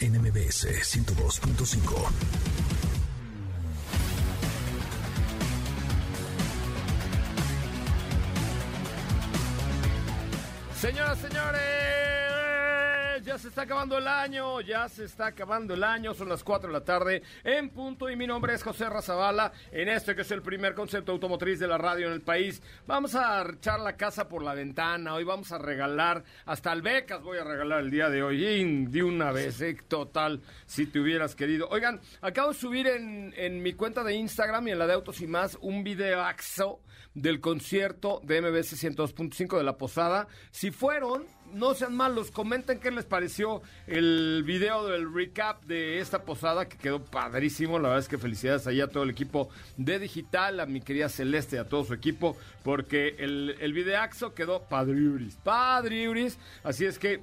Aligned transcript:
NMBS 0.00 0.66
102.5. 0.66 2.08
Señoras, 10.80 11.18
señores 11.18 12.07
ya 13.28 13.36
se 13.36 13.48
está 13.48 13.62
acabando 13.62 13.98
el 13.98 14.08
año, 14.08 14.62
ya 14.62 14.88
se 14.88 15.04
está 15.04 15.26
acabando 15.26 15.74
el 15.74 15.84
año, 15.84 16.14
son 16.14 16.30
las 16.30 16.42
4 16.42 16.68
de 16.68 16.72
la 16.72 16.82
tarde 16.82 17.22
en 17.44 17.68
punto 17.68 18.08
y 18.08 18.16
mi 18.16 18.26
nombre 18.26 18.54
es 18.54 18.62
José 18.62 18.88
Razabala, 18.88 19.52
en 19.70 19.90
este 19.90 20.14
que 20.14 20.22
es 20.22 20.30
el 20.30 20.40
primer 20.40 20.74
concepto 20.74 21.12
automotriz 21.12 21.58
de 21.58 21.68
la 21.68 21.76
radio 21.76 22.06
en 22.06 22.14
el 22.14 22.22
país. 22.22 22.62
Vamos 22.86 23.14
a 23.14 23.46
echar 23.46 23.80
la 23.80 23.98
casa 23.98 24.30
por 24.30 24.42
la 24.42 24.54
ventana, 24.54 25.12
hoy 25.12 25.24
vamos 25.24 25.52
a 25.52 25.58
regalar, 25.58 26.24
hasta 26.46 26.74
becas 26.76 27.22
voy 27.22 27.36
a 27.36 27.44
regalar 27.44 27.80
el 27.80 27.90
día 27.90 28.08
de 28.08 28.22
hoy, 28.22 28.86
de 28.86 29.02
una 29.02 29.30
vez, 29.30 29.60
eh, 29.60 29.76
total, 29.86 30.40
si 30.64 30.86
te 30.86 30.98
hubieras 30.98 31.34
querido. 31.34 31.68
Oigan, 31.68 32.00
acabo 32.22 32.52
de 32.52 32.58
subir 32.58 32.86
en, 32.86 33.34
en 33.36 33.62
mi 33.62 33.74
cuenta 33.74 34.02
de 34.04 34.14
Instagram 34.14 34.68
y 34.68 34.70
en 34.70 34.78
la 34.78 34.86
de 34.86 34.94
Autos 34.94 35.20
y 35.20 35.26
más 35.26 35.58
un 35.60 35.84
videaxo 35.84 36.80
del 37.14 37.40
concierto 37.40 38.20
de 38.24 38.40
MBS 38.40 38.82
102.5 38.82 39.58
de 39.58 39.64
La 39.64 39.76
Posada. 39.76 40.28
Si 40.50 40.70
fueron 40.70 41.26
no 41.54 41.74
sean 41.74 41.96
malos, 41.96 42.30
comenten 42.30 42.78
qué 42.78 42.90
les 42.90 43.04
pareció 43.04 43.62
el 43.86 44.42
video 44.44 44.86
del 44.86 45.12
recap 45.12 45.64
de 45.64 46.00
esta 46.00 46.22
posada 46.22 46.68
que 46.68 46.76
quedó 46.78 47.04
padrísimo. 47.04 47.78
La 47.78 47.88
verdad 47.88 48.04
es 48.04 48.08
que 48.08 48.18
felicidades 48.18 48.66
ahí 48.66 48.80
a 48.80 48.88
todo 48.88 49.02
el 49.02 49.10
equipo 49.10 49.48
de 49.76 49.98
Digital, 49.98 50.60
a 50.60 50.66
mi 50.66 50.80
querida 50.80 51.08
Celeste, 51.08 51.58
a 51.58 51.68
todo 51.68 51.84
su 51.84 51.94
equipo, 51.94 52.36
porque 52.62 53.16
el, 53.18 53.56
el 53.60 53.72
videaxo 53.72 54.34
quedó 54.34 54.62
padriuris, 54.62 55.36
padriuris. 55.36 56.38
Así 56.62 56.84
es 56.84 56.98
que 56.98 57.20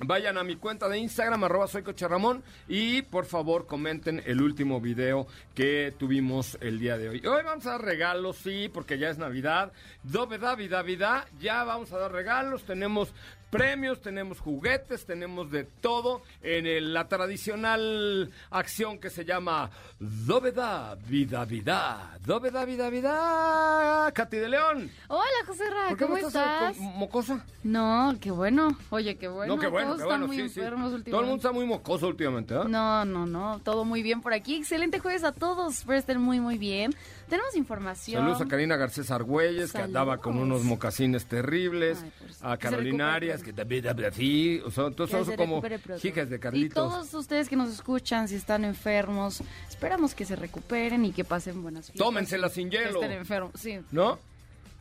Vayan 0.00 0.38
a 0.38 0.44
mi 0.44 0.54
cuenta 0.54 0.88
de 0.88 0.98
Instagram, 0.98 1.42
arroba 1.42 1.66
soy 1.66 1.82
Ramón, 1.82 2.44
y 2.68 3.02
por 3.02 3.24
favor 3.24 3.66
comenten 3.66 4.22
el 4.26 4.40
último 4.40 4.80
video 4.80 5.26
que 5.56 5.92
tuvimos 5.98 6.56
el 6.60 6.78
día 6.78 6.96
de 6.96 7.08
hoy. 7.08 7.26
Hoy 7.26 7.42
vamos 7.44 7.66
a 7.66 7.72
dar 7.72 7.82
regalos, 7.82 8.36
sí, 8.36 8.70
porque 8.72 8.96
ya 8.96 9.10
es 9.10 9.18
Navidad. 9.18 9.72
Dobe 10.04 10.38
vida, 10.56 10.82
vida, 10.82 11.26
ya 11.40 11.64
vamos 11.64 11.92
a 11.92 11.98
dar 11.98 12.12
regalos. 12.12 12.62
Tenemos 12.62 13.12
premios, 13.50 14.00
tenemos 14.00 14.40
juguetes, 14.40 15.06
tenemos 15.06 15.50
de 15.50 15.64
todo 15.64 16.22
en 16.42 16.92
la 16.92 17.08
tradicional 17.08 18.30
acción 18.50 18.98
que 18.98 19.10
se 19.10 19.24
llama 19.24 19.70
Doveda 19.98 20.96
Vida 21.06 21.44
Vida. 21.44 22.18
Doveda 22.24 22.64
Vida 22.64 22.90
Vida. 22.90 24.10
Katy 24.12 24.36
de 24.36 24.48
León. 24.48 24.90
Hola, 25.08 25.24
José 25.46 25.64
Ra, 25.70 25.96
¿cómo 25.96 26.16
estás? 26.16 26.76
¿Mocosa? 26.78 27.44
No, 27.62 28.14
qué 28.20 28.30
bueno. 28.30 28.76
Oye, 28.90 29.16
qué 29.16 29.28
bueno. 29.28 29.56
No, 29.56 29.60
qué 29.60 29.68
bueno, 29.68 29.96
qué 29.96 30.04
bueno. 30.04 30.32
Sí, 30.32 30.48
sí. 30.48 30.60
Todo 30.60 31.20
el 31.20 31.26
mundo 31.26 31.36
está 31.36 31.52
muy 31.52 31.66
mocoso 31.66 32.08
últimamente, 32.08 32.54
¿eh? 32.54 32.60
No, 32.66 33.04
no, 33.04 33.26
no. 33.26 33.60
Todo 33.64 33.84
muy 33.84 34.02
bien 34.02 34.20
por 34.20 34.32
aquí. 34.32 34.56
Excelente 34.56 34.98
jueves 34.98 35.24
a 35.24 35.32
todos. 35.32 35.84
Pero 35.86 35.98
estén 35.98 36.20
muy, 36.20 36.40
muy 36.40 36.58
bien. 36.58 36.94
Tenemos 37.28 37.54
información. 37.56 38.22
Saludos 38.22 38.40
a 38.40 38.46
Karina 38.46 38.76
Garcés 38.76 39.10
Argüelles, 39.10 39.72
que 39.72 39.82
andaba 39.82 40.18
con 40.18 40.38
unos 40.38 40.64
mocasines 40.64 41.26
terribles. 41.26 42.04
a 42.40 42.56
Carolina 42.56 43.14
Arias, 43.14 43.42
que 43.42 43.52
también 43.52 43.86
habla 43.88 44.08
así. 44.08 44.60
O 44.64 44.70
sea, 44.70 44.90
todos 44.90 45.10
son 45.10 45.36
como 45.36 45.62
hijas 46.02 46.30
de 46.30 46.40
Carlitos. 46.40 46.70
Y 46.70 46.74
todos 46.74 47.14
ustedes 47.14 47.48
que 47.48 47.56
nos 47.56 47.70
escuchan, 47.70 48.28
si 48.28 48.36
están 48.36 48.64
enfermos, 48.64 49.42
esperamos 49.68 50.14
que 50.14 50.24
se 50.24 50.36
recuperen 50.36 51.04
y 51.04 51.12
que 51.12 51.24
pasen 51.24 51.62
buenas 51.62 51.86
fiestas. 51.86 52.06
Tómensela 52.06 52.48
sin 52.48 52.70
hielo. 52.70 53.02
estén 53.02 53.12
enfermos, 53.12 53.52
sí. 53.54 53.78
¿No? 53.90 54.18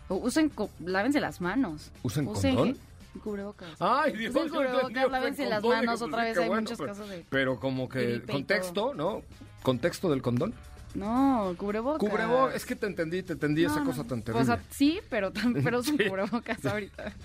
usen, 0.10 0.52
lávense 0.86 1.20
las 1.20 1.42
manos. 1.42 1.92
¿Usen, 2.04 2.28
usen 2.28 2.56
condón? 2.56 2.78
Cubrebocas. 3.24 3.70
Ay, 3.80 4.14
Dios, 4.16 4.36
Usen 4.36 4.50
cubrebocas, 4.50 5.12
lávense 5.12 5.46
las 5.48 5.64
manos. 5.64 6.02
Otra 6.02 6.24
vez 6.24 6.38
hay 6.38 6.50
muchos 6.50 6.78
pero, 6.78 6.90
casos 6.90 7.10
de. 7.10 7.26
Pero 7.30 7.60
como 7.60 7.90
que 7.90 8.22
contexto, 8.22 8.94
¿no? 8.94 9.24
Contexto 9.64 10.10
del 10.10 10.22
condón. 10.22 10.54
No, 10.96 11.54
cubrebocas. 11.58 12.00
Cubrebocas, 12.00 12.56
es 12.56 12.66
que 12.66 12.76
te 12.76 12.88
entendí, 12.88 13.24
te 13.24 13.34
entendí 13.34 13.66
esa 13.66 13.84
cosa 13.84 14.04
tan 14.04 14.22
terrible. 14.22 14.42
O 14.42 14.46
sea, 14.46 14.64
sí, 14.70 15.00
pero, 15.10 15.32
pero 15.64 15.84
son 15.84 15.98
cubrebocas 15.98 16.66
ahorita. 16.66 17.14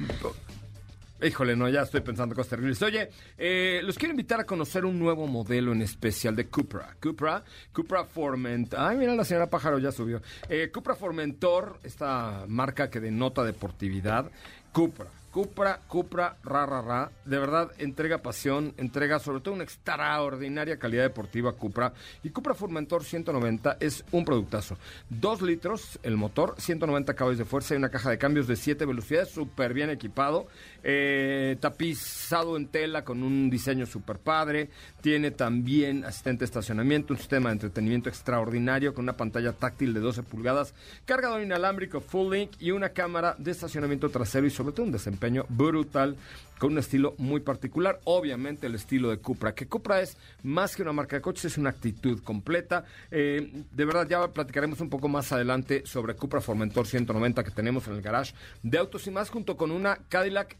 Híjole, 1.22 1.54
no, 1.54 1.68
ya 1.68 1.82
estoy 1.82 2.00
pensando 2.00 2.34
cosas 2.34 2.50
terribles. 2.50 2.82
Oye, 2.82 3.08
eh, 3.38 3.80
los 3.84 3.96
quiero 3.96 4.10
invitar 4.10 4.40
a 4.40 4.44
conocer 4.44 4.84
un 4.84 4.98
nuevo 4.98 5.28
modelo 5.28 5.72
en 5.72 5.80
especial 5.82 6.34
de 6.34 6.48
Cupra. 6.48 6.96
Cupra, 7.00 7.44
Cupra 7.72 8.04
Formentor. 8.04 8.80
Ay, 8.80 8.96
mira, 8.96 9.14
la 9.14 9.24
señora 9.24 9.48
Pájaro 9.48 9.78
ya 9.78 9.92
subió. 9.92 10.20
Eh, 10.48 10.70
Cupra 10.74 10.96
Formentor, 10.96 11.78
esta 11.84 12.44
marca 12.48 12.90
que 12.90 12.98
denota 12.98 13.44
deportividad. 13.44 14.32
Cupra 14.72 15.06
Cupra, 15.32 15.80
Cupra, 15.88 16.36
ra, 16.44 16.66
ra, 16.66 16.82
ra. 16.82 17.10
De 17.24 17.38
verdad, 17.38 17.72
entrega 17.78 18.18
pasión, 18.18 18.74
entrega 18.76 19.18
sobre 19.18 19.40
todo 19.40 19.54
una 19.54 19.64
extraordinaria 19.64 20.78
calidad 20.78 21.04
deportiva 21.04 21.54
Cupra. 21.54 21.94
Y 22.22 22.28
Cupra 22.28 22.52
Formentor 22.52 23.02
190 23.02 23.78
es 23.80 24.04
un 24.12 24.26
productazo. 24.26 24.76
Dos 25.08 25.40
litros 25.40 25.98
el 26.02 26.18
motor, 26.18 26.54
190 26.58 27.14
caballos 27.14 27.38
de 27.38 27.46
fuerza 27.46 27.72
y 27.72 27.78
una 27.78 27.88
caja 27.88 28.10
de 28.10 28.18
cambios 28.18 28.46
de 28.46 28.56
7 28.56 28.84
velocidades, 28.84 29.30
súper 29.30 29.72
bien 29.72 29.88
equipado. 29.88 30.48
Eh, 30.84 31.56
tapizado 31.60 32.58
en 32.58 32.66
tela 32.66 33.02
con 33.02 33.22
un 33.22 33.48
diseño 33.48 33.86
súper 33.86 34.18
padre. 34.18 34.68
Tiene 35.00 35.30
también 35.30 36.04
asistente 36.04 36.40
de 36.40 36.44
estacionamiento, 36.44 37.14
un 37.14 37.18
sistema 37.18 37.48
de 37.48 37.54
entretenimiento 37.54 38.10
extraordinario 38.10 38.92
con 38.92 39.04
una 39.04 39.16
pantalla 39.16 39.54
táctil 39.54 39.94
de 39.94 40.00
12 40.00 40.24
pulgadas, 40.24 40.74
cargador 41.06 41.40
inalámbrico 41.40 42.02
Full 42.02 42.34
Link 42.34 42.50
y 42.58 42.72
una 42.72 42.90
cámara 42.90 43.34
de 43.38 43.52
estacionamiento 43.52 44.10
trasero 44.10 44.46
y 44.46 44.50
sobre 44.50 44.74
todo 44.74 44.84
un 44.84 44.92
desempeño 44.92 45.21
brutal 45.48 46.16
con 46.58 46.72
un 46.72 46.78
estilo 46.78 47.14
muy 47.18 47.40
particular. 47.40 48.00
Obviamente 48.04 48.68
el 48.68 48.76
estilo 48.76 49.10
de 49.10 49.18
Cupra, 49.18 49.54
que 49.54 49.66
Cupra 49.66 50.00
es 50.00 50.16
más 50.44 50.76
que 50.76 50.82
una 50.82 50.92
marca 50.92 51.16
de 51.16 51.22
coches, 51.22 51.46
es 51.46 51.58
una 51.58 51.70
actitud 51.70 52.22
completa. 52.22 52.84
Eh, 53.10 53.64
de 53.72 53.84
verdad, 53.84 54.08
ya 54.08 54.28
platicaremos 54.32 54.80
un 54.80 54.88
poco 54.88 55.08
más 55.08 55.32
adelante 55.32 55.82
sobre 55.84 56.14
Cupra 56.14 56.40
Formentor 56.40 56.86
190 56.86 57.42
que 57.42 57.50
tenemos 57.50 57.88
en 57.88 57.94
el 57.94 58.02
garage 58.02 58.34
de 58.62 58.78
autos 58.78 59.06
y 59.08 59.10
más, 59.10 59.28
junto 59.28 59.56
con 59.56 59.72
una 59.72 59.96
Cadillac 60.08 60.56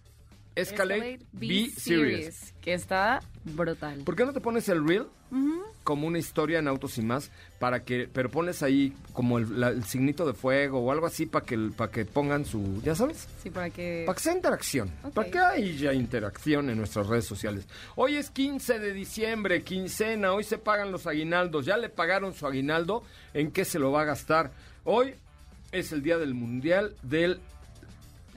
Escalade, 0.55 1.21
B, 1.33 1.71
Series. 1.77 2.55
Que 2.61 2.75
está 2.75 3.23
brutal. 3.45 4.01
¿Por 4.05 4.17
qué 4.17 4.25
no 4.25 4.33
te 4.33 4.41
pones 4.41 4.69
el 4.69 4.87
reel? 4.87 5.07
Como 5.83 6.07
una 6.07 6.19
historia 6.19 6.59
en 6.59 6.69
autos 6.69 6.99
y 6.99 7.03
más, 7.03 7.31
para 7.59 7.83
que, 7.85 8.09
pero 8.13 8.31
pones 8.31 8.63
ahí 8.63 8.93
como 9.15 9.39
el, 9.39 9.83
signito 9.85 10.27
de 10.27 10.35
fuego 10.35 10.79
o 10.79 10.93
algo 10.93 11.07
así 11.07 11.27
para 11.27 11.45
que, 11.45 11.59
para 11.75 11.91
que 11.91 12.05
pongan 12.05 12.45
su, 12.45 12.81
¿ya 12.83 12.95
sabes? 12.95 13.27
Sí, 13.43 13.51
para 13.51 13.71
que... 13.71 14.05
Para 14.07 14.15
que 14.15 14.23
sea 14.23 14.35
interacción, 14.35 14.91
para 15.15 15.31
que 15.31 15.39
haya 15.39 15.93
interacción 15.95 16.69
en 16.71 16.77
nuestras 16.77 17.07
redes 17.07 17.25
sociales. 17.25 17.67
Hoy 17.97 18.17
es 18.17 18.31
15 18.31 18.79
de 18.79 18.93
diciembre, 18.93 19.63
quincena, 19.63 20.35
hoy 20.35 20.45
se 20.45 20.59
pagan 20.59 20.93
los 20.93 21.07
aguinaldos, 21.07 21.65
ya 21.65 21.79
le 21.79 21.89
pagaron 21.89 22.35
su 22.35 22.47
aguinaldo, 22.47 23.03
¿en 23.33 23.51
qué 23.51 23.65
se 23.65 23.79
lo 23.79 23.91
va 23.91 24.03
a 24.03 24.05
gastar? 24.05 24.53
Hoy 24.85 25.15
es 25.73 25.93
el 25.93 26.03
día 26.03 26.19
del 26.19 26.35
mundial 26.35 26.95
del 27.03 27.41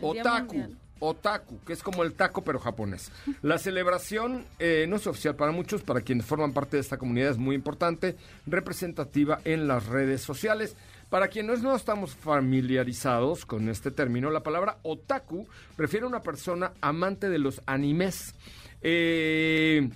otaku 0.02 0.76
otaku, 1.00 1.60
que 1.66 1.74
es 1.74 1.84
como 1.84 2.04
el 2.04 2.14
taco 2.14 2.44
pero 2.44 2.60
japonés. 2.60 3.12
La 3.42 3.58
celebración 3.58 4.46
eh, 4.60 4.86
no 4.88 4.96
es 4.96 5.08
oficial 5.08 5.36
para 5.36 5.52
muchos, 5.52 5.82
para 5.84 6.02
quienes 6.02 6.26
forman 6.26 6.54
parte 6.54 6.78
de 6.78 6.82
esta 6.82 6.98
comunidad 6.98 7.32
es 7.32 7.38
muy 7.38 7.56
importante, 7.56 8.16
representativa 8.46 9.40
en 9.44 9.68
las 9.68 9.86
redes 9.88 10.22
sociales. 10.22 10.76
Para 11.10 11.28
quienes 11.28 11.62
no 11.62 11.76
estamos 11.76 12.16
familiarizados 12.16 13.46
con 13.46 13.70
este 13.70 13.92
término, 13.92 14.32
la 14.32 14.44
palabra 14.44 14.80
otaku 14.82 15.48
refiere 15.78 16.06
a 16.06 16.10
una 16.10 16.22
persona 16.22 16.74
amante 16.82 17.30
de 17.30 17.40
los 17.40 17.62
animes. 17.68 18.34
Eh, 18.82 19.90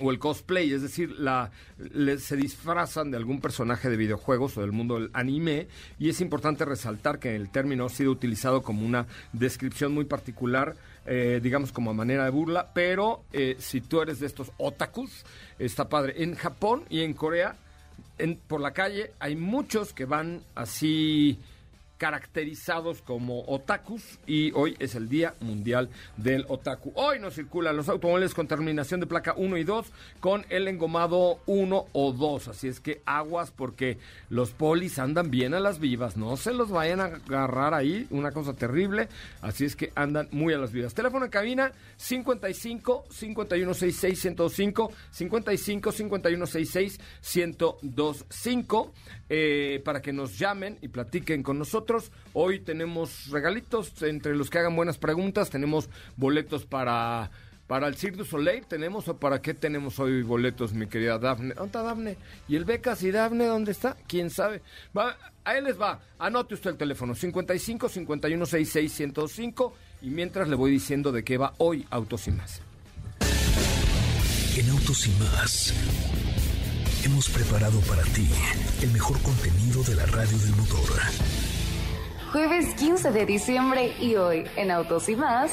o 0.00 0.10
el 0.10 0.18
cosplay, 0.18 0.72
es 0.72 0.82
decir, 0.82 1.14
se 2.18 2.36
disfrazan 2.36 3.10
de 3.10 3.16
algún 3.16 3.40
personaje 3.40 3.90
de 3.90 3.96
videojuegos 3.96 4.56
o 4.56 4.60
del 4.60 4.72
mundo 4.72 4.94
del 4.94 5.10
anime 5.12 5.68
y 5.98 6.08
es 6.08 6.20
importante 6.20 6.64
resaltar 6.64 7.18
que 7.18 7.34
el 7.34 7.50
término 7.50 7.86
ha 7.86 7.90
sido 7.90 8.10
utilizado 8.10 8.62
como 8.62 8.86
una 8.86 9.06
descripción 9.32 9.92
muy 9.92 10.04
particular, 10.04 10.76
eh, 11.06 11.40
digamos 11.42 11.72
como 11.72 11.90
a 11.90 11.94
manera 11.94 12.24
de 12.24 12.30
burla, 12.30 12.72
pero 12.74 13.22
eh, 13.32 13.56
si 13.58 13.80
tú 13.80 14.00
eres 14.00 14.20
de 14.20 14.26
estos 14.26 14.52
otakus, 14.58 15.24
está 15.58 15.88
padre. 15.88 16.22
En 16.22 16.34
Japón 16.34 16.84
y 16.88 17.00
en 17.00 17.14
Corea, 17.14 17.56
por 18.46 18.60
la 18.60 18.72
calle, 18.72 19.12
hay 19.18 19.36
muchos 19.36 19.92
que 19.92 20.04
van 20.04 20.42
así 20.54 21.38
caracterizados 21.98 23.02
como 23.02 23.44
otakus 23.46 24.18
y 24.26 24.52
hoy 24.52 24.76
es 24.78 24.94
el 24.94 25.08
Día 25.08 25.34
Mundial 25.40 25.88
del 26.16 26.44
Otaku. 26.48 26.92
Hoy 26.94 27.20
no 27.20 27.30
circulan 27.30 27.76
los 27.76 27.88
automóviles 27.88 28.34
con 28.34 28.48
terminación 28.48 29.00
de 29.00 29.06
placa 29.06 29.34
1 29.36 29.56
y 29.56 29.64
2 29.64 29.92
con 30.20 30.44
el 30.48 30.66
engomado 30.68 31.40
1 31.46 31.86
o 31.92 32.12
2, 32.12 32.48
así 32.48 32.68
es 32.68 32.80
que 32.80 33.00
aguas 33.06 33.52
porque 33.52 33.98
los 34.28 34.50
polis 34.50 34.98
andan 34.98 35.30
bien 35.30 35.54
a 35.54 35.60
las 35.60 35.78
vivas, 35.78 36.16
no 36.16 36.36
se 36.36 36.52
los 36.52 36.70
vayan 36.70 37.00
a 37.00 37.04
agarrar 37.04 37.74
ahí, 37.74 38.06
una 38.10 38.32
cosa 38.32 38.54
terrible, 38.54 39.08
así 39.40 39.64
es 39.64 39.76
que 39.76 39.92
andan 39.94 40.28
muy 40.32 40.52
a 40.52 40.58
las 40.58 40.72
vivas. 40.72 40.94
Teléfono 40.94 41.26
en 41.26 41.30
cabina 41.30 41.72
55 41.96 43.04
5166 43.10 44.20
105 44.20 44.92
55 45.10 45.92
5166 45.92 47.00
1025 47.36 48.92
eh, 49.28 49.80
para 49.84 50.02
que 50.02 50.12
nos 50.12 50.38
llamen 50.38 50.78
y 50.82 50.88
platiquen 50.88 51.42
con 51.42 51.58
nosotros. 51.58 51.83
Hoy 52.32 52.60
tenemos 52.60 53.28
regalitos 53.30 54.02
entre 54.02 54.34
los 54.34 54.50
que 54.50 54.58
hagan 54.58 54.76
buenas 54.76 54.98
preguntas. 54.98 55.50
Tenemos 55.50 55.88
boletos 56.16 56.64
para, 56.64 57.30
para 57.66 57.88
el 57.88 57.96
Cirque 57.96 58.18
du 58.18 58.24
Soleil. 58.24 58.66
¿Tenemos 58.66 59.08
o 59.08 59.16
para 59.18 59.40
qué 59.40 59.54
tenemos 59.54 59.98
hoy 59.98 60.22
boletos, 60.22 60.72
mi 60.72 60.86
querida 60.86 61.18
Dafne? 61.18 61.54
¿Dónde 61.54 61.66
está 61.66 61.82
Dafne? 61.82 62.16
¿Y 62.48 62.56
el 62.56 62.64
Becas 62.64 63.02
y 63.02 63.10
Dafne 63.10 63.46
dónde 63.46 63.72
está? 63.72 63.96
¿Quién 64.06 64.30
sabe? 64.30 64.62
Va, 64.96 65.16
a 65.44 65.56
él 65.56 65.64
les 65.64 65.80
va. 65.80 66.00
Anote 66.18 66.54
usted 66.54 66.70
el 66.70 66.76
teléfono 66.76 67.14
55 67.14 67.88
51 67.88 68.46
66 68.46 68.92
105 68.92 69.74
y 70.02 70.10
mientras 70.10 70.48
le 70.48 70.56
voy 70.56 70.70
diciendo 70.70 71.12
de 71.12 71.22
qué 71.24 71.38
va 71.38 71.54
hoy 71.58 71.86
Autos 71.90 72.26
y 72.28 72.32
Más. 72.32 72.60
En 74.56 74.70
Autos 74.70 75.06
y 75.08 75.10
más 75.18 75.74
hemos 77.04 77.28
preparado 77.28 77.80
para 77.80 78.02
ti 78.04 78.26
el 78.82 78.90
mejor 78.92 79.20
contenido 79.20 79.82
de 79.82 79.94
la 79.94 80.06
radio 80.06 80.38
del 80.38 80.56
motor. 80.56 80.88
Jueves 82.34 82.74
15 82.74 83.12
de 83.12 83.26
diciembre 83.26 83.94
y 84.00 84.16
hoy 84.16 84.42
en 84.56 84.72
Autos 84.72 85.08
y 85.08 85.14
más. 85.14 85.52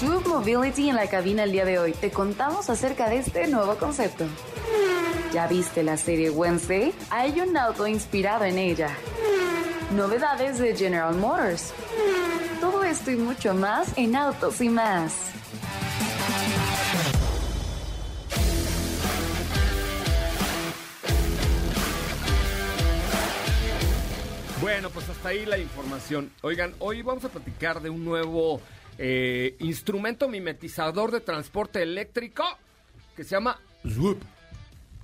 Sub 0.00 0.26
Mobility 0.26 0.88
en 0.88 0.96
la 0.96 1.06
cabina 1.06 1.44
el 1.44 1.52
día 1.52 1.64
de 1.64 1.78
hoy. 1.78 1.92
Te 1.92 2.10
contamos 2.10 2.68
acerca 2.68 3.08
de 3.08 3.18
este 3.18 3.46
nuevo 3.46 3.76
concepto. 3.76 4.24
¿Ya 5.32 5.46
viste 5.46 5.84
la 5.84 5.96
serie 5.96 6.30
Wednesday? 6.30 6.92
Hay 7.10 7.40
un 7.40 7.56
auto 7.56 7.86
inspirado 7.86 8.46
en 8.46 8.58
ella. 8.58 8.88
Novedades 9.94 10.58
de 10.58 10.74
General 10.74 11.14
Motors. 11.14 11.72
Todo 12.60 12.82
esto 12.82 13.12
y 13.12 13.16
mucho 13.16 13.54
más 13.54 13.96
en 13.96 14.16
Autos 14.16 14.60
y 14.60 14.70
más. 14.70 15.37
Bueno, 24.78 24.90
pues 24.90 25.08
hasta 25.08 25.30
ahí 25.30 25.44
la 25.44 25.58
información. 25.58 26.30
Oigan, 26.40 26.72
hoy 26.78 27.02
vamos 27.02 27.24
a 27.24 27.30
platicar 27.30 27.82
de 27.82 27.90
un 27.90 28.04
nuevo 28.04 28.60
eh, 28.96 29.56
instrumento 29.58 30.28
mimetizador 30.28 31.10
de 31.10 31.18
transporte 31.18 31.82
eléctrico 31.82 32.44
que 33.16 33.24
se 33.24 33.30
llama 33.30 33.60
Zoop. 33.84 34.22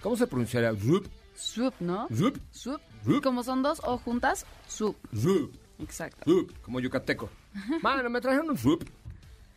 ¿Cómo 0.01 0.17
se 0.17 0.29
pronunciaría? 0.29 0.73
Zoop. 0.77 1.09
Swoop, 1.35 1.75
¿no? 1.81 2.07
Swoop. 2.07 2.39
Swoop. 2.53 3.21
Como 3.21 3.43
son 3.43 3.65
dos 3.65 3.83
o 3.83 3.99
juntas, 3.99 4.47
swoop. 4.69 4.97
Zoop. 5.13 5.53
Exacto. 5.81 6.23
Zoop. 6.25 6.53
Como 6.63 6.79
yucateco. 6.79 7.29
Mano, 7.83 8.09
me 8.09 8.21
trajeron 8.21 8.51
un 8.51 8.57
Zoop. 8.57 8.85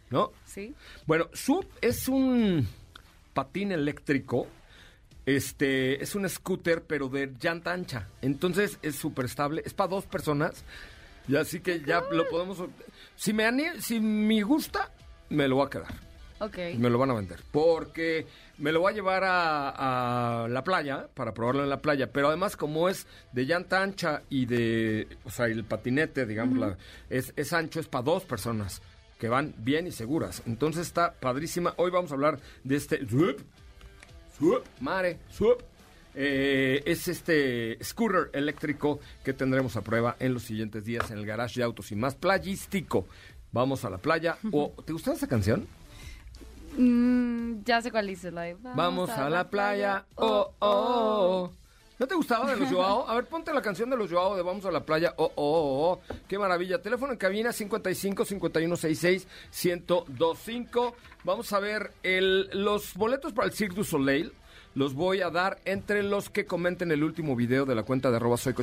¿No? 0.10 0.32
¿Sí? 0.46 0.74
Bueno, 1.06 1.28
Zoop 1.36 1.68
es 1.80 2.08
un 2.08 2.68
patín 3.36 3.72
eléctrico. 3.72 4.48
Este 5.28 6.02
es 6.02 6.16
un 6.16 6.28
scooter, 6.30 6.84
pero 6.84 7.10
de 7.10 7.34
llanta 7.40 7.74
ancha. 7.74 8.08
Entonces 8.22 8.80
es 8.82 8.96
súper 8.96 9.26
estable. 9.26 9.62
Es 9.66 9.74
para 9.74 9.90
dos 9.90 10.06
personas. 10.06 10.64
Y 11.28 11.36
así 11.36 11.60
que 11.60 11.82
ya 11.82 12.02
lo 12.12 12.28
podemos. 12.30 12.64
Si 13.18 13.34
me, 13.34 13.82
si 13.82 14.00
me 14.00 14.42
gusta, 14.42 14.90
me 15.30 15.50
lo 15.50 15.58
voy 15.58 15.68
a 15.68 15.70
quedar. 15.70 15.94
Ok. 16.40 16.58
Me 16.78 16.90
lo 16.90 16.98
van 16.98 17.12
a 17.12 17.16
vender. 17.16 17.42
Porque 17.52 18.26
me 18.58 18.72
lo 18.72 18.80
voy 18.80 18.94
a 18.94 18.96
llevar 18.96 19.26
a, 19.26 20.44
a 20.46 20.48
la 20.48 20.64
playa, 20.64 21.10
para 21.14 21.34
probarlo 21.34 21.62
en 21.64 21.70
la 21.70 21.82
playa. 21.82 22.10
Pero 22.14 22.30
además, 22.30 22.56
como 22.56 22.88
es 22.88 23.06
de 23.34 23.44
llanta 23.46 23.82
ancha 23.84 24.22
y 24.30 24.46
de. 24.46 25.10
O 25.26 25.30
sea, 25.30 25.48
el 25.48 25.66
patinete, 25.66 26.26
digamos, 26.26 26.58
la- 26.58 26.78
es, 27.10 27.34
es 27.36 27.52
ancho, 27.52 27.82
es 27.82 27.90
para 27.90 28.04
dos 28.06 28.24
personas 28.24 28.82
que 29.20 29.28
van 29.28 29.54
bien 29.58 29.88
y 29.88 29.92
seguras. 29.92 30.42
Entonces 30.46 30.88
está 30.88 31.12
padrísima. 31.20 31.74
Hoy 31.76 31.92
vamos 31.92 32.12
a 32.12 32.14
hablar 32.14 32.40
de 32.64 32.78
este. 32.78 33.00
Mare. 34.82 35.20
Eh, 36.20 36.82
es 36.86 37.08
este 37.08 37.78
scooter 37.84 38.32
eléctrico 38.34 39.00
que 39.24 39.34
tendremos 39.34 39.78
a 39.78 39.82
prueba 39.82 40.16
en 40.20 40.34
los 40.34 40.44
siguientes 40.44 40.84
días 40.84 41.12
en 41.12 41.20
el 41.20 41.26
garage 41.26 41.60
de 41.60 41.64
autos 41.64 41.92
y 41.92 41.96
más 41.96 42.16
playístico. 42.16 43.06
Vamos 43.52 43.86
a 43.86 43.90
la 43.90 44.00
playa. 44.00 44.38
O, 44.52 44.74
¿Te 44.84 44.94
gusta 44.94 45.14
esa 45.14 45.28
canción? 45.28 45.68
Mm, 46.78 47.64
ya 47.64 47.82
sé 47.82 47.92
cuál 47.92 48.08
dice 48.08 48.32
la 48.32 48.42
de, 48.44 48.58
Vamos 48.76 49.10
a 49.10 49.30
la 49.30 49.50
playa. 49.50 50.06
Oh, 50.16 50.54
oh, 50.60 51.52
oh. 51.52 51.52
¿No 52.00 52.06
te 52.06 52.14
gustaba 52.14 52.52
de 52.52 52.58
los 52.58 52.70
Joao? 52.70 53.10
A 53.10 53.16
ver, 53.16 53.26
ponte 53.26 53.52
la 53.52 53.62
canción 53.62 53.90
de 53.90 53.98
los 53.98 54.12
Joao 54.12 54.36
de 54.36 54.44
Vamos 54.44 54.64
a 54.66 54.72
la 54.72 54.86
playa. 54.86 55.16
Oh, 55.18 55.26
oh, 55.26 55.32
oh, 55.36 55.92
oh. 55.92 56.16
Qué 56.28 56.38
maravilla. 56.38 56.80
Teléfono 56.80 57.12
en 57.12 57.18
cabina 57.18 57.52
55 57.52 58.24
5166 58.24 59.28
1025. 59.64 60.96
Vamos 61.24 61.52
a 61.54 61.60
ver 61.60 61.92
los 62.04 62.94
boletos 62.94 63.34
para 63.34 63.48
el 63.48 63.54
Cirque 63.54 63.76
du 63.76 63.84
Soleil. 63.84 64.32
Los 64.76 64.94
voy 64.94 65.22
a 65.22 65.32
dar 65.32 65.60
entre 65.66 66.04
los 66.04 66.30
que 66.30 66.46
comenten 66.46 66.92
el 66.92 67.04
último 67.04 67.36
video 67.36 67.66
de 67.66 67.74
la 67.74 67.82
cuenta 67.82 68.12
de 68.12 68.18
arroba 68.18 68.38
soy 68.38 68.54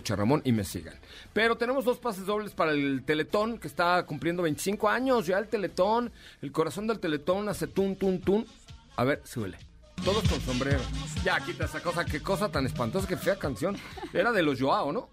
y 0.45 0.53
me 0.53 0.63
sigan. 0.63 0.95
Pero 1.33 1.57
tenemos 1.57 1.85
dos 1.85 1.99
pases 1.99 2.27
dobles 2.27 2.55
para 2.55 2.71
el 2.71 3.03
Teletón, 3.05 3.59
que 3.59 3.67
está 3.67 4.07
cumpliendo 4.07 4.45
25 4.45 4.89
años 4.89 5.27
ya 5.27 5.39
el 5.39 5.49
Teletón. 5.49 6.13
El 6.41 6.53
corazón 6.53 6.87
del 6.87 7.01
Teletón 7.01 7.49
hace 7.49 7.67
tun, 7.67 7.97
tun, 7.97 8.21
tun. 8.21 8.47
A 8.95 9.03
ver, 9.03 9.23
súbele. 9.25 9.59
Todos 10.02 10.29
con 10.29 10.41
sombrero. 10.41 10.81
Ya, 11.22 11.41
quita 11.41 11.65
esa 11.65 11.81
cosa. 11.81 12.05
Qué 12.05 12.20
cosa 12.20 12.51
tan 12.51 12.67
espantosa, 12.67 13.06
qué 13.06 13.17
fea 13.17 13.39
canción. 13.39 13.77
Era 14.13 14.32
de 14.32 14.43
los 14.43 14.60
Joao, 14.60 14.93
¿no? 14.93 15.08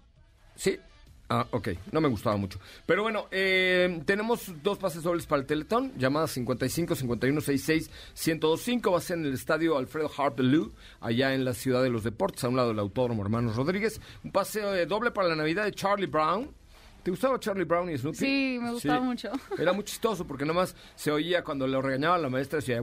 Sí. 0.56 0.78
Ah, 1.28 1.46
ok. 1.50 1.68
No 1.92 2.02
me 2.02 2.08
gustaba 2.08 2.36
mucho. 2.36 2.58
Pero 2.84 3.02
bueno, 3.02 3.26
eh, 3.30 4.02
tenemos 4.04 4.52
dos 4.62 4.76
pases 4.76 5.02
dobles 5.02 5.24
para 5.24 5.40
el 5.40 5.46
Teletón. 5.46 5.92
Llamada 5.96 6.26
55 6.26 6.94
51 6.94 7.40
66 7.40 7.90
1025. 8.14 8.90
Va 8.90 8.98
a 8.98 9.00
ser 9.00 9.16
en 9.16 9.24
el 9.24 9.32
estadio 9.32 9.78
Alfredo 9.78 10.10
Hart 10.14 10.36
Bellew, 10.36 10.72
allá 11.00 11.32
en 11.32 11.46
la 11.46 11.54
ciudad 11.54 11.82
de 11.82 11.88
los 11.88 12.04
deportes, 12.04 12.44
a 12.44 12.48
un 12.48 12.56
lado 12.56 12.68
del 12.68 12.78
Autódromo 12.80 13.22
Hermanos 13.22 13.56
Rodríguez. 13.56 13.98
Un 14.22 14.30
paseo 14.30 14.74
eh, 14.74 14.84
doble 14.84 15.10
para 15.10 15.28
la 15.28 15.36
Navidad 15.36 15.64
de 15.64 15.72
Charlie 15.72 16.06
Brown. 16.06 16.50
¿Te 17.02 17.10
gustaba 17.10 17.38
Charlie 17.40 17.64
Brown 17.64 17.90
y 17.90 17.98
Snoopy? 17.98 18.16
Sí, 18.18 18.58
me 18.62 18.70
gustaba 18.72 18.98
Sí. 19.00 19.04
mucho. 19.04 19.30
Era 19.58 19.72
muy 19.72 19.84
chistoso 19.84 20.24
porque 20.26 20.44
nomás 20.44 20.74
se 20.94 21.10
oía 21.10 21.42
cuando 21.42 21.66
lo 21.66 21.82
regañaba 21.82 22.16
la 22.18 22.28
maestra, 22.28 22.60
decía, 22.60 22.82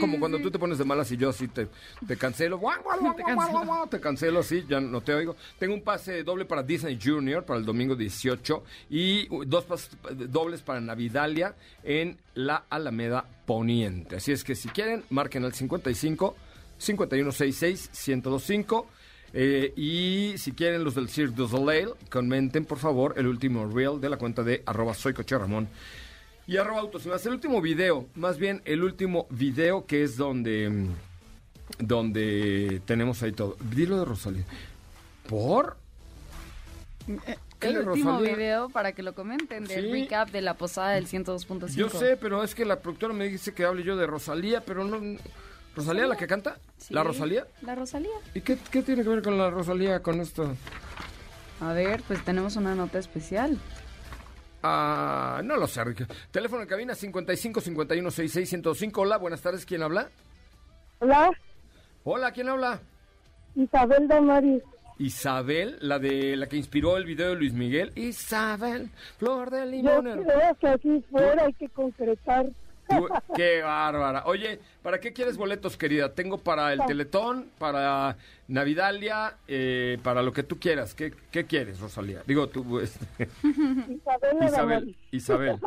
como 0.00 0.18
cuando 0.18 0.38
tú 0.40 0.50
te 0.50 0.58
pones 0.58 0.78
de 0.78 0.84
malas 0.84 1.10
y 1.12 1.16
yo 1.16 1.28
así 1.30 1.48
te, 1.48 1.68
te 2.06 2.16
cancelo, 2.16 2.58
Te 3.16 3.22
cancelo. 3.22 3.88
te 3.90 4.00
cancelo 4.00 4.40
así, 4.40 4.64
ya 4.68 4.80
no 4.80 5.00
te 5.02 5.14
oigo. 5.14 5.36
Tengo 5.58 5.74
un 5.74 5.82
pase 5.82 6.22
doble 6.24 6.44
para 6.46 6.62
Disney 6.62 6.98
Junior 7.02 7.44
para 7.44 7.58
el 7.58 7.66
domingo 7.66 7.94
18 7.94 8.64
y 8.90 9.28
dos 9.46 9.64
pases 9.64 9.90
dobles 10.30 10.62
para 10.62 10.80
Navidalia 10.80 11.54
en 11.84 12.18
la 12.34 12.64
Alameda 12.70 13.24
Poniente. 13.44 14.16
Así 14.16 14.32
es 14.32 14.42
que 14.42 14.54
si 14.54 14.68
quieren, 14.70 15.04
marquen 15.10 15.44
al 15.44 15.52
55 15.52 16.34
5166 16.78 17.90
1025 18.08 18.86
eh, 19.32 19.72
y 19.76 20.34
si 20.38 20.52
quieren 20.52 20.84
los 20.84 20.94
del 20.94 21.08
Cirque 21.08 21.34
du 21.36 21.48
Soleil, 21.48 21.90
comenten 22.10 22.64
por 22.64 22.78
favor 22.78 23.14
el 23.16 23.26
último 23.26 23.66
reel 23.66 24.00
de 24.00 24.08
la 24.08 24.16
cuenta 24.16 24.42
de 24.42 24.62
arroba 24.66 24.94
soy 24.94 25.12
Coche 25.14 25.36
Ramón 25.36 25.68
y 26.46 26.56
arroba 26.56 26.80
autos. 26.80 27.04
El 27.06 27.32
último 27.32 27.60
video, 27.60 28.06
más 28.14 28.38
bien 28.38 28.62
el 28.64 28.82
último 28.84 29.26
video 29.30 29.84
que 29.86 30.02
es 30.04 30.16
donde, 30.16 30.68
mm, 30.70 30.88
donde 31.80 32.80
tenemos 32.86 33.22
ahí 33.22 33.32
todo. 33.32 33.56
Dilo 33.60 33.98
de 33.98 34.04
Rosalía. 34.04 34.44
¿Por? 35.28 35.76
¿Qué 37.58 37.68
El 37.68 37.88
último 37.88 38.12
Rosalía? 38.12 38.36
video 38.36 38.68
para 38.68 38.92
que 38.92 39.02
lo 39.02 39.14
comenten 39.14 39.64
del 39.64 39.86
Sí. 39.86 39.92
recap 39.92 40.30
de 40.30 40.40
la 40.42 40.54
posada 40.54 40.90
del 40.92 41.06
102.5. 41.06 41.74
Yo 41.76 41.88
sé, 41.88 42.16
pero 42.16 42.42
es 42.44 42.54
que 42.54 42.64
la 42.64 42.80
productora 42.80 43.12
me 43.14 43.28
dice 43.28 43.52
que 43.54 43.64
hable 43.64 43.82
yo 43.82 43.96
de 43.96 44.06
Rosalía, 44.06 44.60
pero 44.64 44.84
no... 44.84 45.00
¿Rosalía 45.76 46.06
la 46.06 46.16
que 46.16 46.26
canta? 46.26 46.58
Sí, 46.78 46.94
¿La 46.94 47.04
Rosalía? 47.04 47.46
La 47.62 47.74
Rosalía. 47.74 48.16
¿Y 48.34 48.40
qué, 48.40 48.56
qué 48.70 48.82
tiene 48.82 49.02
que 49.02 49.08
ver 49.10 49.22
con 49.22 49.36
la 49.36 49.50
Rosalía 49.50 50.00
con 50.02 50.20
esto? 50.20 50.54
A 51.60 51.72
ver, 51.72 52.02
pues 52.08 52.24
tenemos 52.24 52.56
una 52.56 52.74
nota 52.74 52.98
especial. 52.98 53.58
Ah, 54.62 55.42
no 55.44 55.56
lo 55.56 55.66
sé, 55.66 55.84
Rick. 55.84 56.06
Teléfono 56.30 56.62
de 56.62 56.66
cabina 56.66 56.94
55 56.94 57.60
51 57.60 58.10
66 58.10 58.48
105. 58.48 59.00
Hola, 59.02 59.18
buenas 59.18 59.42
tardes. 59.42 59.64
¿Quién 59.66 59.82
habla? 59.82 60.08
Hola, 60.98 61.30
Hola, 62.04 62.32
¿quién 62.32 62.48
habla? 62.48 62.80
Isabel 63.54 64.08
Damaris. 64.08 64.62
Isabel, 64.98 65.76
la 65.80 65.98
de 65.98 66.36
la 66.36 66.46
que 66.46 66.56
inspiró 66.56 66.96
el 66.96 67.04
video 67.04 67.30
de 67.30 67.34
Luis 67.36 67.52
Miguel. 67.52 67.92
Isabel, 67.96 68.90
flor 69.18 69.50
de 69.50 69.58
Yo 69.60 69.66
limón. 69.66 70.22
creo 70.24 70.54
que 70.58 70.68
aquí 70.68 71.04
fuera 71.10 71.44
hay 71.44 71.52
que 71.52 71.68
concretar. 71.68 72.46
Tú- 72.88 73.08
Qué 73.34 73.62
bárbara. 73.62 74.22
Oye, 74.26 74.60
¿para 74.82 75.00
qué 75.00 75.12
quieres 75.12 75.36
boletos, 75.36 75.76
querida? 75.76 76.12
Tengo 76.14 76.38
para 76.38 76.72
el 76.72 76.80
Teletón, 76.86 77.50
para 77.58 78.16
Navidalia, 78.48 79.34
eh, 79.48 79.98
para 80.02 80.22
lo 80.22 80.32
que 80.32 80.42
tú 80.42 80.58
quieras. 80.58 80.94
¿Qué, 80.94 81.12
qué 81.30 81.44
quieres, 81.46 81.80
Rosalía? 81.80 82.22
Digo, 82.26 82.48
tú, 82.48 82.78
este, 82.80 83.04
Isabel 84.46 84.96
Isabel. 85.10 85.58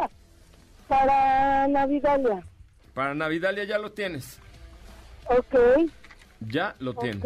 Para 0.88 1.67
Navidalia. 1.67 2.43
Para 2.93 3.13
Navidalia 3.13 3.63
ya 3.65 3.77
lo 3.77 3.91
tienes. 3.91 4.39
Ok, 5.27 5.89
Ya 6.47 6.75
lo 6.79 6.93
tienes. 6.95 7.23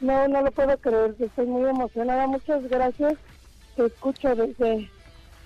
No, 0.00 0.28
no 0.28 0.42
lo 0.42 0.50
puedo 0.50 0.76
creer, 0.78 1.14
estoy 1.18 1.46
muy 1.46 1.68
emocionada. 1.70 2.26
Muchas 2.26 2.62
gracias. 2.68 3.14
Te 3.76 3.86
escucho 3.86 4.34
desde, 4.34 4.90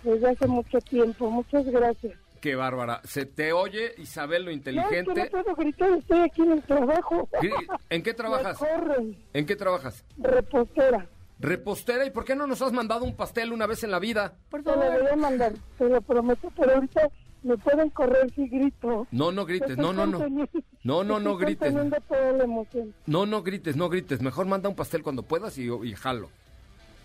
desde 0.02 0.28
hace 0.30 0.46
mucho 0.48 0.80
tiempo. 0.80 1.30
Muchas 1.30 1.64
gracias. 1.66 2.14
Qué 2.40 2.54
bárbara. 2.54 3.00
Se 3.04 3.26
te 3.26 3.52
oye, 3.52 3.92
Isabel, 3.98 4.44
lo 4.44 4.50
No, 4.50 4.56
es 4.56 4.62
que 4.62 4.70
inteligente. 4.72 5.24
no 5.24 5.30
puedo 5.42 5.56
gritar, 5.56 5.90
estoy 5.92 6.20
aquí 6.20 6.42
en 6.42 6.52
el 6.52 6.62
trabajo. 6.62 7.28
¿En 7.90 8.02
qué 8.02 8.14
trabajas? 8.14 8.60
Me 8.60 8.68
corren, 8.68 9.16
¿En 9.34 9.46
qué 9.46 9.56
trabajas? 9.56 10.04
repostera. 10.18 11.06
Repostera. 11.38 12.04
¿Y 12.06 12.10
por 12.10 12.24
qué 12.24 12.34
no 12.36 12.46
nos 12.46 12.60
has 12.62 12.72
mandado 12.72 13.04
un 13.04 13.14
pastel 13.14 13.52
una 13.52 13.66
vez 13.66 13.82
en 13.84 13.90
la 13.90 13.98
vida? 13.98 14.34
Por 14.50 14.62
Te 14.62 14.70
lo 14.70 14.76
voy 14.76 14.86
favor. 14.88 15.08
a 15.12 15.16
mandar, 15.16 15.52
te 15.78 15.88
lo 15.88 16.00
prometo, 16.02 16.50
pero 16.56 16.74
ahorita 16.74 17.08
me 17.42 17.56
pueden 17.58 17.88
correr 17.90 18.30
si 18.34 18.46
grito. 18.48 19.06
No, 19.10 19.32
no 19.32 19.46
grites. 19.46 19.76
No, 19.78 19.92
no, 19.92 20.06
no. 20.06 20.18
No, 20.82 21.04
no, 21.04 21.18
no 21.20 21.36
grites. 21.36 21.68
Estoy 21.68 21.82
conteniendo 21.82 21.96
toda 22.08 22.32
la 22.32 22.44
emoción. 22.44 22.94
No, 23.06 23.26
no 23.26 23.42
grites, 23.42 23.76
no 23.76 23.88
grites. 23.88 24.20
Mejor 24.22 24.46
manda 24.46 24.68
un 24.68 24.74
pastel 24.76 25.02
cuando 25.02 25.22
puedas 25.22 25.56
y, 25.58 25.64
y 25.70 25.94
jalo. 25.94 26.28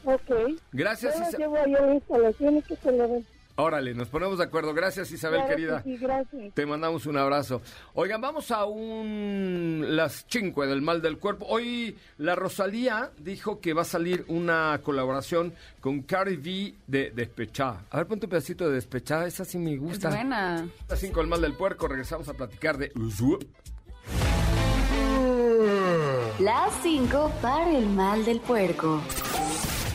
Ok. 0.03 0.31
Gracias, 0.71 1.13
Yo 1.15 1.19
la 1.21 1.29
Isa- 1.29 1.37
llevo 1.37 1.55
ahí 1.57 1.73
a 1.75 1.81
la 1.81 1.93
instalación 1.95 2.57
y 2.57 2.61
que 2.61 2.75
se 2.75 2.91
lo 2.91 3.07
den. 3.07 3.25
Órale, 3.57 3.93
nos 3.93 4.09
ponemos 4.09 4.37
de 4.37 4.43
acuerdo. 4.43 4.73
Gracias, 4.73 5.09
Isabel, 5.11 5.39
Claro 5.39 5.49
que 5.49 5.55
querida. 5.55 5.81
Sí, 5.83 5.97
gracias. 5.97 6.53
Te 6.53 6.65
mandamos 6.65 7.05
un 7.05 7.17
abrazo. 7.17 7.61
Oigan, 7.93 8.19
vamos 8.19 8.51
a 8.51 8.65
un 8.65 9.85
las 9.87 10.25
5 10.27 10.67
del 10.67 10.81
mal 10.81 11.01
del 11.01 11.17
cuerpo. 11.19 11.45
Hoy 11.47 11.95
la 12.17 12.35
Rosalía 12.35 13.11
dijo 13.17 13.61
que 13.61 13.73
va 13.73 13.83
a 13.83 13.85
salir 13.85 14.25
una 14.27 14.81
colaboración 14.83 15.53
con 15.79 16.01
Cardi 16.01 16.35
B 16.35 16.73
de 16.87 17.11
Despechá. 17.11 17.77
A 17.91 17.97
ver, 17.97 18.07
ponte 18.07 18.25
un 18.25 18.29
pedacito 18.31 18.67
de 18.67 18.73
Despechá, 18.75 19.25
esa 19.25 19.45
sí 19.45 19.57
me 19.57 19.73
Es 19.75 19.79
gusta. 19.79 20.09
buena. 20.09 20.67
Las 20.89 20.99
5 20.99 21.19
del 21.21 21.29
mal 21.29 21.39
del 21.41 21.53
puerco, 21.53 21.87
regresamos 21.87 22.27
a 22.27 22.33
platicar 22.33 22.77
de. 22.77 22.91
Las 26.39 26.73
5 26.83 27.31
para 27.41 27.71
el 27.77 27.85
mal 27.87 28.25
del 28.25 28.41
puerco. 28.41 29.01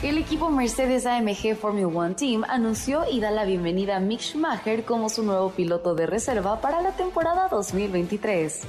El 0.03 0.17
equipo 0.17 0.49
Mercedes 0.49 1.05
AMG 1.05 1.55
Formula 1.55 1.85
One 1.85 2.15
Team 2.15 2.43
anunció 2.47 3.03
y 3.07 3.19
da 3.19 3.29
la 3.29 3.45
bienvenida 3.45 3.97
a 3.97 3.99
Mick 3.99 4.21
Schumacher 4.21 4.83
como 4.83 5.09
su 5.09 5.21
nuevo 5.21 5.51
piloto 5.51 5.93
de 5.93 6.07
reserva 6.07 6.59
para 6.59 6.81
la 6.81 6.93
temporada 6.93 7.47
2023. 7.49 8.61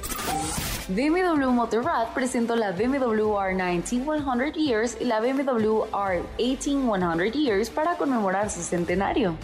BMW 0.89 1.49
Motorrad 1.49 2.09
presentó 2.13 2.55
la 2.55 2.71
BMW 2.71 3.33
R19 3.33 4.53
100 4.53 4.53
Years 4.53 4.97
y 5.01 5.05
la 5.05 5.21
BMW 5.21 5.85
R18 5.91 7.17
100 7.17 7.31
Years 7.31 7.71
para 7.71 7.97
conmemorar 7.97 8.51
su 8.51 8.61
centenario. 8.61 9.35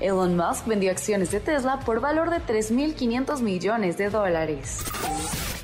Elon 0.00 0.36
Musk 0.36 0.66
vendió 0.66 0.90
acciones 0.90 1.30
de 1.30 1.38
Tesla 1.38 1.78
por 1.78 2.00
valor 2.00 2.30
de 2.30 2.38
3.500 2.38 3.42
millones 3.42 3.96
de 3.96 4.10
dólares. 4.10 4.80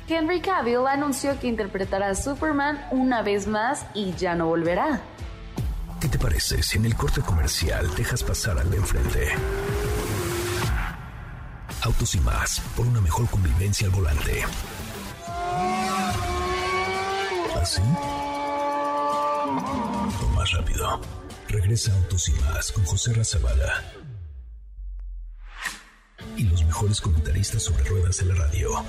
Henry 0.09 0.39
Cavill 0.39 0.87
anunció 0.87 1.37
que 1.39 1.47
interpretará 1.47 2.09
a 2.09 2.15
Superman 2.15 2.79
una 2.91 3.21
vez 3.21 3.45
más 3.45 3.85
y 3.93 4.13
ya 4.13 4.35
no 4.35 4.47
volverá. 4.47 5.01
¿Qué 5.99 6.07
te 6.07 6.17
parece 6.17 6.63
si 6.63 6.77
en 6.77 6.85
el 6.85 6.95
corte 6.95 7.21
comercial 7.21 7.93
dejas 7.95 8.23
pasar 8.23 8.57
al 8.57 8.69
de 8.69 8.77
enfrente? 8.77 9.27
Autos 11.81 12.15
y 12.15 12.19
más, 12.21 12.61
por 12.75 12.85
una 12.85 13.01
mejor 13.01 13.27
convivencia 13.29 13.87
al 13.87 13.93
volante. 13.93 14.43
¿Así? 17.61 17.81
O 20.21 20.27
más 20.35 20.51
rápido. 20.51 21.01
Regresa 21.49 21.93
Autos 21.93 22.29
y 22.29 22.33
más 22.43 22.71
con 22.71 22.85
José 22.85 23.13
Razabala. 23.13 23.83
Y 26.35 26.43
los 26.43 26.63
mejores 26.63 27.01
comentaristas 27.01 27.63
sobre 27.63 27.83
ruedas 27.85 28.17
de 28.17 28.25
la 28.25 28.35
radio. 28.35 28.83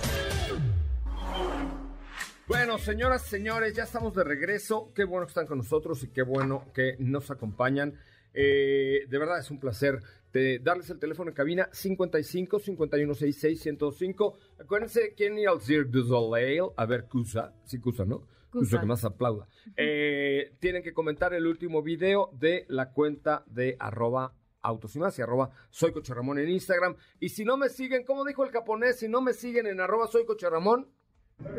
Bueno, 2.49 2.79
señoras, 2.79 3.27
señores, 3.27 3.75
ya 3.75 3.83
estamos 3.83 4.15
de 4.15 4.25
regreso. 4.25 4.91
Qué 4.95 5.05
bueno 5.05 5.27
que 5.27 5.33
están 5.33 5.47
con 5.47 5.59
nosotros 5.59 6.03
y 6.03 6.09
qué 6.09 6.23
bueno 6.23 6.65
que 6.73 6.97
nos 6.99 7.31
acompañan. 7.31 8.01
Eh, 8.33 9.01
de 9.07 9.19
verdad 9.19 9.39
es 9.39 9.51
un 9.51 9.61
placer 9.61 10.01
de 10.33 10.59
darles 10.59 10.89
el 10.89 10.99
teléfono 10.99 11.29
en 11.29 11.35
cabina 11.35 11.69
55 11.71 12.59
5166 12.59 13.61
105. 13.61 14.39
Acuérdense 14.61 15.13
quién 15.15 15.39
ir 15.39 15.47
al 15.47 15.61
Cirque 15.61 15.91
du 15.91 16.05
Soleil 16.05 16.71
a 16.75 16.87
ver 16.87 17.05
Cusa. 17.05 17.53
Sí, 17.65 17.81
Cusa, 17.81 18.07
¿no? 18.07 18.27
Cusa, 18.51 18.81
que 18.81 18.87
más 18.87 19.05
aplauda. 19.05 19.47
Eh, 19.77 20.55
tienen 20.59 20.83
que 20.83 20.95
comentar 20.95 21.35
el 21.35 21.47
último 21.47 21.83
video 21.83 22.31
de 22.33 22.65
la 22.69 22.93
cuenta 22.93 23.45
de 23.47 23.77
arroba 23.79 24.33
autos 24.63 24.97
y 24.97 24.99
más 24.99 25.19
y 25.19 25.23
arroba 25.23 25.51
soy 25.69 25.93
Coche 25.93 26.15
Ramón 26.15 26.39
en 26.39 26.49
Instagram. 26.49 26.97
Y 27.21 27.29
si 27.29 27.45
no 27.45 27.59
me 27.59 27.69
siguen, 27.69 28.05
como 28.05 28.25
dijo 28.25 28.43
el 28.43 28.53
japonés, 28.53 28.99
si 29.01 29.07
no 29.07 29.21
me 29.21 29.35
siguen 29.35 29.67
en 29.67 29.81
arroba 29.81 30.07
soy 30.07 30.25
Coche 30.25 30.49
Ramón, 30.49 30.89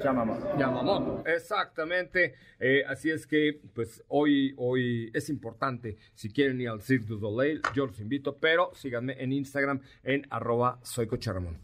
Yamamoto. 0.04 1.24
Exactamente. 1.26 2.36
Eh, 2.60 2.84
así 2.88 3.10
es 3.10 3.26
que, 3.26 3.62
pues, 3.74 4.04
hoy, 4.10 4.54
hoy 4.58 5.10
es 5.14 5.30
importante. 5.30 5.98
Si 6.14 6.32
quieren 6.32 6.60
ir 6.60 6.70
al 6.70 6.82
Cirque 6.82 7.08
du 7.08 7.20
Soleil, 7.20 7.62
yo 7.74 7.86
los 7.86 8.00
invito, 8.00 8.36
pero 8.36 8.72
síganme 8.74 9.16
en 9.22 9.32
Instagram 9.32 9.82
en 10.04 10.28
arroba 10.30 10.80
soy 10.84 11.08
Coche 11.08 11.32
Ramón. 11.32 11.58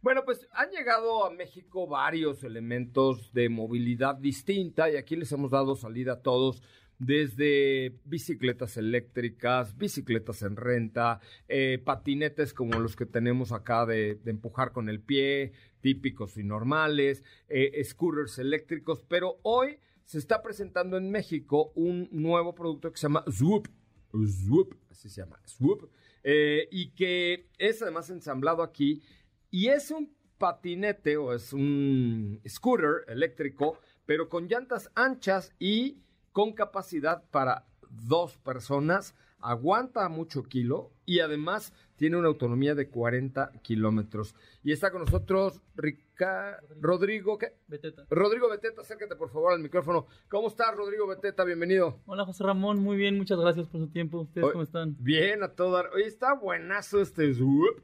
Bueno, 0.00 0.24
pues 0.24 0.48
han 0.52 0.68
llegado 0.70 1.24
a 1.24 1.30
México 1.30 1.86
varios 1.86 2.42
elementos 2.42 3.32
de 3.32 3.48
movilidad 3.48 4.16
distinta 4.16 4.90
y 4.90 4.96
aquí 4.96 5.14
les 5.14 5.30
hemos 5.30 5.52
dado 5.52 5.76
salida 5.76 6.14
a 6.14 6.22
todos 6.22 6.60
desde 7.02 7.98
bicicletas 8.04 8.76
eléctricas, 8.76 9.76
bicicletas 9.76 10.42
en 10.42 10.54
renta, 10.54 11.20
eh, 11.48 11.82
patinetes 11.84 12.54
como 12.54 12.78
los 12.78 12.94
que 12.94 13.06
tenemos 13.06 13.50
acá 13.50 13.86
de, 13.86 14.20
empujar 14.24 14.70
con 14.70 14.88
el 14.88 15.00
pie, 15.00 15.52
típicos 15.80 16.36
y 16.36 16.44
normales, 16.44 17.24
eh, 17.48 17.82
scooters 17.82 18.38
eléctricos, 18.38 19.04
pero 19.08 19.40
hoy 19.42 19.80
se 20.04 20.18
está 20.18 20.42
presentando 20.42 20.96
en 20.96 21.10
México 21.10 21.72
un 21.74 22.08
nuevo 22.12 22.54
producto 22.54 22.92
que 22.92 22.98
se 22.98 23.06
llama 23.06 23.24
Swoop, 23.28 23.66
Swoop, 24.12 24.76
así 24.88 25.08
se 25.08 25.22
llama, 25.22 25.40
Swoop, 25.44 25.90
eh, 26.22 26.68
y 26.70 26.90
que 26.90 27.48
es 27.58 27.82
además 27.82 28.10
ensamblado 28.10 28.62
aquí 28.62 29.02
y 29.50 29.68
es 29.68 29.90
un 29.90 30.14
patinete 30.38 31.16
o 31.16 31.34
es 31.34 31.52
un 31.52 32.40
scooter 32.46 33.04
eléctrico, 33.08 33.80
pero 34.06 34.28
con 34.28 34.46
llantas 34.46 34.88
anchas 34.94 35.52
y 35.58 36.02
con 36.32 36.52
capacidad 36.52 37.22
para 37.30 37.66
dos 37.90 38.38
personas, 38.38 39.14
aguanta 39.38 40.08
mucho 40.08 40.42
kilo 40.44 40.90
y 41.04 41.20
además 41.20 41.72
tiene 41.96 42.16
una 42.16 42.28
autonomía 42.28 42.74
de 42.74 42.88
40 42.88 43.52
kilómetros. 43.62 44.34
Y 44.62 44.72
está 44.72 44.90
con 44.90 45.02
nosotros 45.02 45.60
Rica... 45.76 46.58
Rodrigo, 46.80 47.36
¿qué? 47.36 47.56
Beteta. 47.66 48.06
Rodrigo 48.08 48.48
Beteta, 48.48 48.82
acércate 48.82 49.16
por 49.16 49.28
favor 49.30 49.52
al 49.52 49.58
micrófono. 49.60 50.06
¿Cómo 50.28 50.46
estás, 50.48 50.74
Rodrigo 50.76 51.06
Beteta? 51.08 51.42
Bienvenido. 51.44 52.00
Hola 52.06 52.24
José 52.24 52.44
Ramón, 52.44 52.78
muy 52.80 52.96
bien, 52.96 53.16
muchas 53.18 53.40
gracias 53.40 53.66
por 53.68 53.80
su 53.80 53.88
tiempo. 53.88 54.20
¿Ustedes 54.20 54.44
Oye, 54.44 54.52
cómo 54.52 54.62
están? 54.62 54.96
Bien, 55.00 55.42
a 55.42 55.48
todo 55.48 55.72
dar. 55.72 55.90
Oye, 55.94 56.06
está 56.06 56.34
buenazo 56.34 57.00
este 57.00 57.34
Zoop. 57.34 57.82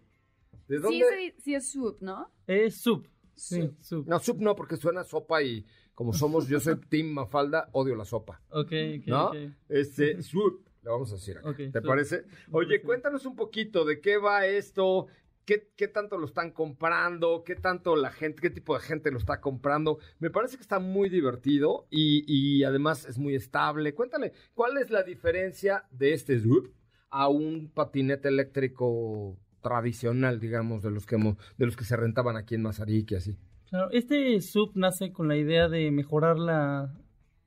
¿De 0.69 0.77
Sí, 0.77 0.83
dónde? 0.83 1.05
sí, 1.17 1.35
sí 1.43 1.55
es 1.55 1.73
soup, 1.73 1.97
¿no? 2.01 2.31
Es 2.47 2.77
Sub. 2.81 3.09
Sí, 3.35 3.63
Sup. 3.63 3.83
Sub. 3.83 4.07
No, 4.09 4.19
Zoop 4.21 4.39
no, 4.41 4.55
porque 4.55 4.77
suena 4.77 5.03
sopa 5.03 5.43
y 5.43 5.65
como 5.99 6.13
somos, 6.13 6.47
yo 6.47 6.61
soy 6.61 6.77
Team 6.89 7.09
Mafalda, 7.09 7.69
odio 7.73 7.97
la 7.97 8.05
sopa. 8.05 8.41
Ok, 8.51 8.73
ok, 9.01 9.07
¿No? 9.07 9.33
Este, 9.69 10.23
Swoop, 10.23 10.65
le 10.85 10.91
vamos 10.91 11.11
a 11.11 11.17
decir 11.17 11.39
acá. 11.39 11.51
Ok, 11.51 11.57
¿Te 11.57 11.71
Swoop. 11.73 11.87
parece? 11.87 12.25
Oye, 12.53 12.81
cuéntanos 12.83 13.27
un 13.27 13.35
poquito 13.35 13.85
de 13.85 14.01
qué 14.01 14.17
va 14.17 14.47
esto, 14.47 15.09
qué, 15.45 15.73
qué 15.77 15.89
tanto 15.89 16.17
lo 16.17 16.27
están 16.27 16.53
comprando, 16.53 17.43
qué 17.45 17.57
tanto 17.57 17.97
la 17.97 18.13
gente, 18.13 18.41
qué 18.41 18.51
tipo 18.51 18.75
de 18.75 18.81
gente 18.81 19.11
lo 19.11 19.19
está 19.19 19.41
comprando. 19.41 19.99
Me 20.21 20.31
parece 20.31 20.55
que 20.57 20.63
está 20.63 20.79
muy 20.79 21.09
divertido 21.09 21.89
y, 21.91 22.23
y 22.33 22.63
además 22.63 23.05
es 23.07 23.19
muy 23.19 23.35
estable. 23.35 23.93
Cuéntale, 23.93 24.33
¿cuál 24.55 24.79
es 24.79 24.91
la 24.91 25.03
diferencia 25.03 25.85
de 25.91 26.13
este 26.13 26.39
Swoop 26.39 26.69
a 27.11 27.27
un 27.29 27.73
patinete 27.75 28.29
eléctrico 28.29 29.37
tradicional, 29.63 30.39
digamos, 30.39 30.85
de 30.85 30.93
los 30.93 31.07
que, 31.07 31.17
hemos- 31.17 31.37
de 31.57 31.67
los 31.67 31.77
que 31.77 31.83
se 31.85 31.97
rentaban 31.97 32.37
aquí 32.37 32.55
en 32.55 32.63
Mazarik 32.63 33.11
y 33.11 33.15
así? 33.17 33.37
Claro, 33.71 33.91
este 33.91 34.41
Sub 34.41 34.73
nace 34.75 35.13
con 35.13 35.29
la 35.29 35.37
idea 35.37 35.69
de 35.69 35.91
mejorar 35.91 36.39
la, 36.39 36.95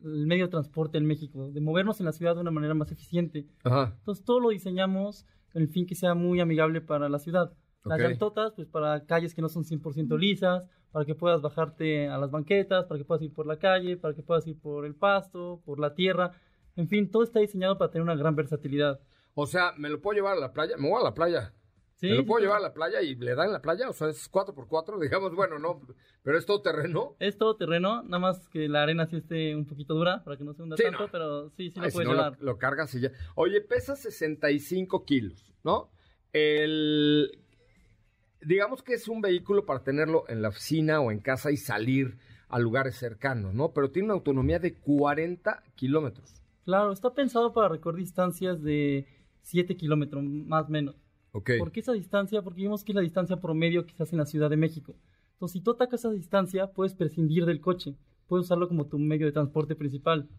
el 0.03 0.27
medio 0.27 0.45
de 0.45 0.51
transporte 0.51 0.97
en 0.97 1.05
México, 1.05 1.49
de 1.51 1.61
movernos 1.61 1.99
en 1.99 2.05
la 2.05 2.11
ciudad 2.11 2.35
de 2.35 2.41
una 2.41 2.51
manera 2.51 2.73
más 2.73 2.91
eficiente. 2.91 3.47
Ajá. 3.63 3.93
Entonces 3.97 4.23
todo 4.23 4.39
lo 4.39 4.49
diseñamos 4.49 5.25
con 5.51 5.61
el 5.61 5.69
fin 5.69 5.85
que 5.85 5.95
sea 5.95 6.13
muy 6.13 6.39
amigable 6.39 6.81
para 6.81 7.09
la 7.09 7.19
ciudad. 7.19 7.53
Las 7.83 7.99
Ok. 7.99 8.05
llantotas, 8.07 8.53
pues 8.53 8.67
para 8.67 9.05
calles 9.05 9.33
que 9.33 9.41
no 9.41 9.49
son 9.49 9.63
100% 9.63 10.17
lisas, 10.19 10.67
para 10.91 11.05
que 11.05 11.15
puedas 11.15 11.41
bajarte 11.41 12.07
a 12.07 12.17
las 12.17 12.29
banquetas, 12.29 12.85
para 12.85 12.99
que 12.99 13.05
puedas 13.05 13.23
ir 13.23 13.33
por 13.33 13.47
la 13.47 13.57
calle, 13.57 13.97
para 13.97 14.13
que 14.13 14.21
puedas 14.21 14.45
ir 14.45 14.59
por 14.59 14.85
el 14.85 14.93
pasto, 14.93 15.61
por 15.65 15.79
la 15.79 15.95
tierra. 15.95 16.33
En 16.75 16.87
fin, 16.87 17.09
todo 17.09 17.23
está 17.23 17.39
diseñado 17.39 17.77
para 17.77 17.89
tener 17.91 18.03
una 18.03 18.15
gran 18.15 18.35
versatilidad. 18.35 18.99
O 19.33 19.47
sea, 19.47 19.73
¿me 19.77 19.89
lo 19.89 20.01
puedo 20.01 20.15
llevar 20.15 20.37
a 20.37 20.39
la 20.39 20.53
playa? 20.53 20.75
Me 20.77 20.89
voy 20.89 21.01
a 21.01 21.03
la 21.03 21.13
playa. 21.13 21.53
Sí, 22.01 22.07
¿Me 22.09 22.15
lo 22.15 22.25
puedo 22.25 22.41
llevar 22.43 22.57
a 22.57 22.61
la 22.61 22.73
playa 22.73 22.99
y 23.03 23.13
le 23.15 23.35
dan 23.35 23.45
en 23.47 23.53
la 23.53 23.61
playa? 23.61 23.87
O 23.87 23.93
sea, 23.93 24.09
es 24.09 24.29
4x4, 24.31 24.99
digamos, 25.01 25.35
bueno, 25.35 25.59
no, 25.59 25.79
pero 26.23 26.37
es 26.37 26.47
todo 26.47 26.61
terreno. 26.63 27.15
Es 27.19 27.37
todo 27.37 27.55
terreno, 27.55 28.01
nada 28.01 28.17
más 28.17 28.49
que 28.49 28.67
la 28.67 28.81
arena 28.81 29.05
sí 29.05 29.17
esté 29.17 29.55
un 29.55 29.65
poquito 29.67 29.93
dura 29.93 30.23
para 30.23 30.35
que 30.35 30.43
no 30.43 30.53
se 30.53 30.63
hunda 30.63 30.77
Sí, 30.77 30.83
tanto, 30.83 30.99
no. 31.03 31.11
pero 31.11 31.49
sí, 31.51 31.69
sí 31.69 31.75
Ay, 31.77 31.83
lo 31.85 31.89
si 31.89 31.93
puedes 31.93 32.09
no, 32.09 32.15
llevar. 32.15 32.37
lo, 32.39 32.45
lo 32.53 32.57
cargas 32.57 32.93
y 32.95 33.01
ya. 33.01 33.11
Oye, 33.35 33.61
pesa 33.61 33.95
65 33.95 35.05
kilos, 35.05 35.53
¿no? 35.63 35.91
El... 36.33 37.29
Digamos 38.41 38.81
que 38.81 38.93
es 38.95 39.07
un 39.07 39.21
vehículo 39.21 39.67
para 39.67 39.83
tenerlo 39.83 40.23
en 40.27 40.41
la 40.41 40.49
oficina 40.49 40.99
o 41.01 41.11
en 41.11 41.19
casa 41.19 41.51
y 41.51 41.57
salir 41.57 42.17
a 42.49 42.57
lugares 42.57 42.95
cercanos, 42.95 43.53
¿no? 43.53 43.73
Pero 43.73 43.91
tiene 43.91 44.07
una 44.07 44.15
autonomía 44.15 44.57
de 44.57 44.73
40 44.73 45.61
kilómetros. 45.75 46.41
Claro, 46.65 46.91
está 46.91 47.13
pensado 47.13 47.53
para 47.53 47.69
recorrer 47.69 47.99
distancias 47.99 48.61
de 48.63 49.05
7 49.43 49.77
kilómetros, 49.77 50.23
más 50.23 50.65
o 50.65 50.69
menos. 50.69 50.95
Ok. 51.33 51.51
¿Por 51.59 51.71
qué 51.71 51.79
esa 51.79 51.93
distancia? 51.93 52.41
Porque 52.41 52.61
vimos 52.61 52.83
que 52.83 52.91
es 52.91 52.95
la 52.95 53.01
distancia 53.01 53.37
promedio 53.37 53.85
hace 53.99 54.15
en 54.15 54.19
la 54.19 54.25
Ciudad 54.25 54.49
de 54.49 54.57
México. 54.57 54.95
Entonces, 55.33 55.53
si 55.53 55.61
tú 55.61 55.71
atacas 55.71 56.01
esa 56.01 56.11
distancia, 56.11 56.67
puedes 56.67 56.93
prescindir 56.93 57.45
del 57.45 57.61
coche. 57.61 57.95
Puedes 58.27 58.45
usarlo 58.45 58.67
como 58.67 58.87
tu 58.87 58.99
medio 58.99 59.25
de 59.25 59.31
transporte 59.31 59.75
principal. 59.75 60.29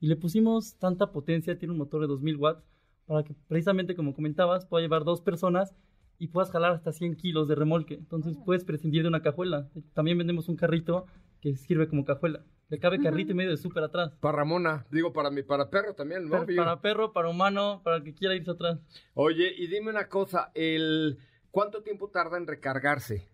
Y 0.00 0.06
le 0.06 0.16
pusimos 0.16 0.76
tanta 0.76 1.12
potencia, 1.12 1.58
tiene 1.58 1.72
un 1.72 1.78
motor 1.78 2.00
de 2.02 2.06
2000 2.06 2.36
watts, 2.36 2.64
para 3.06 3.24
que 3.24 3.34
precisamente, 3.48 3.94
como 3.94 4.14
comentabas, 4.14 4.66
pueda 4.66 4.82
llevar 4.82 5.04
dos 5.04 5.20
personas 5.20 5.74
y 6.18 6.28
puedas 6.28 6.50
jalar 6.50 6.72
hasta 6.72 6.92
100 6.92 7.16
kilos 7.16 7.48
de 7.48 7.54
remolque. 7.54 7.94
Entonces, 7.94 8.36
puedes 8.44 8.64
prescindir 8.64 9.02
de 9.02 9.08
una 9.08 9.22
cajuela. 9.22 9.68
También 9.94 10.18
vendemos 10.18 10.48
un 10.48 10.56
carrito 10.56 11.06
que 11.40 11.56
sirve 11.56 11.88
como 11.88 12.04
cajuela. 12.04 12.44
Le 12.74 12.80
cabe 12.80 12.98
carrito 13.00 13.30
y 13.30 13.34
medio 13.36 13.50
de 13.52 13.56
súper 13.56 13.84
atrás. 13.84 14.10
Para 14.20 14.38
Ramona, 14.38 14.84
digo, 14.90 15.12
para 15.12 15.30
mi, 15.30 15.42
para 15.44 15.70
perro 15.70 15.94
también, 15.94 16.28
¿no? 16.28 16.44
Per- 16.44 16.56
Para 16.56 16.80
perro, 16.80 17.12
para 17.12 17.28
humano, 17.28 17.80
para 17.84 17.96
el 17.98 18.02
que 18.02 18.12
quiera 18.14 18.34
irse 18.34 18.50
atrás. 18.50 18.80
Oye, 19.14 19.54
y 19.56 19.68
dime 19.68 19.90
una 19.90 20.08
cosa, 20.08 20.50
el 20.54 21.18
¿cuánto 21.52 21.82
tiempo 21.82 22.08
tarda 22.08 22.36
en 22.36 22.48
recargarse? 22.48 23.28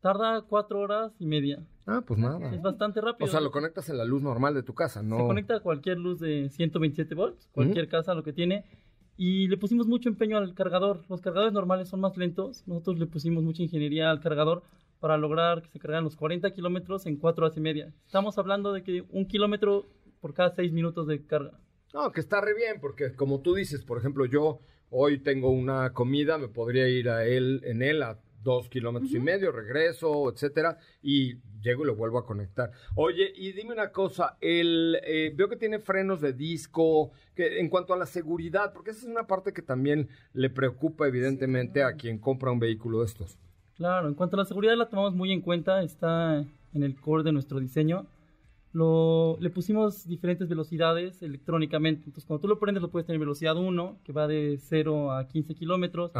Tarda 0.00 0.40
cuatro 0.40 0.80
horas 0.80 1.12
y 1.18 1.26
media. 1.26 1.58
Ah, 1.86 2.02
pues 2.06 2.18
nada. 2.18 2.54
Es 2.54 2.62
bastante 2.62 3.00
rápido. 3.02 3.26
O 3.26 3.28
sea, 3.30 3.40
lo 3.40 3.50
conectas 3.50 3.88
en 3.90 3.98
la 3.98 4.04
luz 4.06 4.22
normal 4.22 4.54
de 4.54 4.62
tu 4.62 4.72
casa, 4.72 5.02
¿no? 5.02 5.18
Se 5.18 5.22
conecta 5.26 5.56
a 5.56 5.60
cualquier 5.60 5.98
luz 5.98 6.18
de 6.20 6.48
127 6.48 7.14
volts, 7.14 7.48
cualquier 7.52 7.88
casa 7.88 8.14
lo 8.14 8.22
que 8.22 8.32
tiene. 8.32 8.64
Y 9.18 9.48
le 9.48 9.56
pusimos 9.58 9.86
mucho 9.86 10.08
empeño 10.08 10.38
al 10.38 10.54
cargador. 10.54 11.02
Los 11.10 11.20
cargadores 11.20 11.52
normales 11.52 11.88
son 11.88 12.00
más 12.00 12.16
lentos. 12.16 12.62
Nosotros 12.66 12.98
le 12.98 13.06
pusimos 13.06 13.42
mucha 13.44 13.62
ingeniería 13.62 14.10
al 14.10 14.20
cargador 14.20 14.62
para 15.00 15.16
lograr 15.16 15.62
que 15.62 15.68
se 15.68 15.78
cargaran 15.78 16.04
los 16.04 16.16
40 16.16 16.50
kilómetros 16.52 17.06
en 17.06 17.16
4 17.16 17.46
horas 17.46 17.56
y 17.56 17.60
media. 17.60 17.94
Estamos 18.06 18.38
hablando 18.38 18.72
de 18.72 18.82
que 18.82 19.04
un 19.10 19.26
kilómetro 19.26 19.86
por 20.20 20.34
cada 20.34 20.54
6 20.54 20.72
minutos 20.72 21.06
de 21.06 21.24
carga. 21.24 21.58
No, 21.94 22.12
que 22.12 22.20
está 22.20 22.40
re 22.40 22.54
bien, 22.54 22.80
porque 22.80 23.12
como 23.14 23.40
tú 23.40 23.54
dices, 23.54 23.84
por 23.84 23.98
ejemplo, 23.98 24.26
yo 24.26 24.60
hoy 24.90 25.18
tengo 25.18 25.50
una 25.50 25.92
comida, 25.92 26.38
me 26.38 26.48
podría 26.48 26.88
ir 26.88 27.08
a 27.08 27.24
él, 27.24 27.62
en 27.64 27.82
él 27.82 28.02
a 28.02 28.20
dos 28.42 28.68
kilómetros 28.68 29.12
y 29.12 29.18
medio, 29.18 29.52
regreso, 29.52 30.30
etcétera, 30.30 30.78
y 31.02 31.36
llego 31.60 31.82
y 31.82 31.86
lo 31.86 31.96
vuelvo 31.96 32.18
a 32.18 32.26
conectar. 32.26 32.70
Oye, 32.94 33.32
y 33.34 33.52
dime 33.52 33.72
una 33.72 33.90
cosa, 33.90 34.36
el, 34.40 34.98
eh, 35.02 35.32
veo 35.34 35.48
que 35.48 35.56
tiene 35.56 35.80
frenos 35.80 36.20
de 36.20 36.32
disco, 36.32 37.12
que 37.34 37.58
en 37.60 37.68
cuanto 37.68 37.94
a 37.94 37.96
la 37.96 38.06
seguridad, 38.06 38.72
porque 38.72 38.90
esa 38.90 39.00
es 39.00 39.06
una 39.06 39.26
parte 39.26 39.52
que 39.52 39.62
también 39.62 40.08
le 40.32 40.50
preocupa 40.50 41.06
evidentemente 41.06 41.82
a 41.82 41.94
quien 41.94 42.18
compra 42.18 42.52
un 42.52 42.60
vehículo 42.60 43.00
de 43.00 43.06
estos. 43.06 43.38
Claro, 43.78 44.08
en 44.08 44.14
cuanto 44.14 44.36
a 44.36 44.38
la 44.40 44.44
seguridad 44.44 44.76
la 44.76 44.88
tomamos 44.88 45.14
muy 45.14 45.32
en 45.32 45.40
cuenta, 45.40 45.82
está 45.82 46.44
en 46.74 46.82
el 46.82 47.00
core 47.00 47.22
de 47.22 47.32
nuestro 47.32 47.58
diseño. 47.60 48.06
Lo, 48.72 49.38
le 49.40 49.48
pusimos 49.50 50.06
diferentes 50.06 50.46
velocidades 50.48 51.22
electrónicamente. 51.22 52.02
Entonces, 52.04 52.26
cuando 52.26 52.42
tú 52.42 52.48
lo 52.48 52.58
prendes, 52.58 52.82
lo 52.82 52.90
puedes 52.90 53.06
tener 53.06 53.18
velocidad 53.18 53.56
1, 53.56 54.00
que 54.04 54.12
va 54.12 54.28
de 54.28 54.58
0 54.60 55.12
a 55.12 55.26
15 55.26 55.54
kilómetros. 55.54 56.10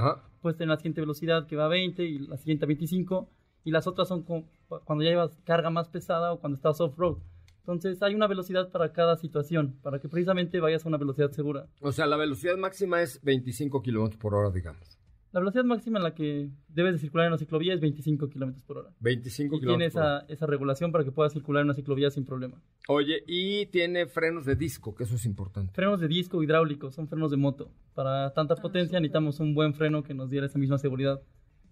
Puedes 0.41 0.57
tener 0.57 0.71
la 0.71 0.77
siguiente 0.79 1.01
velocidad, 1.03 1.47
que 1.47 1.57
va 1.57 1.67
a 1.67 1.69
20, 1.69 2.03
y 2.05 2.19
la 2.21 2.39
siguiente 2.39 2.65
a 2.65 2.69
25. 2.69 3.29
Y 3.65 3.71
las 3.71 3.87
otras 3.87 4.09
son 4.09 4.23
con- 4.23 4.47
cuando 4.85 5.05
ya 5.05 5.11
llevas 5.11 5.37
carga 5.45 5.69
más 5.69 5.89
pesada 5.89 6.33
o 6.33 6.41
cuando 6.41 6.57
estás 6.57 6.81
off-road. 6.81 7.19
Entonces, 7.61 8.03
hay 8.03 8.15
una 8.15 8.27
velocidad 8.27 8.71
para 8.71 8.93
cada 8.93 9.17
situación, 9.19 9.77
para 9.83 9.99
que 9.99 10.09
precisamente 10.09 10.59
vayas 10.59 10.87
a 10.87 10.89
una 10.89 10.97
velocidad 10.97 11.31
segura. 11.33 11.67
O 11.83 11.93
sea, 11.93 12.07
la 12.07 12.17
velocidad 12.17 12.57
máxima 12.57 13.03
es 13.03 13.23
25 13.23 13.83
kilómetros 13.83 14.19
por 14.19 14.35
hora, 14.35 14.51
digamos. 14.51 14.98
La 15.33 15.41
velocidad 15.41 15.65
máxima 15.65 15.99
en 15.99 16.05
la 16.05 16.15
que 16.15 16.51
debes 16.69 16.95
de 16.95 16.99
circular 16.99 17.27
en 17.27 17.33
una 17.33 17.39
ciclovía 17.39 17.75
es 17.75 17.81
25 17.81 18.31
kilómetros 18.31 18.65
por 18.65 18.79
hora. 18.79 18.91
25 19.01 19.57
Y 19.57 19.59
tiene 19.59 19.73
kilómetros 19.75 19.95
hora. 19.97 20.19
esa, 20.21 20.33
esa 20.33 20.47
regulación 20.47 20.91
para 20.91 21.05
que 21.05 21.13
puedas 21.13 21.33
circular 21.35 21.61
en 21.61 21.67
una 21.67 21.75
ciclovía 21.75 22.11
sin 22.11 22.25
problema. 22.25 22.63
Oye, 22.89 23.25
y 23.27 23.67
tiene 23.67 24.07
frenos 24.07 24.47
de 24.47 24.57
disco, 24.57 24.95
que 24.95 25.05
eso 25.05 25.17
es 25.17 25.27
importante. 25.27 25.73
Frenos 25.75 26.01
de 26.01 26.09
disco 26.09 26.43
hidráulicos, 26.43 26.95
son 26.95 27.09
frenos 27.09 27.31
de 27.31 27.37
moto. 27.37 27.71
Para 27.95 28.33
tanta 28.33 28.57
potencia 28.57 28.99
necesitamos 29.01 29.39
un 29.41 29.55
buen 29.55 29.75
freno 29.75 30.03
que 30.03 30.15
nos 30.15 30.31
diera 30.31 30.47
esa 30.47 30.59
misma 30.59 30.79
seguridad. 30.79 31.21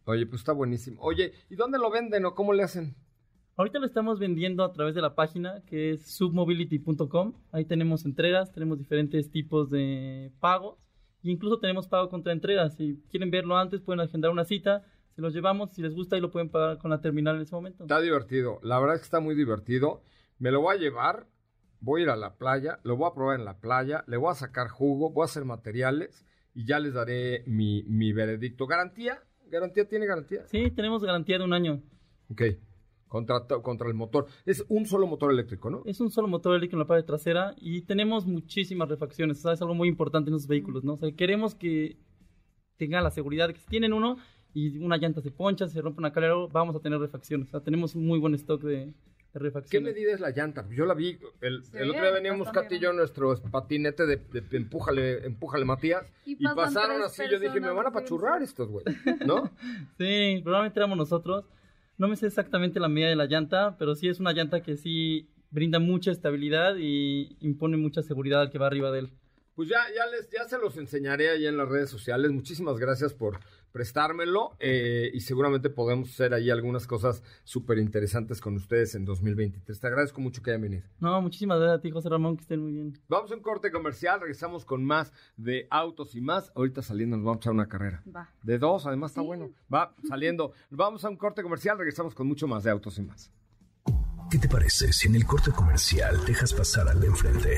Oye, 0.05 0.27
pues 0.27 0.43
está 0.43 0.53
buenísimo. 0.53 1.01
Oye, 1.01 1.33
¿y 1.49 1.57
dónde 1.57 1.79
lo 1.79 1.91
venden 1.91 2.27
o 2.27 2.35
cómo 2.35 2.53
le 2.53 2.63
hacen? 2.63 2.95
Ahorita 3.57 3.79
lo 3.79 3.87
estamos 3.87 4.19
vendiendo 4.19 4.65
a 4.65 4.73
través 4.73 4.95
de 4.95 5.01
la 5.01 5.15
página 5.15 5.63
que 5.65 5.93
es 5.93 6.15
submobility.com. 6.15 7.33
Ahí 7.53 7.65
tenemos 7.65 8.05
entregas, 8.05 8.53
tenemos 8.53 8.79
diferentes 8.79 9.31
tipos 9.31 9.71
de 9.71 10.31
pagos. 10.41 10.86
Incluso 11.31 11.59
tenemos 11.59 11.89
pago 11.89 12.09
contra 12.09 12.33
entregas. 12.33 12.77
Si 12.77 13.03
quieren 13.11 13.31
verlo 13.31 13.57
antes, 13.57 13.81
pueden 13.81 14.01
agendar 14.01 14.31
una 14.31 14.45
cita. 14.45 14.85
Se 15.15 15.23
los 15.23 15.33
llevamos, 15.35 15.73
si 15.73 15.83
les 15.83 15.95
gusta, 15.95 16.17
y 16.17 16.21
lo 16.21 16.31
pueden 16.31 16.51
pagar 16.51 16.79
con 16.79 16.91
la 16.91 17.01
terminal 17.01 17.37
en 17.37 17.43
ese 17.43 17.55
momento. 17.55 17.85
Está 17.85 18.01
divertido. 18.01 18.61
La 18.63 18.79
verdad 18.79 18.97
es 18.97 19.01
que 19.01 19.07
está 19.07 19.21
muy 19.21 19.35
divertido. 19.35 20.03
Me 20.39 20.51
lo 20.51 20.61
voy 20.61 20.77
a 20.77 20.79
llevar. 20.79 21.27
Voy 21.81 22.01
a 22.01 22.05
ir 22.05 22.11
a 22.11 22.17
la 22.17 22.37
playa. 22.37 22.81
Lo 22.83 22.97
voy 22.97 23.09
a 23.11 23.15
probar 23.15 23.39
en 23.39 23.45
la 23.45 23.59
playa. 23.59 24.05
Le 24.07 24.17
voy 24.17 24.31
a 24.31 24.35
sacar 24.35 24.69
jugo. 24.69 25.11
Voy 25.11 25.23
a 25.23 25.27
hacer 25.27 25.45
materiales. 25.45 26.27
Y 26.55 26.67
ya 26.67 26.79
les 26.81 26.95
daré 26.95 27.45
mi, 27.47 27.83
mi 27.85 28.13
veredicto. 28.13 28.67
¿Garantía? 28.67 29.23
¿Garantía 29.49 29.89
tiene 29.89 30.07
garantía? 30.07 30.47
Sí, 30.47 30.71
tenemos 30.71 31.03
garantía 31.03 31.39
de 31.39 31.45
un 31.45 31.53
año. 31.53 31.83
Ok. 32.31 32.43
Contra, 33.09 33.47
to- 33.47 33.63
contra 33.63 33.87
el 33.89 33.95
motor. 33.95 34.27
Es 34.45 34.65
un 34.69 34.85
solo 34.87 35.07
motor 35.07 35.31
eléctrico, 35.31 35.71
¿no? 35.71 35.83
Es 35.87 36.01
un 36.01 36.11
solo 36.11 36.27
motor 36.29 36.53
eléctrico 36.57 36.75
en 36.77 36.81
la 36.81 36.87
parte 36.87 37.05
trasera 37.07 37.55
y 37.59 37.83
tenemos 37.83 38.27
muchísimas 38.27 38.89
refacciones. 38.89 39.39
O 39.39 39.43
sea, 39.43 39.53
es 39.53 39.63
algo 39.63 39.75
muy 39.75 39.89
importante 39.89 40.29
en 40.29 40.33
los 40.35 40.47
vehículos, 40.49 40.83
¿no? 40.85 40.95
O 40.95 40.97
sea, 40.97 41.11
queremos 41.13 41.55
que 41.55 41.97
tengan 42.77 43.05
la 43.05 43.11
seguridad 43.11 43.49
de 43.49 43.55
que 43.55 43.61
si 43.61 43.67
tienen 43.69 43.93
uno 43.93 44.17
y 44.53 44.79
una 44.79 44.97
llanta 44.97 45.21
se 45.21 45.31
poncha, 45.31 45.69
se 45.69 45.81
rompe 45.81 45.99
una 46.01 46.13
calera, 46.13 46.35
vamos 46.51 46.75
a 46.77 46.81
tener 46.81 46.99
refacciones. 46.99 47.49
O 47.49 47.51
sea, 47.53 47.61
tenemos 47.61 47.95
un 47.95 48.07
muy 48.07 48.19
buen 48.19 48.35
stock 48.35 48.61
de, 48.63 48.87
de 48.87 48.93
¿Qué 49.33 49.39
refacciones. 49.39 49.95
medida 49.95 50.13
es 50.13 50.21
la 50.21 50.31
llanta? 50.31 50.67
Yo 50.71 50.85
la 50.87 50.95
vi. 50.95 51.19
El, 51.41 51.63
Sí, 51.63 51.77
el 51.77 51.91
otro 51.91 52.03
día 52.03 52.11
veníamos 52.11 52.51
Katy 52.51 52.75
y 52.77 52.79
yo 52.81 52.91
en 52.91 52.97
nuestro 52.97 53.35
patinete 53.51 54.05
de, 54.07 54.17
de 54.17 54.57
empújale, 54.57 55.25
empújale 55.27 55.65
Matías. 55.65 56.11
Y 56.25 56.33
Y, 56.33 56.55
pasaron 56.55 57.03
así. 57.03 57.23
Yo 57.31 57.39
dije, 57.39 57.61
me 57.61 57.69
van 57.71 57.87
a 57.87 57.91
de 57.91 57.95
pachurrar 57.95 58.43
estos, 58.43 58.69
güey. 58.69 58.85
¿No? 59.27 59.51
Sí, 59.99 60.41
probablemente 60.43 60.81
éramos 60.81 60.97
nosotros. 60.99 61.45
No 61.99 62.09
me 62.09 62.17
sé 62.17 62.27
exactamente 62.27 62.81
la 62.81 62.89
medida 62.89 63.09
de 63.09 63.17
la 63.17 63.27
llanta, 63.27 63.77
pero 63.79 63.95
sí 63.95 64.09
es 64.09 64.21
una 64.21 64.33
llanta 64.33 64.63
que 64.63 64.77
sí 64.77 65.29
brinda 65.51 65.79
mucha 65.79 66.11
estabilidad 66.11 66.77
y 66.77 67.37
impone 67.41 67.77
mucha 67.77 68.03
seguridad 68.03 68.43
al 68.43 68.51
que 68.51 68.59
va 68.59 68.67
arriba 68.67 68.91
de 68.91 69.01
él. 69.01 69.13
Pues 69.57 69.71
ya, 69.71 69.79
ya, 69.95 70.07
les, 70.07 70.29
ya 70.31 70.47
se 70.47 70.59
los 70.59 70.77
enseñaré 70.77 71.31
ahí 71.31 71.47
en 71.47 71.57
las 71.57 71.67
redes 71.67 71.89
sociales. 71.89 72.31
Muchísimas 72.31 72.77
gracias 72.79 73.15
por 73.15 73.41
prestármelo 73.73 74.55
eh, 74.59 75.11
y 75.13 75.21
seguramente 75.21 75.71
podemos 75.71 76.11
hacer 76.11 76.35
ahí 76.35 76.51
algunas 76.51 76.87
cosas 76.87 77.23
súper 77.43 77.79
interesantes 77.79 78.41
con 78.43 78.55
ustedes 78.57 78.95
en 78.95 79.07
2023. 79.07 79.81
Te 79.81 79.87
agradezco 79.87 80.21
mucho 80.21 80.43
que 80.43 80.51
hayan 80.51 80.61
venido. 80.61 80.83
No, 81.01 81.21
muchísimas 81.23 81.59
gracias 81.59 81.79
a 81.79 81.81
ti, 81.81 81.91
José 81.91 82.11
Ramón, 82.11 82.37
que 82.37 82.43
estén 82.43 82.61
muy 82.61 82.73
bien. 82.73 82.99
Vamos 83.09 83.33
a 83.33 83.35
un 83.35 83.41
corte 83.41 83.71
comercial, 83.71 84.21
regresamos 84.21 84.67
con 84.67 84.85
más 84.85 85.11
de 85.39 85.67
autos 85.71 86.15
y 86.15 86.21
más. 86.21 86.53
Ahorita 86.55 86.83
saliendo 86.83 87.17
nos 87.17 87.25
vamos 87.25 87.39
a 87.39 87.41
echar 87.41 87.53
una 87.55 87.69
carrera. 87.69 88.03
Va. 88.15 88.31
De 88.43 88.59
dos, 88.59 88.85
además 88.85 89.13
está 89.13 89.23
bueno. 89.23 89.51
Va 89.73 89.95
saliendo. 90.07 90.53
Vamos 90.69 91.03
a 91.07 91.09
un 91.09 91.17
corte 91.17 91.43
comercial, 91.43 91.79
regresamos 91.79 92.15
con 92.15 92.27
mucho 92.27 92.47
más 92.47 92.65
de 92.65 92.71
autos 92.71 92.99
y 92.99 93.03
más. 93.03 93.33
¿Qué 94.31 94.39
te 94.39 94.49
parece 94.49 94.93
si 94.93 95.09
en 95.09 95.15
el 95.15 95.25
corte 95.25 95.51
comercial 95.51 96.25
dejas 96.27 96.53
pasar 96.53 96.89
al 96.89 97.01
de 97.01 97.07
enfrente? 97.07 97.57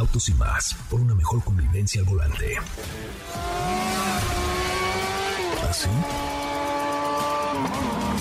Autos 0.00 0.30
y 0.30 0.34
más, 0.34 0.74
por 0.88 0.98
una 0.98 1.14
mejor 1.14 1.44
convivencia 1.44 2.00
al 2.00 2.06
volante. 2.06 2.56
¿Así? 5.68 5.90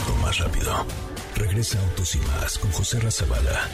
O 0.10 0.22
más 0.22 0.38
rápido. 0.40 0.86
Regresa 1.38 1.80
Autos 1.80 2.16
y 2.16 2.20
más 2.20 2.60
con 2.60 2.70
José 2.74 3.00
Razabala. 3.00 3.70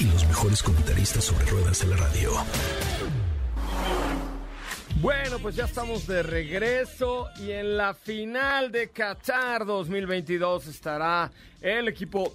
Y 0.00 0.04
los 0.06 0.26
mejores 0.26 0.60
comentaristas 0.60 1.22
sobre 1.22 1.46
ruedas 1.46 1.78
de 1.82 1.86
la 1.86 1.96
radio. 1.98 2.32
Bueno, 5.00 5.38
pues 5.38 5.54
ya 5.54 5.66
estamos 5.66 6.08
de 6.08 6.24
regreso 6.24 7.28
y 7.36 7.52
en 7.52 7.76
la 7.76 7.94
final 7.94 8.72
de 8.72 8.90
Qatar 8.90 9.64
2022 9.64 10.66
estará 10.66 11.30
el 11.60 11.86
equipo 11.86 12.34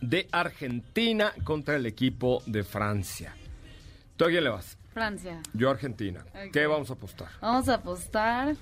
de 0.00 0.28
Argentina 0.32 1.32
contra 1.44 1.76
el 1.76 1.86
equipo 1.86 2.42
de 2.46 2.64
Francia. 2.64 3.34
¿Tú 4.16 4.24
a 4.24 4.28
quién 4.28 4.44
le 4.44 4.50
vas? 4.50 4.76
Francia. 4.92 5.40
Yo 5.52 5.68
a 5.68 5.72
Argentina. 5.72 6.24
¿Qué 6.52 6.66
vamos 6.66 6.90
a 6.90 6.94
apostar? 6.94 7.28
Vamos 7.40 7.68
a 7.68 7.74
apostar 7.74 8.56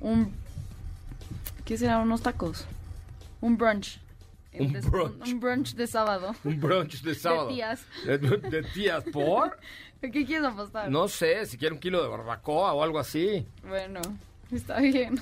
un... 0.00 0.32
¿Qué 1.64 1.78
será? 1.78 1.98
Unos 1.98 2.22
tacos. 2.22 2.66
Un 3.40 3.56
brunch. 3.56 4.00
Un 4.58 4.72
De- 4.72 4.80
brunch. 4.80 5.28
Un 5.28 5.40
brunch 5.40 5.74
de 5.74 5.86
sábado. 5.86 6.34
Un 6.44 6.60
brunch 6.60 7.02
de 7.02 7.14
sábado. 7.14 7.48
tías. 7.48 7.84
De, 8.04 8.18
de 8.18 8.62
tías, 8.74 9.04
¿por? 9.12 9.58
¿Qué 10.00 10.10
quieres 10.10 10.44
apostar? 10.44 10.90
No 10.90 11.06
sé, 11.06 11.46
si 11.46 11.56
quiere 11.56 11.74
un 11.74 11.80
kilo 11.80 12.02
de 12.02 12.08
barbacoa 12.08 12.72
o 12.72 12.82
algo 12.82 12.98
así. 12.98 13.46
Bueno, 13.66 14.00
está 14.50 14.80
bien. 14.80 15.20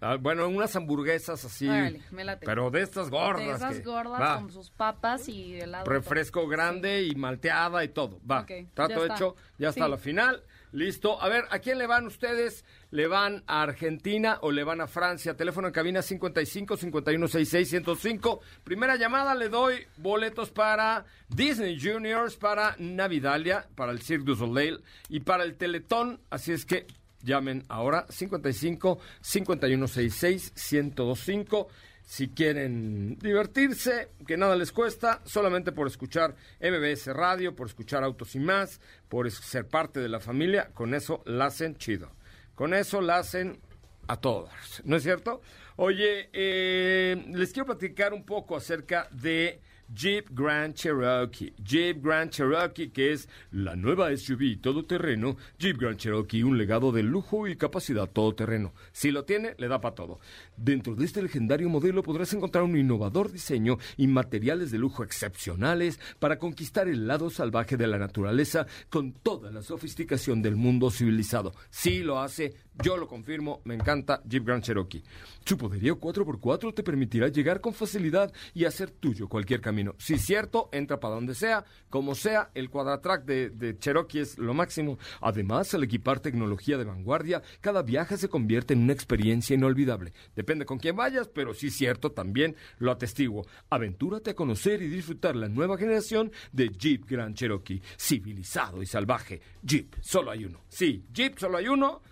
Ah, 0.00 0.16
bueno, 0.20 0.46
unas 0.48 0.74
hamburguesas 0.76 1.44
así. 1.44 1.66
Órale, 1.68 2.02
me 2.10 2.24
late. 2.24 2.44
Pero 2.44 2.70
de 2.70 2.82
estas 2.82 3.08
gordas. 3.10 3.46
De 3.46 3.52
esas 3.52 3.76
que- 3.76 3.82
gordas 3.84 4.20
va. 4.20 4.36
con 4.36 4.50
sus 4.50 4.70
papas 4.70 5.28
y 5.28 5.54
helado. 5.60 5.84
Refresco 5.86 6.46
grande 6.46 7.04
y 7.04 7.14
malteada 7.14 7.82
y 7.84 7.88
todo. 7.88 8.20
Va. 8.30 8.44
Trato 8.74 9.06
ya 9.06 9.14
hecho. 9.14 9.36
Ya 9.58 9.68
está 9.70 9.84
Sí. 9.86 9.90
la 9.90 9.96
final. 9.96 10.42
Listo. 10.72 11.22
A 11.22 11.28
ver, 11.28 11.44
¿a 11.50 11.60
quién 11.60 11.78
le 11.78 11.86
van 11.86 12.06
ustedes? 12.06 12.64
¿Le 12.90 13.06
van 13.06 13.44
a 13.46 13.62
Argentina 13.62 14.38
o 14.42 14.50
le 14.50 14.64
van 14.64 14.80
a 14.80 14.88
Francia? 14.88 15.36
Teléfono 15.36 15.68
en 15.68 15.72
cabina 15.72 16.02
55 16.02 16.76
51 16.76 17.28
66 17.28 17.68
105. 17.70 18.40
Primera 18.64 18.96
llamada, 18.96 19.34
le 19.36 19.48
doy 19.48 19.86
boletos 19.98 20.50
para 20.50 21.04
Disney 21.28 21.78
Juniors, 21.80 22.36
para 22.36 22.74
Navidalia, 22.78 23.68
para 23.76 23.92
el 23.92 24.02
Cirque 24.02 24.24
du 24.24 24.34
Soleil 24.34 24.82
y 25.08 25.20
para 25.20 25.44
el 25.44 25.56
Teletón. 25.56 26.20
Así 26.28 26.50
es 26.52 26.66
que 26.66 26.86
llamen 27.24 27.64
ahora 27.68 28.06
55 28.08 28.98
51 29.20 29.88
66 29.88 30.52
1025 30.72 31.68
si 32.04 32.28
quieren 32.28 33.18
divertirse, 33.18 34.10
que 34.26 34.36
nada 34.36 34.56
les 34.56 34.72
cuesta, 34.72 35.22
solamente 35.24 35.72
por 35.72 35.86
escuchar 35.86 36.36
MBS 36.60 37.06
Radio, 37.06 37.56
por 37.56 37.66
escuchar 37.66 38.04
Autos 38.04 38.34
y 38.34 38.40
más, 38.40 38.80
por 39.08 39.30
ser 39.30 39.66
parte 39.66 40.00
de 40.00 40.10
la 40.10 40.20
familia, 40.20 40.70
con 40.74 40.94
eso 40.94 41.22
la 41.24 41.46
hacen 41.46 41.76
chido. 41.76 42.12
Con 42.54 42.74
eso 42.74 43.00
la 43.00 43.18
hacen 43.18 43.58
a 44.06 44.20
todos, 44.20 44.50
¿no 44.84 44.96
es 44.96 45.02
cierto? 45.02 45.40
Oye, 45.76 46.28
eh, 46.32 47.24
les 47.32 47.52
quiero 47.52 47.66
platicar 47.66 48.12
un 48.12 48.24
poco 48.24 48.54
acerca 48.54 49.08
de 49.10 49.60
Jeep 49.92 50.30
Grand 50.30 50.74
Cherokee. 50.74 51.52
Jeep 51.62 52.02
Grand 52.02 52.30
Cherokee, 52.30 52.90
que 52.90 53.12
es 53.12 53.28
la 53.50 53.76
nueva 53.76 54.16
SUV 54.16 54.60
todoterreno. 54.60 55.36
Jeep 55.58 55.78
Grand 55.78 55.96
Cherokee, 55.96 56.42
un 56.42 56.58
legado 56.58 56.92
de 56.92 57.02
lujo 57.02 57.46
y 57.46 57.56
capacidad 57.56 58.08
todoterreno. 58.08 58.72
Si 58.92 59.10
lo 59.10 59.24
tiene, 59.24 59.54
le 59.58 59.68
da 59.68 59.80
para 59.80 59.94
todo. 59.94 60.20
Dentro 60.56 60.94
de 60.94 61.04
este 61.04 61.22
legendario 61.22 61.68
modelo 61.68 62.02
podrás 62.02 62.32
encontrar 62.32 62.64
un 62.64 62.76
innovador 62.76 63.30
diseño 63.30 63.78
y 63.96 64.06
materiales 64.06 64.70
de 64.70 64.78
lujo 64.78 65.04
excepcionales 65.04 66.00
para 66.18 66.38
conquistar 66.38 66.88
el 66.88 67.06
lado 67.06 67.30
salvaje 67.30 67.76
de 67.76 67.86
la 67.86 67.98
naturaleza 67.98 68.66
con 68.90 69.12
toda 69.12 69.50
la 69.50 69.62
sofisticación 69.62 70.42
del 70.42 70.56
mundo 70.56 70.90
civilizado. 70.90 71.54
Sí 71.70 72.02
lo 72.02 72.20
hace, 72.20 72.54
yo 72.82 72.96
lo 72.96 73.06
confirmo, 73.06 73.60
me 73.64 73.74
encanta 73.74 74.22
Jeep 74.24 74.44
Grand 74.44 74.62
Cherokee. 74.62 75.02
Su 75.44 75.56
poderío 75.56 76.00
4x4 76.00 76.74
te 76.74 76.82
permitirá 76.82 77.28
llegar 77.28 77.60
con 77.60 77.72
facilidad 77.72 78.32
y 78.52 78.64
hacer 78.64 78.90
tuyo 78.90 79.28
cualquier 79.28 79.60
camino. 79.60 79.94
Si 79.98 80.14
es 80.14 80.22
cierto, 80.22 80.68
entra 80.72 80.98
para 80.98 81.14
donde 81.14 81.34
sea, 81.34 81.64
como 81.88 82.14
sea, 82.14 82.50
el 82.54 82.70
cuadratrack 82.70 83.24
de, 83.24 83.50
de 83.50 83.78
Cherokee 83.78 84.20
es 84.20 84.38
lo 84.38 84.54
máximo. 84.54 84.98
Además, 85.20 85.72
al 85.74 85.84
equipar 85.84 86.20
tecnología 86.20 86.76
de 86.76 86.84
vanguardia, 86.84 87.42
cada 87.60 87.82
viaje 87.82 88.16
se 88.16 88.28
convierte 88.28 88.74
en 88.74 88.82
una 88.82 88.92
experiencia 88.92 89.54
inolvidable. 89.54 90.12
Depende 90.34 90.64
con 90.64 90.78
quién 90.78 90.96
vayas, 90.96 91.28
pero 91.28 91.54
sí 91.54 91.68
es 91.68 91.76
cierto, 91.76 92.12
también 92.12 92.56
lo 92.78 92.90
atestiguo. 92.90 93.46
Aventúrate 93.70 94.30
a 94.30 94.34
conocer 94.34 94.82
y 94.82 94.88
disfrutar 94.88 95.36
la 95.36 95.48
nueva 95.48 95.76
generación 95.76 96.32
de 96.52 96.70
Jeep 96.70 97.08
Grand 97.08 97.36
Cherokee, 97.36 97.82
civilizado 97.98 98.82
y 98.82 98.86
salvaje. 98.86 99.40
Jeep, 99.62 99.94
solo 100.00 100.30
hay 100.30 100.44
uno. 100.44 100.60
Sí, 100.68 101.04
Jeep, 101.12 101.38
solo 101.38 101.58
hay 101.58 101.68
uno 101.68 102.02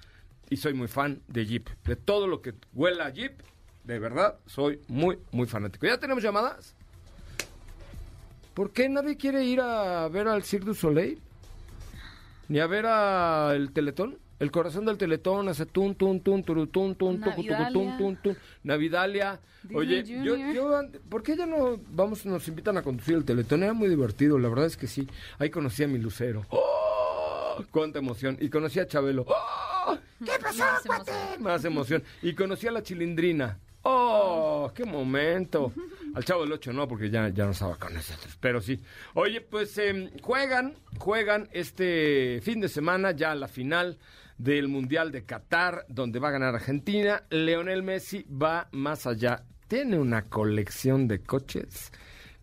y 0.52 0.58
soy 0.58 0.74
muy 0.74 0.86
fan 0.86 1.22
de 1.28 1.46
Jeep. 1.46 1.66
De 1.86 1.96
todo 1.96 2.26
lo 2.26 2.42
que 2.42 2.52
huela 2.74 3.06
a 3.06 3.10
Jeep, 3.10 3.40
de 3.84 3.98
verdad, 3.98 4.38
soy 4.44 4.80
muy, 4.86 5.18
muy 5.30 5.46
fanático. 5.46 5.86
¿Ya 5.86 5.96
tenemos 5.96 6.22
llamadas? 6.22 6.74
¿Por 8.52 8.70
qué 8.70 8.86
nadie 8.90 9.16
quiere 9.16 9.44
ir 9.44 9.62
a 9.62 10.06
ver 10.08 10.28
al 10.28 10.42
Cirque 10.42 10.66
du 10.66 10.74
Soleil? 10.74 11.18
Ni 12.48 12.60
a 12.60 12.66
ver 12.66 12.84
al 12.84 13.72
Teletón. 13.72 14.18
El 14.40 14.50
corazón 14.50 14.84
del 14.84 14.98
Teletón 14.98 15.48
hace 15.48 15.64
tun, 15.64 15.94
tun, 15.94 16.20
tun, 16.20 16.44
turu, 16.44 16.66
tun, 16.66 16.96
tun, 16.96 17.18
tucu, 17.18 17.44
tucu, 17.44 17.96
tun, 17.96 18.16
tun. 18.22 18.36
Navidalia. 18.62 19.40
Oye, 19.72 20.04
yo, 20.04 20.36
yo, 20.36 20.82
¿por 21.08 21.22
qué 21.22 21.34
ya 21.34 21.46
no 21.46 21.80
vamos, 21.92 22.26
nos 22.26 22.46
invitan 22.46 22.76
a 22.76 22.82
conducir 22.82 23.14
el 23.14 23.24
Teletón? 23.24 23.62
Era 23.62 23.72
muy 23.72 23.88
divertido, 23.88 24.38
la 24.38 24.50
verdad 24.50 24.66
es 24.66 24.76
que 24.76 24.86
sí. 24.86 25.08
Ahí 25.38 25.48
conocí 25.48 25.82
a 25.82 25.88
mi 25.88 25.96
lucero. 25.96 26.44
¡Oh! 26.50 26.81
¡Cuánta 27.70 27.98
emoción! 27.98 28.36
Y 28.40 28.48
conocí 28.48 28.80
a 28.80 28.86
Chabelo. 28.86 29.24
¡Oh! 29.28 29.96
¿Qué 30.24 30.32
pasó, 30.40 30.58
Más 30.58 30.82
cuate? 30.86 31.10
emoción. 31.10 31.42
Más 31.42 31.64
emoción. 31.64 32.02
Y 32.22 32.34
conocí 32.34 32.66
a 32.66 32.72
la 32.72 32.82
chilindrina. 32.82 33.58
¡Oh! 33.82 34.70
¡Qué 34.74 34.84
momento! 34.84 35.72
Al 36.14 36.24
chavo 36.24 36.42
del 36.42 36.52
8 36.52 36.72
no, 36.72 36.86
porque 36.86 37.10
ya, 37.10 37.28
ya 37.30 37.44
no 37.44 37.50
estaba 37.52 37.76
con 37.76 37.94
nosotros. 37.94 38.36
Pero 38.40 38.60
sí. 38.60 38.80
Oye, 39.14 39.40
pues 39.40 39.76
em, 39.78 40.10
juegan, 40.20 40.74
juegan 40.98 41.48
este 41.52 42.40
fin 42.42 42.60
de 42.60 42.68
semana 42.68 43.10
ya 43.12 43.34
la 43.34 43.48
final 43.48 43.98
del 44.38 44.68
Mundial 44.68 45.10
de 45.10 45.24
Qatar, 45.24 45.84
donde 45.88 46.18
va 46.20 46.28
a 46.28 46.32
ganar 46.32 46.54
Argentina. 46.54 47.24
Leonel 47.30 47.82
Messi 47.82 48.24
va 48.30 48.68
más 48.72 49.06
allá. 49.06 49.42
Tiene 49.68 49.98
una 49.98 50.26
colección 50.26 51.08
de 51.08 51.20
coches 51.22 51.90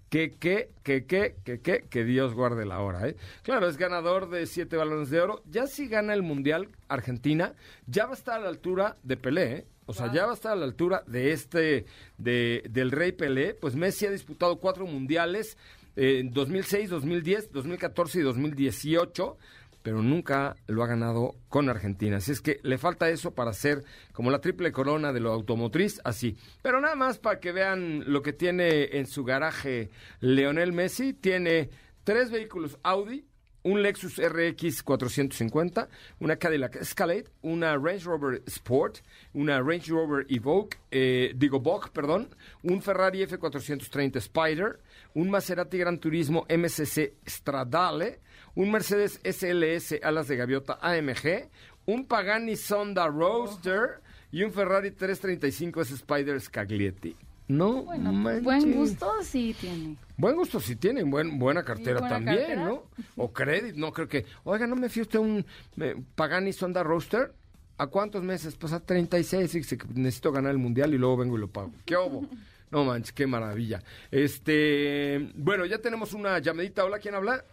que, 0.10 0.32
que, 0.32 0.72
que, 0.84 1.06
que, 1.06 1.36
que, 1.44 1.62
que, 1.62 1.86
que 1.90 2.04
Dios 2.04 2.34
guarde 2.34 2.66
la 2.66 2.80
hora, 2.80 3.08
¿eh? 3.08 3.16
Claro, 3.44 3.68
es 3.68 3.78
ganador 3.78 4.30
de 4.30 4.46
siete 4.46 4.76
balones 4.76 5.10
de 5.10 5.22
oro. 5.22 5.44
Ya 5.50 5.68
si 5.68 5.88
gana 5.88 6.14
el 6.14 6.24
Mundial 6.24 6.70
Argentina, 6.88 7.54
ya 7.88 8.06
va 8.06 8.12
a 8.12 8.16
estar 8.16 8.40
a 8.40 8.42
la 8.42 8.50
altura 8.50 8.98
de 9.04 9.18
Pelé, 9.18 9.54
¿eh? 9.54 9.66
O 9.86 9.94
sea, 9.94 10.14
ya 10.14 10.26
va 10.26 10.34
a 10.34 10.36
estar 10.36 10.52
a 10.52 10.56
la 10.56 10.66
altura 10.66 11.04
de 11.08 11.32
este, 11.32 11.86
de, 12.20 12.64
del 12.70 12.92
Rey 12.92 13.12
Pelé. 13.12 13.56
Pues 13.56 13.76
Messi 13.76 14.06
ha 14.06 14.12
disputado 14.12 14.58
cuatro 14.58 14.86
mundiales 14.86 15.58
eh, 15.96 16.20
en 16.20 16.32
2006, 16.32 16.92
2010, 16.92 17.52
2014 17.52 18.20
y 18.20 18.22
2018 18.22 19.38
pero 19.82 20.02
nunca 20.02 20.56
lo 20.68 20.84
ha 20.84 20.88
ganado 20.88 21.36
con 21.48 21.70
Argentina. 21.70 22.18
Así 22.18 22.32
es 22.32 22.42
que 22.42 22.60
le 22.64 22.78
falta 22.78 23.10
eso 23.10 23.34
para 23.34 23.54
ser 23.54 23.84
como 24.14 24.32
la 24.32 24.42
triple 24.42 24.72
corona 24.72 25.14
de 25.14 25.20
lo 25.20 25.32
automotriz, 25.32 26.02
así. 26.04 26.38
Pero 26.62 26.82
nada 26.82 26.96
más 26.96 27.20
para 27.20 27.40
que 27.40 27.52
vean 27.52 28.04
lo 28.08 28.22
que 28.22 28.34
tiene 28.34 28.98
en 28.98 29.08
su 29.08 29.24
garaje 29.24 29.90
Leonel 30.20 30.74
Messi. 30.74 31.14
Tiene 31.14 31.70
tres 32.04 32.32
vehículos 32.32 32.78
Audi, 32.84 33.26
un 33.64 33.82
Lexus 33.82 34.18
RX 34.18 34.84
450, 34.84 35.90
una 36.20 36.38
Cadillac 36.38 36.78
Escalade, 36.78 37.26
una 37.42 37.76
Range 37.78 38.06
Rover 38.06 38.42
Sport, 38.46 39.00
una 39.34 39.60
Range 39.62 39.92
Rover 39.92 40.26
Evoque, 40.30 40.78
eh, 40.92 41.34
digo 41.36 41.60
Vogue, 41.60 41.90
perdón, 41.94 42.34
un 42.64 42.82
Ferrari 42.82 43.26
F430 43.26 44.18
Spider, 44.18 44.80
un 45.14 45.30
Maserati 45.30 45.78
Gran 45.78 46.00
Turismo 46.00 46.46
MCC 46.50 47.14
Stradale, 47.28 48.20
un 48.56 48.72
Mercedes 48.72 49.20
SLS 49.24 50.00
alas 50.04 50.28
de 50.28 50.36
gaviota 50.36 50.78
AMG, 50.82 51.50
un 51.86 52.06
Pagani 52.06 52.56
Sonda 52.56 53.08
Roadster 53.08 54.02
y 54.32 54.44
un 54.44 54.52
Ferrari 54.52 54.92
335 54.92 55.82
S 55.82 55.94
Spider 55.96 56.40
Scaglietti. 56.40 57.16
No, 57.48 57.82
Bueno, 57.84 58.14
manches. 58.14 58.44
buen 58.44 58.74
gusto 58.74 59.12
sí 59.24 59.56
tiene. 59.60 59.96
Buen 60.18 60.36
gusto 60.36 60.60
si 60.60 60.76
tienen, 60.76 61.10
buen, 61.10 61.40
buena 61.40 61.64
cartera 61.64 62.00
buena 62.00 62.16
también, 62.16 62.38
cartera. 62.38 62.64
¿no? 62.66 62.84
O 63.18 63.34
crédito, 63.34 63.80
no 63.80 63.92
creo 63.92 64.08
que... 64.08 64.26
Oiga, 64.44 64.68
¿no 64.68 64.76
me 64.76 64.88
fío 64.88 65.02
usted 65.02 65.18
un 65.18 65.44
eh, 65.82 65.96
Pagani 66.14 66.54
Sonda 66.54 66.84
Roadster? 66.84 67.34
¿A 67.80 67.88
cuántos 67.88 68.22
meses? 68.24 68.56
Pues 68.56 68.72
a 68.74 68.80
36, 68.82 69.52
fíjese 69.52 69.78
que 69.80 69.88
necesito 69.96 70.32
ganar 70.32 70.52
el 70.52 70.60
Mundial 70.60 70.94
y 70.94 70.98
luego 71.00 71.18
vengo 71.18 71.38
y 71.38 71.40
lo 71.42 71.48
pago. 71.48 71.72
¿Qué 71.86 71.96
obo? 71.96 72.28
No 72.70 72.84
manches, 72.86 73.14
qué 73.14 73.26
maravilla. 73.26 73.82
Este, 74.12 75.32
bueno, 75.36 75.66
ya 75.66 75.80
tenemos 75.80 76.14
una 76.14 76.38
llamadita. 76.38 76.86
Hola, 76.86 77.00
¿quién 77.00 77.16
habla? 77.16 77.44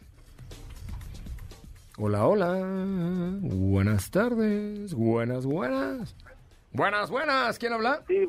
Hola, 1.99 2.27
hola. 2.27 2.53
Buenas 3.41 4.11
tardes. 4.11 4.93
Buenas, 4.95 5.47
buenas. 5.47 6.15
Buenas, 6.73 7.11
buenas. 7.11 7.59
¿Quién 7.59 7.73
habla? 7.73 8.03
Sí, 8.07 8.27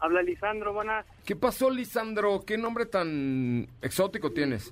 habla 0.00 0.22
Lisandro, 0.22 0.72
buenas. 0.72 1.06
¿Qué 1.24 1.36
pasó, 1.36 1.70
Lisandro? 1.70 2.40
¿Qué 2.44 2.58
nombre 2.58 2.86
tan 2.86 3.68
exótico 3.80 4.32
tienes? 4.32 4.70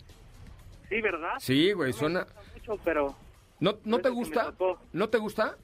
Sí, 0.88 1.00
¿verdad? 1.00 1.34
Sí, 1.38 1.72
güey, 1.72 1.92
No 1.92 1.96
suena... 1.98 2.20
gusta 2.24 2.42
mucho, 2.54 2.82
pero 2.84 3.14
¿No, 3.60 3.78
no 3.84 3.98
te 4.00 4.08
gusta? 4.08 4.52
¿No 4.92 5.08
te 5.08 5.18
gusta? 5.18 5.56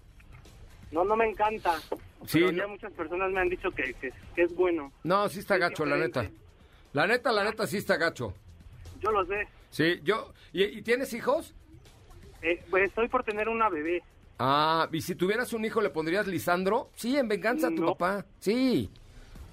no, 0.93 1.05
no 1.05 1.17
me 1.17 1.29
encanta. 1.29 1.77
Sí, 2.27 2.39
pero 2.41 2.53
no. 2.53 2.59
ya 2.59 2.67
muchas 2.69 2.93
personas 2.93 3.31
me 3.33 3.41
han 3.41 3.49
dicho 3.49 3.71
que, 3.73 3.95
que, 3.95 4.13
que 4.35 4.43
es 4.43 4.55
bueno. 4.55 4.93
No, 5.03 5.29
sí 5.29 5.41
está 5.41 5.55
Es 5.55 5.61
gacho, 5.61 5.85
la 5.85 5.97
neta. 5.97 6.31
La 6.93 7.07
neta, 7.07 7.33
la 7.33 7.45
neta, 7.45 7.67
sí 7.67 7.79
está 7.79 7.97
gacho. 7.97 8.33
Yo 9.01 9.11
lo 9.11 9.25
sé. 9.27 9.47
Sí, 9.71 10.01
yo... 10.05 10.33
¿Y, 10.53 10.65
y 10.65 10.83
tienes 10.83 11.13
hijos? 11.15 11.55
Eh, 12.43 12.63
pues 12.71 12.85
estoy 12.89 13.09
por 13.09 13.23
tener 13.25 13.49
una 13.49 13.69
bebé. 13.69 14.03
Ah, 14.39 14.89
¿y 14.93 15.03
si 15.03 15.15
tuvieras 15.15 15.53
un 15.53 15.65
hijo 15.65 15.81
le 15.81 15.91
pondrías 15.91 16.27
Lisandro? 16.27 16.91
Sí, 16.95 17.17
en 17.17 17.29
venganza 17.29 17.67
a 17.69 17.71
tu 17.71 17.83
No. 17.83 17.89
papá. 17.95 18.25
Sí. 18.39 18.89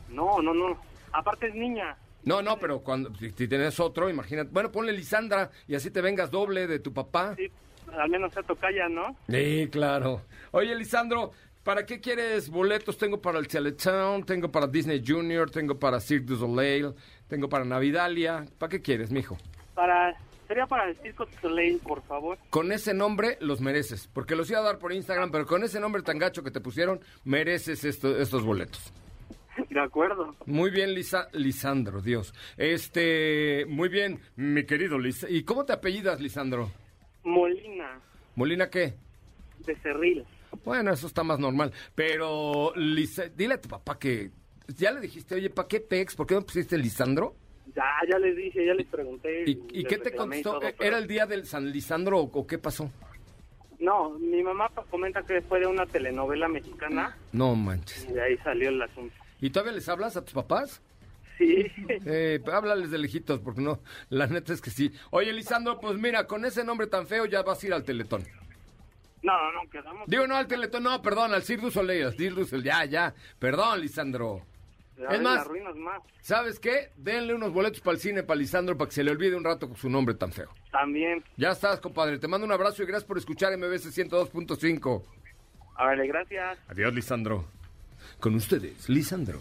No, 0.10 0.42
no, 0.42 0.54
no. 0.54 0.78
Aparte 1.12 1.48
es 1.48 1.56
niña. 1.56 1.98
No, 2.24 2.42
no, 2.42 2.58
pero 2.58 2.80
cuando 2.80 3.14
si, 3.16 3.32
si 3.32 3.48
tienes 3.48 3.80
otro, 3.80 4.10
imagínate. 4.10 4.50
Bueno, 4.52 4.72
ponle 4.72 4.94
Lisandra 4.94 5.52
y 5.68 5.76
así 5.76 5.92
te 5.92 6.02
vengas 6.02 6.32
doble 6.32 6.68
de 6.68 6.80
tu 6.80 6.94
papá. 6.94 7.36
Sí, 7.36 7.50
al 7.98 8.10
menos 8.10 8.34
sea 8.34 8.44
tocaya, 8.44 8.88
¿no? 8.90 9.16
Sí, 9.30 9.68
claro. 9.72 10.22
Oye, 10.52 10.74
Lisandro, 10.76 11.32
¿para 11.64 11.86
qué 11.86 12.00
quieres 12.00 12.50
boletos? 12.50 12.98
Tengo 12.98 13.22
para 13.22 13.40
el 13.40 13.48
Teletown, 13.48 14.24
tengo 14.26 14.50
para 14.52 14.68
Disney 14.68 15.04
Junior, 15.06 15.50
tengo 15.52 15.78
para 15.78 16.00
Cirque 16.00 16.26
du 16.28 16.38
Soleil, 16.38 16.94
tengo 17.28 17.48
para 17.50 17.66
Navidalia. 17.66 18.46
¿Para 18.58 18.70
qué 18.72 18.82
quieres, 18.82 19.12
mijo? 19.12 19.38
Para, 19.74 20.16
sería 20.48 20.66
para 20.68 20.90
el 20.90 20.96
Circo 20.98 21.28
Soleil, 21.42 21.80
por 21.80 22.02
favor. 22.04 22.38
Con 22.50 22.72
ese 22.72 22.94
nombre 22.94 23.38
los 23.42 23.62
mereces, 23.62 24.10
porque 24.14 24.36
los 24.36 24.50
iba 24.50 24.60
a 24.60 24.64
dar 24.64 24.80
por 24.80 24.94
Instagram, 24.94 25.32
pero 25.32 25.46
con 25.46 25.64
ese 25.64 25.80
nombre 25.80 26.02
tan 26.02 26.18
gacho 26.18 26.44
que 26.44 26.52
te 26.52 26.62
pusieron, 26.62 27.00
mereces 27.26 27.84
esto- 27.84 28.18
estos 28.18 28.44
boletos. 28.44 28.92
De 29.70 29.80
acuerdo. 29.80 30.36
Muy 30.46 30.70
bien, 30.70 30.94
Lisa, 30.94 31.28
Lisandro, 31.34 32.02
Dios. 32.02 32.34
Este, 32.58 33.66
muy 33.68 33.90
bien, 33.90 34.20
mi 34.36 34.66
querido 34.66 35.00
Lis. 35.00 35.26
¿Y 35.28 35.44
cómo 35.44 35.66
te 35.66 35.74
apellidas, 35.74 36.22
Lisandro? 36.22 36.70
Molina, 37.24 38.00
¿Molina 38.36 38.70
qué? 38.70 38.94
de 39.66 39.76
Cerril. 39.78 40.24
Bueno, 40.64 40.94
eso 40.94 41.08
está 41.08 41.24
más 41.24 41.40
normal. 41.40 41.74
Pero, 41.96 42.72
Lisa, 42.76 43.28
dile 43.36 43.56
a 43.56 43.62
tu 43.62 43.68
papá 43.68 43.98
que. 43.98 44.32
Ya 44.78 44.92
le 44.92 45.02
dijiste, 45.02 45.36
oye, 45.36 45.50
¿para 45.50 45.68
qué 45.68 45.80
pex? 45.80 46.16
¿Por 46.16 46.28
qué 46.28 46.36
no 46.36 46.42
pusiste 46.42 46.78
Lisandro? 46.78 47.36
Ya, 47.76 47.84
ya 48.10 48.18
les 48.20 48.36
dije, 48.36 48.66
ya 48.66 48.74
les 48.74 48.88
pregunté. 48.88 49.44
¿Y, 49.46 49.52
y 49.72 49.82
les 49.84 49.88
qué 49.88 49.98
te 49.98 50.16
contestó? 50.16 50.60
todo, 50.60 50.70
¿Era 50.80 50.98
el 50.98 51.08
día 51.08 51.26
del 51.26 51.46
San 51.46 51.72
Lisandro 51.72 52.20
o, 52.20 52.48
qué 52.48 52.58
pasó? 52.58 52.92
No, 53.80 54.10
mi 54.18 54.42
mamá 54.42 54.70
comenta 54.90 55.22
que 55.22 55.42
fue 55.42 55.60
de 55.60 55.68
una 55.68 55.86
telenovela 55.86 56.48
mexicana 56.48 57.16
No 57.32 57.54
manches. 57.56 58.08
y 58.10 58.14
de 58.14 58.22
ahí 58.24 58.38
salió 58.38 58.70
el 58.70 58.82
asunto. 58.82 59.14
¿Y 59.40 59.52
todavía 59.52 59.74
les 59.74 59.88
hablas 59.88 60.18
a 60.18 60.24
tus 60.26 60.34
papás? 60.34 60.82
Sí, 61.38 61.68
Eh, 62.06 62.42
háblales 62.52 62.90
de 62.90 62.98
lejitos, 62.98 63.40
porque 63.42 63.62
no, 63.62 63.80
la 64.10 64.26
neta 64.26 64.54
es 64.54 64.62
que 64.62 64.72
sí. 64.72 64.92
Oye, 65.12 65.32
Lisandro, 65.32 65.80
pues 65.80 65.96
mira, 66.00 66.26
con 66.26 66.44
ese 66.46 66.64
nombre 66.64 66.88
tan 66.88 67.06
feo 67.06 67.26
ya 67.28 67.44
vas 67.44 67.62
a 67.64 67.68
ir 67.68 67.74
al 67.74 67.84
Teletón. 67.84 68.24
no, 69.22 69.34
no, 69.52 69.52
no, 69.64 69.70
quedamos. 69.70 70.08
Digo, 70.08 70.26
no 70.26 70.36
al 70.36 70.48
Teletón, 70.48 70.82
no, 70.82 71.00
perdón, 71.04 71.36
al 71.36 71.44
Cirque 71.44 71.66
du 71.66 71.72
Soleil, 71.72 72.06
al 72.06 72.18
Cirque 72.18 72.40
du 72.40 72.46
Soleil, 72.48 72.66
ya, 72.66 72.86
ya. 72.86 73.14
Perdón, 73.38 73.82
Lisandro. 73.82 74.42
Es 74.98 75.22
más- 75.22 75.36
la 75.36 75.42
arruinas 75.42 75.76
más. 75.76 76.02
¿Sabes 76.22 76.60
qué? 76.60 76.92
Denle 76.98 77.34
unos 77.36 77.54
boletos 77.54 77.82
para 77.82 77.96
el 77.96 78.02
cine 78.02 78.24
para 78.24 78.40
Lisandro 78.40 78.78
para 78.78 78.90
que 78.90 78.96
se 78.96 79.04
le 79.04 79.12
olvide 79.12 79.36
un 79.36 79.44
rato 79.44 79.68
con 79.68 79.78
su 79.78 79.90
nombre 79.90 80.16
tan 80.16 80.32
feo. 80.32 80.50
También. 80.72 81.24
Ya 81.38 81.52
estás, 81.52 81.80
compadre. 81.80 82.18
Te 82.20 82.28
mando 82.28 82.46
un 82.46 82.52
abrazo 82.52 82.82
y 82.84 82.86
gracias 82.86 83.06
por 83.08 83.18
escuchar 83.18 83.54
MBC 83.58 83.92
102.5. 83.92 85.04
Vale, 85.78 86.08
gracias. 86.08 86.58
Adiós, 86.70 86.94
Lisandro. 86.94 87.46
Con 88.20 88.34
ustedes, 88.36 88.90
Lisandro. 88.90 89.40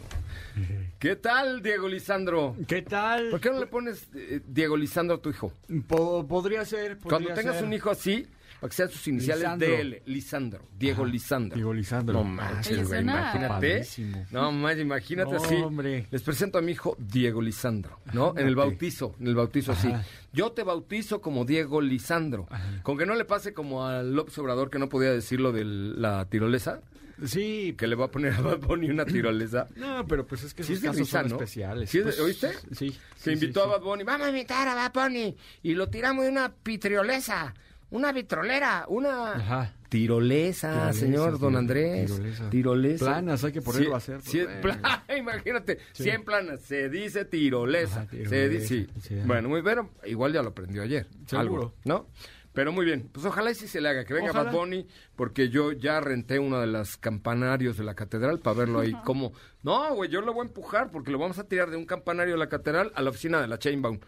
¿Qué 0.98 1.16
tal, 1.16 1.62
Diego 1.62 1.88
Lisandro? 1.88 2.54
¿Qué 2.68 2.82
tal? 2.82 3.30
¿Por 3.30 3.40
qué 3.40 3.50
no 3.50 3.60
le 3.60 3.66
pones 3.66 4.08
eh, 4.14 4.40
Diego 4.46 4.76
Lisandro 4.76 5.16
a 5.16 5.20
tu 5.22 5.30
hijo? 5.30 5.52
Po- 5.86 6.26
podría 6.26 6.64
ser. 6.64 6.98
Cuando 6.98 7.32
tengas 7.32 7.56
ser. 7.56 7.64
un 7.64 7.72
hijo 7.72 7.90
así, 7.90 8.26
para 8.60 8.68
que 8.70 8.76
sean 8.76 8.90
sus 8.90 9.06
iniciales 9.08 9.42
Lisandro. 9.42 9.68
DL, 9.68 10.02
Lisandro, 10.06 10.68
Diego 10.78 11.02
Ajá, 11.04 11.12
Lisandro. 11.12 11.54
Diego 11.56 11.74
Lisandro. 11.74 12.14
No 12.14 12.24
manches, 12.24 12.88
güey, 12.88 13.00
imagínate. 13.02 13.48
padrísimo. 13.48 14.26
No 14.30 14.52
manches, 14.52 14.82
imagínate 14.82 15.30
No, 15.32 15.36
así. 15.44 15.54
hombre. 15.56 16.06
Les 16.10 16.22
presento 16.22 16.58
a 16.58 16.62
mi 16.62 16.72
hijo 16.72 16.96
Diego 16.98 17.40
Lisandro, 17.42 18.00
¿no? 18.12 18.34
En 18.36 18.46
el 18.46 18.56
bautizo, 18.56 19.14
en 19.20 19.26
el 19.28 19.34
bautizo 19.34 19.72
así. 19.72 19.92
Yo 20.32 20.52
te 20.52 20.62
bautizo 20.62 21.20
como 21.20 21.44
Diego 21.44 21.80
Lisandro. 21.80 22.48
Con 22.82 22.96
que 22.98 23.06
no 23.06 23.14
le 23.14 23.24
pase 23.24 23.52
como 23.54 23.86
al 23.86 24.14
López 24.14 24.36
Obrador 24.38 24.70
que 24.70 24.78
no 24.78 24.88
podía 24.88 25.12
decirlo 25.12 25.52
de 25.52 25.64
la 25.64 26.24
tirolesa, 26.28 26.80
Sí, 27.24 27.74
que 27.78 27.86
le 27.86 27.94
va 27.96 28.04
a 28.04 28.10
poner 28.10 28.34
a 28.34 28.42
Bad 28.42 28.58
Bunny 28.58 28.90
una 28.90 29.06
tirolesa. 29.06 29.66
No, 29.74 30.06
pero 30.06 30.26
pues 30.26 30.42
es 30.44 30.52
que 30.52 30.62
Sí 30.62 30.74
esos 30.74 30.84
es 30.84 30.90
casos 30.90 31.00
risa, 31.00 31.20
son 31.22 31.30
¿no? 31.30 31.36
especiales. 31.36 31.88
Sí 31.88 31.96
es 32.00 32.04
de- 32.04 32.10
Pues, 32.12 32.20
¿oíste? 32.20 32.50
Sí. 32.74 32.90
Se 33.16 33.30
sí, 33.30 33.30
invitó 33.32 33.60
sí, 33.64 33.66
a 33.70 33.72
Bad 33.72 33.80
Bunny. 33.80 34.04
Vamos 34.04 34.26
a 34.26 34.28
invitar 34.28 34.68
a 34.68 34.74
Bad 34.74 34.92
Bunny. 34.92 35.34
Y 35.62 35.72
lo 35.76 35.88
tiramos 35.88 36.24
de 36.26 36.30
una 36.30 36.52
pitriolesa, 36.52 37.54
una 37.96 38.12
vitrolera, 38.12 38.84
una 38.88 39.32
Ajá. 39.32 39.72
tirolesa, 39.88 40.70
Tirolesa, 40.70 40.92
señor 40.92 41.38
Don 41.38 41.56
Andrés. 41.56 42.06
tirolesa. 42.12 42.50
Tirolesa. 42.50 43.04
Planas, 43.06 43.44
hay 43.44 43.52
que 43.52 43.62
ponerlo 43.62 43.86
Sí, 43.88 43.92
a 43.92 43.96
hacer, 44.16 44.22
sí, 44.22 44.42
bueno. 44.62 44.80
imagínate, 45.18 45.78
Sí. 45.92 46.04
100 46.04 46.24
planas. 46.24 46.60
Se 46.60 46.88
dice 46.88 47.24
tirolesa. 47.24 48.02
Ajá, 48.02 48.10
Se 48.10 48.48
dice, 48.48 48.66
sí. 48.66 48.86
sí. 49.02 49.14
Bueno, 49.24 49.48
muy 49.48 49.62
bien. 49.62 49.88
Igual 50.04 50.32
ya 50.32 50.42
lo 50.42 50.50
aprendió 50.50 50.82
ayer. 50.82 51.06
Seguro. 51.26 51.40
Algo, 51.40 51.74
¿no? 51.84 52.06
Pero 52.52 52.72
muy 52.72 52.86
bien. 52.86 53.10
Pues 53.12 53.26
ojalá 53.26 53.50
y 53.50 53.54
sí 53.54 53.68
se 53.68 53.82
le 53.82 53.88
haga. 53.90 54.04
Que 54.06 54.14
venga 54.14 54.30
Ojalá. 54.30 54.50
Bad 54.50 54.58
Bunny, 54.58 54.86
porque 55.14 55.50
yo 55.50 55.72
ya 55.72 56.00
renté 56.00 56.38
uno 56.38 56.58
de 56.58 56.66
los 56.66 56.96
campanarios 56.96 57.76
de 57.76 57.84
la 57.84 57.94
catedral 57.94 58.38
para 58.38 58.56
verlo 58.56 58.80
ahí. 58.80 58.92
como 59.04 59.32
No, 59.62 59.94
güey, 59.94 60.08
yo 60.10 60.22
lo 60.22 60.32
voy 60.32 60.44
a 60.46 60.48
empujar 60.48 60.90
porque 60.90 61.10
lo 61.10 61.18
vamos 61.18 61.38
a 61.38 61.44
tirar 61.44 61.68
de 61.70 61.76
un 61.76 61.84
campanario 61.84 62.32
de 62.32 62.38
la 62.38 62.48
catedral 62.48 62.92
a 62.94 63.02
la 63.02 63.10
oficina 63.10 63.42
de 63.42 63.48
la 63.48 63.58
Chainbound. 63.58 64.00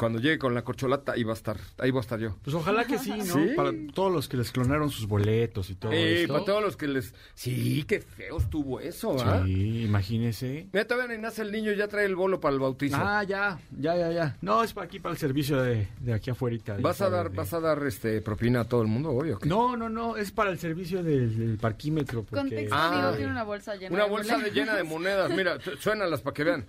Cuando 0.00 0.18
llegue 0.18 0.38
con 0.38 0.54
la 0.54 0.62
corcholata, 0.62 1.12
ahí 1.12 1.22
va 1.22 1.32
a 1.32 1.34
estar. 1.34 1.56
Ahí 1.78 1.90
va 1.90 1.98
a 1.98 2.00
estar 2.00 2.18
yo. 2.18 2.36
Pues 2.42 2.54
ojalá 2.54 2.84
que 2.86 2.98
sí, 2.98 3.10
¿no? 3.10 3.24
Sí. 3.24 3.50
Para 3.54 3.70
todos 3.94 4.10
los 4.12 4.28
que 4.28 4.36
les 4.36 4.50
clonaron 4.50 4.90
sus 4.90 5.06
boletos 5.06 5.70
y 5.70 5.74
todo 5.76 5.92
Eh, 5.92 6.22
esto. 6.22 6.32
para 6.32 6.44
todos 6.44 6.62
los 6.62 6.76
que 6.76 6.88
les... 6.88 7.14
Sí, 7.34 7.84
qué 7.86 8.00
feo 8.00 8.38
estuvo 8.38 8.80
eso, 8.80 9.16
¿ah? 9.22 9.42
Sí, 9.46 9.84
imagínese. 9.84 10.66
Mira, 10.72 10.86
todavía 10.86 11.16
ni 11.16 11.22
nace 11.22 11.42
el 11.42 11.52
niño, 11.52 11.72
ya 11.72 11.86
trae 11.88 12.06
el 12.06 12.16
bolo 12.16 12.40
para 12.40 12.54
el 12.54 12.60
bautizo. 12.60 12.96
Ah, 12.98 13.22
ya, 13.24 13.60
ya, 13.78 13.96
ya, 13.96 14.10
ya. 14.10 14.36
No, 14.40 14.62
es 14.64 14.72
para 14.72 14.86
aquí, 14.86 14.98
para 15.00 15.12
el 15.12 15.18
servicio 15.18 15.62
de, 15.62 15.86
de 16.00 16.12
aquí 16.12 16.30
afuera. 16.30 16.50
¿Vas 16.80 17.00
a 17.00 17.08
dar, 17.08 17.30
vas 17.30 17.52
a 17.52 17.60
dar 17.60 17.80
este 17.86 18.20
propina 18.22 18.62
a 18.62 18.64
todo 18.64 18.82
el 18.82 18.88
mundo 18.88 19.10
hoy 19.12 19.30
o 19.30 19.38
qué? 19.38 19.48
No, 19.48 19.76
no, 19.76 19.88
no, 19.88 20.16
es 20.16 20.32
para 20.32 20.50
el 20.50 20.58
servicio 20.58 21.02
del, 21.04 21.38
del 21.38 21.58
parquímetro. 21.58 22.22
Porque... 22.24 22.36
Contexto, 22.40 22.74
Ah. 22.76 23.12
Tiene 23.16 23.30
una 23.30 23.44
bolsa 23.44 23.76
llena 23.76 23.94
Una 23.94 24.04
de 24.04 24.10
bolsa 24.10 24.32
monedas. 24.36 24.54
llena 24.54 24.74
de 24.74 24.82
monedas. 24.82 25.30
Mira, 25.30 25.60
su- 25.60 25.76
suénalas 25.76 26.20
para 26.22 26.34
que 26.34 26.44
vean. 26.44 26.66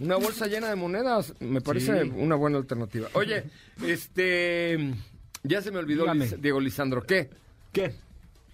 Una 0.00 0.16
bolsa 0.16 0.46
llena 0.46 0.68
de 0.68 0.76
monedas. 0.76 1.34
Me 1.40 1.60
parece 1.60 2.04
Sí. 2.04 2.12
una 2.16 2.34
buena 2.34 2.58
alternativa. 2.58 3.08
Oye, 3.14 3.44
este. 3.84 4.94
Ya 5.42 5.62
se 5.62 5.70
me 5.70 5.78
olvidó, 5.78 6.06
Diego 6.38 6.60
Lisandro. 6.60 7.02
¿Qué? 7.02 7.30
¿Qué? 7.72 7.94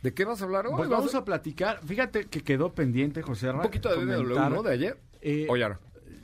¿De 0.03 0.13
qué 0.13 0.25
vas 0.25 0.41
a 0.43 0.45
hablar 0.45 0.67
hoy? 0.67 0.75
Pues 0.77 0.89
¿Vas 0.89 0.99
vamos 0.99 1.15
a 1.15 1.25
platicar. 1.25 1.81
Fíjate 1.87 2.27
que 2.27 2.43
quedó 2.43 2.73
pendiente, 2.73 3.23
José 3.23 3.51
Un 3.51 3.63
poquito 3.63 3.89
de 3.89 4.05
BMW, 4.05 4.35
¿no? 4.51 4.63
De 4.63 4.73
ayer. 4.73 4.99
Eh, 5.21 5.47
o 5.49 5.57
ya 5.57 5.69
no. 5.71 5.79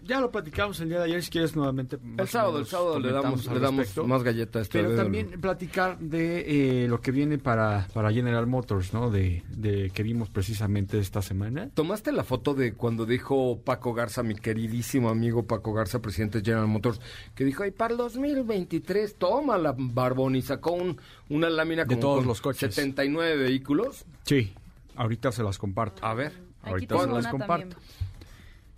Ya 0.08 0.20
lo 0.22 0.30
platicamos 0.30 0.80
el 0.80 0.88
día 0.88 0.98
de 1.00 1.04
ayer, 1.04 1.22
si 1.22 1.28
quieres 1.30 1.54
nuevamente. 1.54 1.98
El 2.16 2.26
sábado, 2.28 2.58
el 2.58 2.64
sábado 2.66 2.98
le 2.98 3.12
damos, 3.12 3.44
le 3.46 3.60
damos 3.60 3.80
respecto. 3.80 4.06
más 4.06 4.22
galletas. 4.22 4.56
a 4.56 4.62
este 4.62 4.82
Pero 4.82 4.96
también 4.96 5.38
platicar 5.40 5.98
de 5.98 6.84
eh, 6.84 6.88
lo 6.88 7.00
que 7.02 7.10
viene 7.12 7.36
para, 7.36 7.86
para 7.92 8.10
General 8.10 8.46
Motors, 8.46 8.94
¿no? 8.94 9.10
De, 9.10 9.44
de 9.50 9.90
que 9.90 10.02
vimos 10.02 10.30
precisamente 10.30 10.98
esta 10.98 11.20
semana. 11.20 11.68
¿Tomaste 11.74 12.10
la 12.12 12.24
foto 12.24 12.54
de 12.54 12.72
cuando 12.72 13.04
dijo 13.04 13.60
Paco 13.62 13.92
Garza, 13.92 14.22
mi 14.22 14.34
queridísimo 14.34 15.10
amigo 15.10 15.46
Paco 15.46 15.74
Garza, 15.74 16.00
presidente 16.00 16.38
de 16.38 16.44
General 16.46 16.66
Motors, 16.66 17.00
que 17.34 17.44
dijo, 17.44 17.62
ay, 17.64 17.70
para 17.72 17.92
el 17.92 17.98
2023, 17.98 19.14
toma 19.16 19.58
la 19.58 19.74
Barbón 19.76 20.36
y 20.36 20.42
sacó 20.42 20.72
un- 20.72 20.98
una 21.28 21.50
lámina 21.50 21.82
De 21.84 21.88
como 21.88 22.00
todos 22.00 22.18
con 22.20 22.28
los 22.28 22.40
coches. 22.40 22.74
79 22.74 23.36
vehículos? 23.36 24.06
Sí, 24.22 24.54
ahorita 24.96 25.32
se 25.32 25.42
las 25.42 25.58
comparto. 25.58 26.02
A 26.02 26.14
ver. 26.14 26.32
Aquí 26.62 26.70
Ahorita 26.70 26.98
se 26.98 27.06
las 27.08 27.26
comparto. 27.28 27.76
también. 27.76 28.07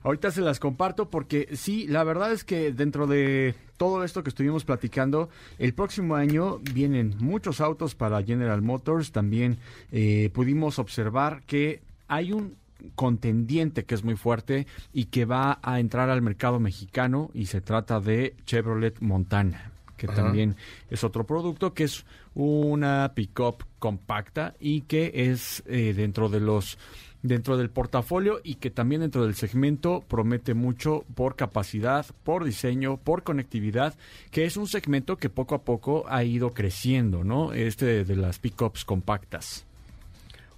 Ahorita 0.02 0.30
se 0.30 0.40
las 0.40 0.60
comparto 0.60 1.10
porque 1.10 1.48
sí, 1.52 1.86
la 1.86 2.04
verdad 2.04 2.32
es 2.32 2.44
que 2.44 2.72
dentro 2.72 3.06
de 3.06 3.54
todo 3.76 4.04
esto 4.04 4.22
que 4.22 4.30
estuvimos 4.30 4.64
platicando, 4.64 5.28
el 5.58 5.74
próximo 5.74 6.14
año 6.14 6.58
vienen 6.72 7.14
muchos 7.18 7.60
autos 7.60 7.94
para 7.94 8.22
General 8.22 8.62
Motors. 8.62 9.12
También 9.12 9.58
eh, 9.92 10.30
pudimos 10.32 10.78
observar 10.78 11.42
que 11.46 11.82
hay 12.08 12.32
un 12.32 12.56
contendiente 12.94 13.84
que 13.84 13.94
es 13.94 14.04
muy 14.04 14.16
fuerte 14.16 14.66
y 14.92 15.06
que 15.06 15.26
va 15.26 15.58
a 15.62 15.80
entrar 15.80 16.08
al 16.08 16.22
mercado 16.22 16.60
mexicano 16.60 17.30
y 17.34 17.46
se 17.46 17.60
trata 17.60 18.00
de 18.00 18.34
Chevrolet 18.46 19.00
Montana 19.00 19.70
que 20.00 20.06
Ajá. 20.06 20.14
también 20.14 20.56
es 20.88 21.04
otro 21.04 21.24
producto 21.24 21.74
que 21.74 21.84
es 21.84 22.06
una 22.34 23.12
pickup 23.14 23.64
compacta 23.78 24.54
y 24.58 24.82
que 24.82 25.12
es 25.14 25.62
eh, 25.66 25.92
dentro 25.94 26.30
de 26.30 26.40
los 26.40 26.78
dentro 27.22 27.56
del 27.56 27.70
portafolio 27.70 28.40
y 28.42 28.56
que 28.56 28.70
también 28.70 29.02
dentro 29.02 29.24
del 29.24 29.35
segmento 29.35 30.04
promete 30.09 30.54
mucho 30.54 31.04
por 31.14 31.37
capacidad, 31.37 32.06
por 32.24 32.44
diseño, 32.44 32.96
por 32.96 33.22
conectividad, 33.22 33.94
que 34.30 34.44
es 34.44 34.56
un 34.56 34.66
segmento 34.66 35.16
que 35.16 35.28
poco 35.28 35.54
a 35.54 35.62
poco 35.62 36.04
ha 36.09 36.24
ido 36.24 36.50
creciendo, 36.50 37.24
¿no? 37.24 37.52
Este 37.52 38.04
de 38.04 38.16
las 38.16 38.38
pickups 38.38 38.85
compactas. 38.85 39.66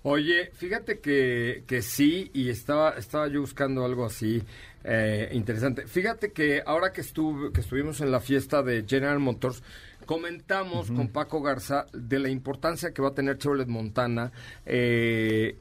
Oye, 0.04 0.50
fíjate 0.54 0.98
que, 0.98 1.62
que 1.66 1.80
sí, 1.80 2.30
y 2.34 2.48
estaba, 2.48 2.90
estaba 2.90 3.28
yo 3.28 3.40
buscando 3.40 3.84
algo 3.84 4.04
así 4.04 4.42
eh, 4.82 5.28
interesante. 5.32 5.86
Fíjate 5.86 6.32
que 6.32 6.60
ahora 6.66 6.92
que, 6.92 7.02
estuve, 7.02 7.52
que 7.52 7.60
estuvimos 7.60 8.00
en 8.00 8.10
la 8.10 8.18
fiesta 8.18 8.62
de 8.62 8.84
General 8.84 9.20
Motors, 9.20 9.62
comentamos 10.04 10.90
con 10.90 11.08
Paco 11.08 11.40
Garza 11.40 11.86
de 11.92 12.18
la 12.18 12.28
importancia 12.28 12.92
que 12.92 13.00
va 13.00 13.10
a 13.10 13.14
tener 13.14 13.38
Chevrolet 13.38 13.68
Montana 13.68 14.32
eh, 14.66 15.56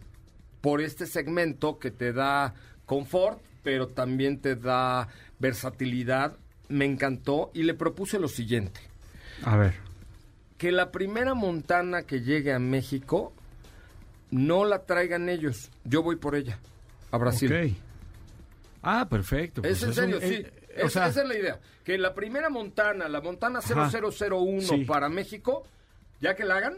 por 0.61 0.81
este 0.81 1.05
segmento 1.07 1.79
que 1.79 1.91
te 1.91 2.13
da 2.13 2.53
confort, 2.85 3.39
pero 3.63 3.87
también 3.87 4.39
te 4.39 4.55
da 4.55 5.07
versatilidad. 5.39 6.35
Me 6.69 6.85
encantó 6.85 7.51
y 7.53 7.63
le 7.63 7.73
propuse 7.73 8.17
lo 8.19 8.27
siguiente 8.29 8.79
A 9.43 9.57
ver. 9.57 9.73
que 10.57 10.71
la 10.71 10.91
primera 10.91 11.33
montana 11.33 12.03
que 12.03 12.21
llegue 12.21 12.53
a 12.53 12.59
México 12.59 13.33
no 14.29 14.63
la 14.65 14.85
traigan 14.85 15.27
ellos. 15.29 15.69
Yo 15.83 16.01
voy 16.03 16.15
por 16.15 16.35
ella 16.35 16.59
a 17.11 17.17
Brasil. 17.17 17.51
Ok. 17.53 17.77
Ah, 18.83 19.07
perfecto. 19.09 19.61
Es 19.63 19.79
pues 19.79 19.83
en 19.83 19.89
es 19.89 19.95
serio, 19.95 20.15
un- 20.17 20.21
sí. 20.21 20.33
eh, 20.35 20.51
Es- 20.77 20.83
o 20.85 20.89
sea, 20.89 21.07
esa 21.07 21.21
es 21.23 21.27
la 21.27 21.35
idea. 21.37 21.59
Que 21.83 21.97
la 21.97 22.13
primera 22.13 22.49
Montana, 22.49 23.09
la 23.09 23.19
Montana 23.19 23.59
Ajá. 23.59 23.89
0001 23.89 24.61
Sí. 24.61 24.85
para 24.85 25.09
México, 25.09 25.67
ya 26.21 26.35
que 26.35 26.45
la 26.45 26.55
hagan, 26.57 26.77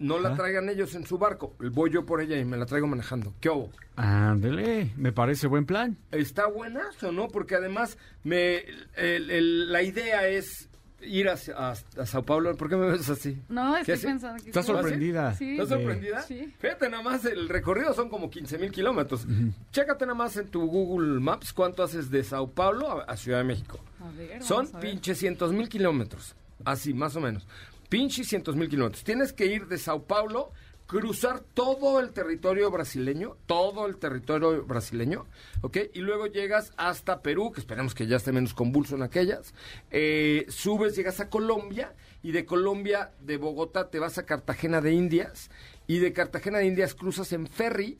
no 0.00 0.18
la 0.18 0.34
traigan 0.34 0.68
ellos 0.68 0.94
en 0.96 1.06
su 1.06 1.16
barco. 1.18 1.54
Voy 1.60 1.90
yo 1.90 2.04
por 2.04 2.20
ella 2.20 2.36
y 2.38 2.44
me 2.44 2.56
la 2.56 2.66
traigo 2.66 2.88
manejando. 2.88 3.32
¿Qué 3.40 3.48
hubo? 3.48 3.70
Ándele, 3.96 4.90
me 4.96 5.12
parece 5.12 5.46
buen 5.46 5.66
plan. 5.66 5.96
¿Está 6.10 6.46
buena 6.48 6.80
o 7.02 7.12
no? 7.12 7.28
Porque 7.28 7.54
además 7.54 7.96
me 8.24 8.64
el- 8.96 9.30
el- 9.30 9.72
la 9.72 9.82
idea 9.82 10.26
es 10.26 10.68
ir 11.02 11.28
a, 11.28 11.34
a- 11.56 11.74
a 11.98 12.06
Sao 12.06 12.22
Paulo. 12.24 12.54
¿Por 12.56 12.68
qué 12.68 12.76
me 12.76 12.90
ves 12.90 13.08
así? 13.08 13.40
No, 13.48 13.74
¿Qué 13.74 13.80
estoy 13.80 13.94
hace? 13.94 14.06
pensando 14.08 14.42
que... 14.42 14.50
¿Estás 14.50 14.66
sí. 14.66 14.72
sorprendida? 14.72 15.34
Sí. 15.34 15.50
¿Estás 15.52 15.68
sorprendida? 15.68 16.22
Sí. 16.22 16.54
Fíjate 16.58 16.90
nada 16.90 17.02
más, 17.02 17.24
el 17.24 17.48
recorrido 17.48 17.94
son 17.94 18.08
como 18.10 18.28
15 18.30 18.58
mil 18.58 18.70
kilómetros. 18.70 19.26
Chécate 19.72 20.04
nada 20.06 20.14
más 20.18 20.36
en 20.36 20.48
tu 20.48 20.66
Google 20.66 21.20
Maps 21.20 21.52
cuánto 21.52 21.82
haces 21.82 22.10
de 22.10 22.22
Sao 22.24 22.50
Paulo 22.50 23.00
a, 23.00 23.04
a 23.04 23.16
Ciudad 23.16 23.38
de 23.38 23.44
México. 23.44 23.80
A 24.00 24.10
ver, 24.16 24.42
Son 24.42 24.64
vamos 24.66 24.74
a 24.74 24.78
ver. 24.80 24.90
pinches 24.90 25.18
cientos 25.18 25.52
mil 25.52 25.68
kilómetros. 25.68 26.34
Así, 26.64 26.92
más 26.92 27.16
o 27.16 27.20
menos. 27.20 27.46
Pinches 27.90 28.28
cientos 28.28 28.54
mil 28.54 28.68
kilómetros. 28.68 29.02
Tienes 29.02 29.32
que 29.32 29.46
ir 29.46 29.66
de 29.66 29.76
Sao 29.76 30.04
Paulo, 30.04 30.52
cruzar 30.86 31.40
todo 31.40 31.98
el 31.98 32.12
territorio 32.12 32.70
brasileño, 32.70 33.36
todo 33.46 33.86
el 33.86 33.96
territorio 33.96 34.64
brasileño, 34.64 35.26
¿ok? 35.60 35.76
Y 35.94 35.98
luego 35.98 36.28
llegas 36.28 36.72
hasta 36.76 37.20
Perú, 37.20 37.50
que 37.50 37.60
esperemos 37.60 37.92
que 37.92 38.06
ya 38.06 38.18
esté 38.18 38.30
menos 38.30 38.54
convulso 38.54 38.94
en 38.94 39.02
aquellas. 39.02 39.54
Eh, 39.90 40.46
subes, 40.48 40.94
llegas 40.94 41.18
a 41.18 41.28
Colombia, 41.28 41.96
y 42.22 42.30
de 42.30 42.44
Colombia, 42.44 43.10
de 43.20 43.38
Bogotá, 43.38 43.90
te 43.90 43.98
vas 43.98 44.18
a 44.18 44.24
Cartagena 44.24 44.80
de 44.80 44.92
Indias, 44.92 45.50
y 45.88 45.98
de 45.98 46.12
Cartagena 46.12 46.58
de 46.58 46.66
Indias 46.66 46.94
cruzas 46.94 47.32
en 47.32 47.48
ferry 47.48 47.98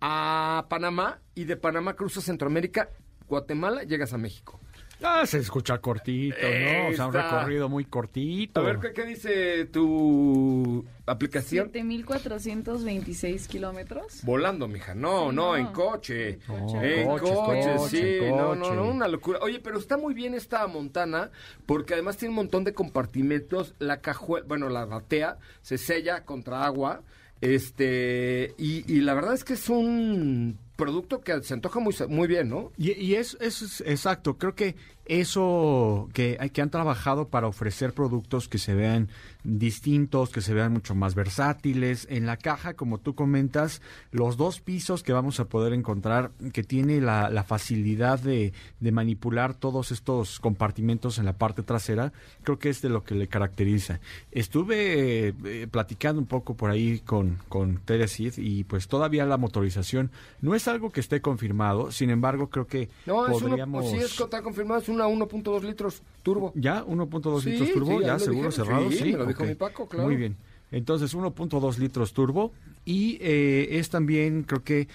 a 0.00 0.66
Panamá, 0.70 1.20
y 1.34 1.42
de 1.42 1.56
Panamá 1.56 1.94
cruzas 1.96 2.22
Centroamérica, 2.22 2.88
Guatemala, 3.26 3.82
llegas 3.82 4.12
a 4.12 4.18
México. 4.18 4.60
Ah, 5.06 5.26
se 5.26 5.38
escucha 5.38 5.78
cortito, 5.78 6.36
¿no? 6.40 6.88
O 6.88 6.92
sea, 6.94 7.06
un 7.08 7.12
recorrido 7.12 7.68
muy 7.68 7.84
cortito. 7.84 8.60
A 8.60 8.64
ver, 8.64 8.78
¿qué, 8.78 8.92
qué 8.92 9.04
dice 9.04 9.66
tu 9.66 10.84
aplicación? 11.06 11.70
7.426 11.70 13.46
kilómetros. 13.46 14.20
Volando, 14.22 14.66
mija. 14.68 14.94
No, 14.94 15.30
Sí, 15.30 15.36
no, 15.36 15.42
no. 15.50 15.56
en 15.56 15.66
coche. 15.66 16.38
Coche. 16.46 17.02
En 17.02 17.08
Coche, 17.08 17.34
coche, 17.34 17.76
coche, 17.76 17.88
sí. 17.90 18.18
No, 18.30 18.54
no, 18.54 18.74
no, 18.74 18.84
una 18.90 19.08
locura. 19.08 19.38
Oye, 19.42 19.60
pero 19.60 19.78
está 19.78 19.96
muy 19.96 20.14
bien 20.14 20.34
esta 20.34 20.66
Montana 20.66 21.30
porque 21.66 21.94
además 21.94 22.16
tiene 22.16 22.30
un 22.30 22.36
montón 22.36 22.64
de 22.64 22.72
compartimentos. 22.72 23.74
La 23.78 24.00
cajuela, 24.00 24.46
bueno, 24.48 24.68
la 24.68 24.84
batea 24.86 25.38
se 25.62 25.78
sella 25.78 26.24
contra 26.24 26.64
agua. 26.64 27.02
Este, 27.40 28.54
y, 28.56 28.90
y 28.90 29.00
la 29.02 29.12
verdad 29.12 29.34
es 29.34 29.44
que 29.44 29.52
es 29.52 29.68
un 29.68 30.58
producto 30.76 31.20
que 31.20 31.42
se 31.42 31.52
antoja 31.54 31.78
muy, 31.78 31.94
muy 32.08 32.26
bien, 32.26 32.48
¿no? 32.48 32.72
Y, 32.78 32.92
y 32.92 33.16
es, 33.16 33.36
es 33.40 33.82
exacto. 33.86 34.38
Creo 34.38 34.54
que 34.54 34.76
eso 35.06 36.08
que, 36.12 36.38
que 36.52 36.62
han 36.62 36.70
trabajado 36.70 37.28
para 37.28 37.46
ofrecer 37.46 37.92
productos 37.92 38.48
que 38.48 38.58
se 38.58 38.74
vean 38.74 39.08
distintos, 39.42 40.30
que 40.30 40.40
se 40.40 40.54
vean 40.54 40.72
mucho 40.72 40.94
más 40.94 41.14
versátiles. 41.14 42.06
En 42.10 42.26
la 42.26 42.36
caja, 42.36 42.74
como 42.74 42.98
tú 42.98 43.14
comentas, 43.14 43.82
los 44.10 44.36
dos 44.36 44.60
pisos 44.60 45.02
que 45.02 45.12
vamos 45.12 45.40
a 45.40 45.44
poder 45.44 45.72
encontrar, 45.72 46.30
que 46.52 46.62
tiene 46.62 47.00
la, 47.00 47.28
la 47.28 47.44
facilidad 47.44 48.18
de, 48.18 48.52
de 48.80 48.92
manipular 48.92 49.54
todos 49.54 49.92
estos 49.92 50.40
compartimentos 50.40 51.18
en 51.18 51.26
la 51.26 51.34
parte 51.34 51.62
trasera, 51.62 52.12
creo 52.42 52.58
que 52.58 52.70
es 52.70 52.80
de 52.80 52.88
lo 52.88 53.04
que 53.04 53.14
le 53.14 53.28
caracteriza. 53.28 54.00
Estuve 54.32 55.28
eh, 55.28 55.34
eh, 55.44 55.66
platicando 55.70 56.20
un 56.20 56.26
poco 56.26 56.54
por 56.54 56.70
ahí 56.70 57.00
con, 57.00 57.38
con 57.48 57.78
Teresid 57.84 58.34
y 58.38 58.64
pues 58.64 58.88
todavía 58.88 59.26
la 59.26 59.36
motorización 59.36 60.10
no 60.40 60.54
es 60.54 60.68
algo 60.68 60.90
que 60.90 61.00
esté 61.00 61.20
confirmado, 61.20 61.92
sin 61.92 62.10
embargo 62.10 62.48
creo 62.48 62.66
que 62.66 62.88
No, 63.06 63.26
es 63.26 63.36
uno, 63.36 63.48
podríamos... 63.48 63.92
es, 63.92 64.18
está 64.18 64.42
confirmado, 64.42 64.80
es 64.80 64.88
una 64.94 65.06
1.2 65.06 65.62
litros 65.62 66.02
turbo. 66.22 66.52
¿Ya? 66.54 66.84
¿1.2 66.84 67.40
Sí, 67.42 67.50
litros 67.50 67.72
turbo? 67.72 67.98
sí, 67.98 68.00
ya 68.00 68.06
¿Ya 68.06 68.12
lo 68.14 68.18
seguro 68.20 68.48
dijeron, 68.48 68.52
cerrado? 68.52 68.90
sí, 68.90 69.04
me 69.12 69.18
lo 69.18 69.26
dijo 69.26 69.44
mi 69.44 69.54
Paco, 69.54 69.88
claro. 69.88 70.06
Muy 70.08 70.16
bien. 70.16 70.36
Entonces, 70.70 71.14
1.2 71.14 71.78
litros 71.78 72.12
turbo. 72.12 72.52
Y 72.84 73.18
eh, 73.20 73.68
es 73.78 73.90
también, 73.90 74.42
creo 74.42 74.62
que 74.64 74.88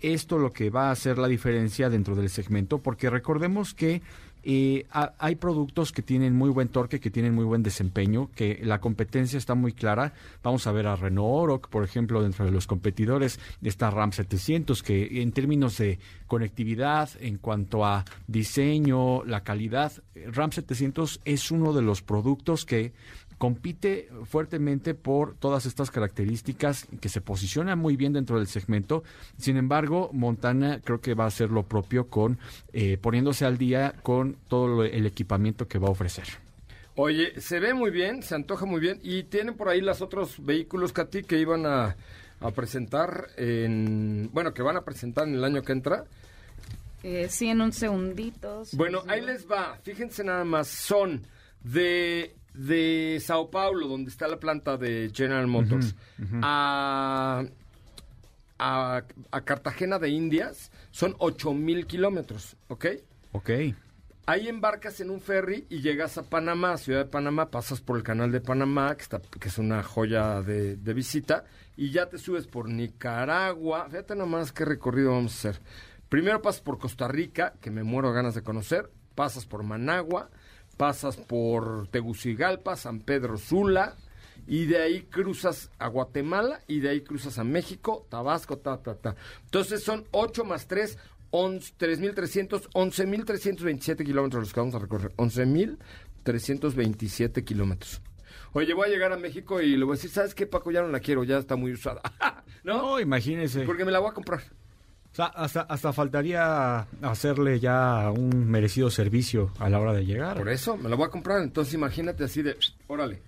esto 0.00 0.38
lo 0.38 0.52
que 0.52 0.70
va 0.70 0.88
a 0.88 0.90
hacer 0.92 1.18
la 1.18 1.26
diferencia 1.28 1.88
dentro 1.90 2.14
del 2.14 2.28
segmento, 2.28 2.78
porque 2.78 3.08
recordemos 3.10 3.72
que 3.74 4.02
eh, 4.48 4.86
ha- 4.92 5.12
hay 5.18 5.34
productos 5.34 5.90
que 5.90 6.02
tienen 6.02 6.36
muy 6.36 6.50
buen 6.50 6.68
torque, 6.68 7.00
que 7.00 7.10
tienen 7.10 7.34
muy 7.34 7.44
buen 7.44 7.64
desempeño, 7.64 8.30
que 8.34 8.60
la 8.62 8.80
competencia 8.80 9.36
está 9.38 9.56
muy 9.56 9.72
clara. 9.72 10.12
Vamos 10.44 10.66
a 10.68 10.72
ver 10.72 10.86
a 10.86 10.94
Renault 10.94 11.26
Oroch, 11.42 11.68
por 11.68 11.82
ejemplo, 11.82 12.22
dentro 12.22 12.44
de 12.44 12.52
los 12.52 12.66
competidores 12.66 13.40
está 13.62 13.90
Ram 13.90 14.12
700, 14.12 14.82
que 14.84 15.20
en 15.20 15.32
términos 15.32 15.78
de 15.78 15.98
conectividad, 16.28 17.10
en 17.20 17.38
cuanto 17.38 17.84
a 17.84 18.04
diseño, 18.28 19.24
la 19.24 19.42
calidad, 19.42 19.92
Ram 20.32 20.52
700 20.52 21.20
es 21.24 21.50
uno 21.50 21.72
de 21.72 21.82
los 21.82 22.02
productos 22.02 22.64
que 22.64 22.92
compite 23.38 24.08
fuertemente 24.24 24.94
por 24.94 25.34
todas 25.36 25.66
estas 25.66 25.90
características 25.90 26.86
que 27.00 27.08
se 27.08 27.20
posiciona 27.20 27.76
muy 27.76 27.96
bien 27.96 28.12
dentro 28.12 28.38
del 28.38 28.46
segmento. 28.46 29.02
Sin 29.38 29.56
embargo, 29.56 30.10
Montana 30.12 30.80
creo 30.82 31.00
que 31.00 31.14
va 31.14 31.24
a 31.24 31.28
hacer 31.28 31.50
lo 31.50 31.64
propio 31.64 32.08
con 32.08 32.38
eh, 32.72 32.96
poniéndose 32.98 33.44
al 33.44 33.58
día 33.58 33.94
con 34.02 34.36
todo 34.48 34.68
lo- 34.68 34.84
el 34.84 35.04
equipamiento 35.06 35.68
que 35.68 35.78
va 35.78 35.88
a 35.88 35.90
ofrecer. 35.90 36.24
Oye, 36.94 37.38
se 37.40 37.60
ve 37.60 37.74
muy 37.74 37.90
bien, 37.90 38.22
se 38.22 38.34
antoja 38.34 38.64
muy 38.64 38.80
bien 38.80 38.98
y 39.02 39.24
tienen 39.24 39.54
por 39.54 39.68
ahí 39.68 39.82
los 39.82 40.00
otros 40.00 40.36
vehículos, 40.44 40.94
Katy, 40.94 41.24
que 41.24 41.38
iban 41.38 41.66
a, 41.66 41.94
a 42.40 42.50
presentar 42.52 43.26
en... 43.36 44.30
Bueno, 44.32 44.54
que 44.54 44.62
van 44.62 44.78
a 44.78 44.80
presentar 44.80 45.28
en 45.28 45.34
el 45.34 45.44
año 45.44 45.60
que 45.62 45.72
entra. 45.72 46.04
Eh, 47.02 47.26
sí, 47.28 47.48
en 47.48 47.60
un 47.60 47.72
segundito. 47.72 48.62
Bueno, 48.72 49.02
ahí 49.08 49.20
les 49.20 49.46
va. 49.46 49.78
Fíjense 49.82 50.24
nada 50.24 50.44
más. 50.44 50.68
Son 50.68 51.22
de, 51.62 52.34
de 52.56 53.18
Sao 53.20 53.50
Paulo, 53.50 53.86
donde 53.88 54.10
está 54.10 54.28
la 54.28 54.38
planta 54.38 54.76
de 54.76 55.10
General 55.14 55.46
Motors, 55.46 55.94
a, 56.42 57.44
a, 58.58 59.02
a 59.30 59.40
Cartagena 59.42 59.98
de 59.98 60.08
Indias. 60.08 60.70
Son 60.90 61.14
8 61.18 61.52
mil 61.54 61.86
kilómetros, 61.86 62.56
¿ok? 62.68 62.86
Ok. 63.32 63.50
Ahí 64.28 64.48
embarcas 64.48 65.00
en 65.00 65.10
un 65.10 65.20
ferry 65.20 65.66
y 65.70 65.82
llegas 65.82 66.18
a 66.18 66.24
Panamá, 66.24 66.76
Ciudad 66.78 67.04
de 67.04 67.10
Panamá, 67.10 67.48
pasas 67.50 67.80
por 67.80 67.96
el 67.96 68.02
canal 68.02 68.32
de 68.32 68.40
Panamá, 68.40 68.96
que, 68.96 69.02
está, 69.02 69.20
que 69.20 69.48
es 69.48 69.58
una 69.58 69.84
joya 69.84 70.42
de, 70.42 70.76
de 70.76 70.94
visita, 70.94 71.44
y 71.76 71.92
ya 71.92 72.08
te 72.08 72.18
subes 72.18 72.48
por 72.48 72.68
Nicaragua. 72.68 73.86
Fíjate 73.88 74.16
nomás 74.16 74.50
qué 74.50 74.64
recorrido 74.64 75.12
vamos 75.12 75.32
a 75.32 75.50
hacer. 75.50 75.62
Primero 76.08 76.42
pasas 76.42 76.60
por 76.60 76.78
Costa 76.78 77.06
Rica, 77.06 77.54
que 77.60 77.70
me 77.70 77.84
muero 77.84 78.12
ganas 78.12 78.34
de 78.34 78.42
conocer, 78.42 78.90
pasas 79.14 79.46
por 79.46 79.62
Managua, 79.62 80.28
pasas 80.76 81.16
por 81.16 81.88
Tegucigalpa, 81.88 82.76
San 82.76 83.00
Pedro 83.00 83.38
Sula, 83.38 83.96
y 84.46 84.66
de 84.66 84.82
ahí 84.82 85.00
cruzas 85.02 85.70
a 85.78 85.88
Guatemala, 85.88 86.60
y 86.68 86.80
de 86.80 86.90
ahí 86.90 87.00
cruzas 87.00 87.38
a 87.38 87.44
México, 87.44 88.06
Tabasco, 88.08 88.58
ta, 88.58 88.82
ta, 88.82 88.94
ta. 88.94 89.16
Entonces 89.44 89.82
son 89.82 90.04
8 90.12 90.44
más 90.44 90.68
3, 90.68 90.98
3.300, 91.32 92.70
11.327 92.70 94.04
kilómetros 94.04 94.44
los 94.44 94.52
que 94.52 94.60
vamos 94.60 94.74
a 94.74 94.78
recorrer. 94.78 95.12
11.327 95.16 97.44
kilómetros. 97.44 98.02
Oye, 98.52 98.72
voy 98.72 98.88
a 98.88 98.90
llegar 98.90 99.12
a 99.12 99.16
México 99.16 99.60
y 99.60 99.76
le 99.76 99.84
voy 99.84 99.94
a 99.94 99.96
decir, 99.96 100.10
¿sabes 100.10 100.34
qué, 100.34 100.46
Paco? 100.46 100.70
Ya 100.70 100.82
no 100.82 100.88
la 100.88 101.00
quiero, 101.00 101.24
ya 101.24 101.38
está 101.38 101.56
muy 101.56 101.72
usada. 101.72 102.00
¿No? 102.64 102.78
No, 102.78 103.00
imagínese. 103.00 103.62
Porque 103.62 103.84
me 103.84 103.92
la 103.92 103.98
voy 103.98 104.10
a 104.10 104.14
comprar. 104.14 104.42
O 105.16 105.22
sea, 105.24 105.26
hasta, 105.28 105.62
hasta 105.62 105.94
faltaría 105.94 106.86
hacerle 107.00 107.58
ya 107.58 108.10
un 108.10 108.50
merecido 108.50 108.90
servicio 108.90 109.50
a 109.58 109.70
la 109.70 109.80
hora 109.80 109.94
de 109.94 110.04
llegar. 110.04 110.36
Por 110.36 110.50
eso, 110.50 110.76
me 110.76 110.90
la 110.90 110.96
voy 110.96 111.06
a 111.06 111.08
comprar. 111.08 111.40
Entonces 111.40 111.72
imagínate 111.72 112.22
así 112.22 112.42
de, 112.42 112.54
órale, 112.86 113.22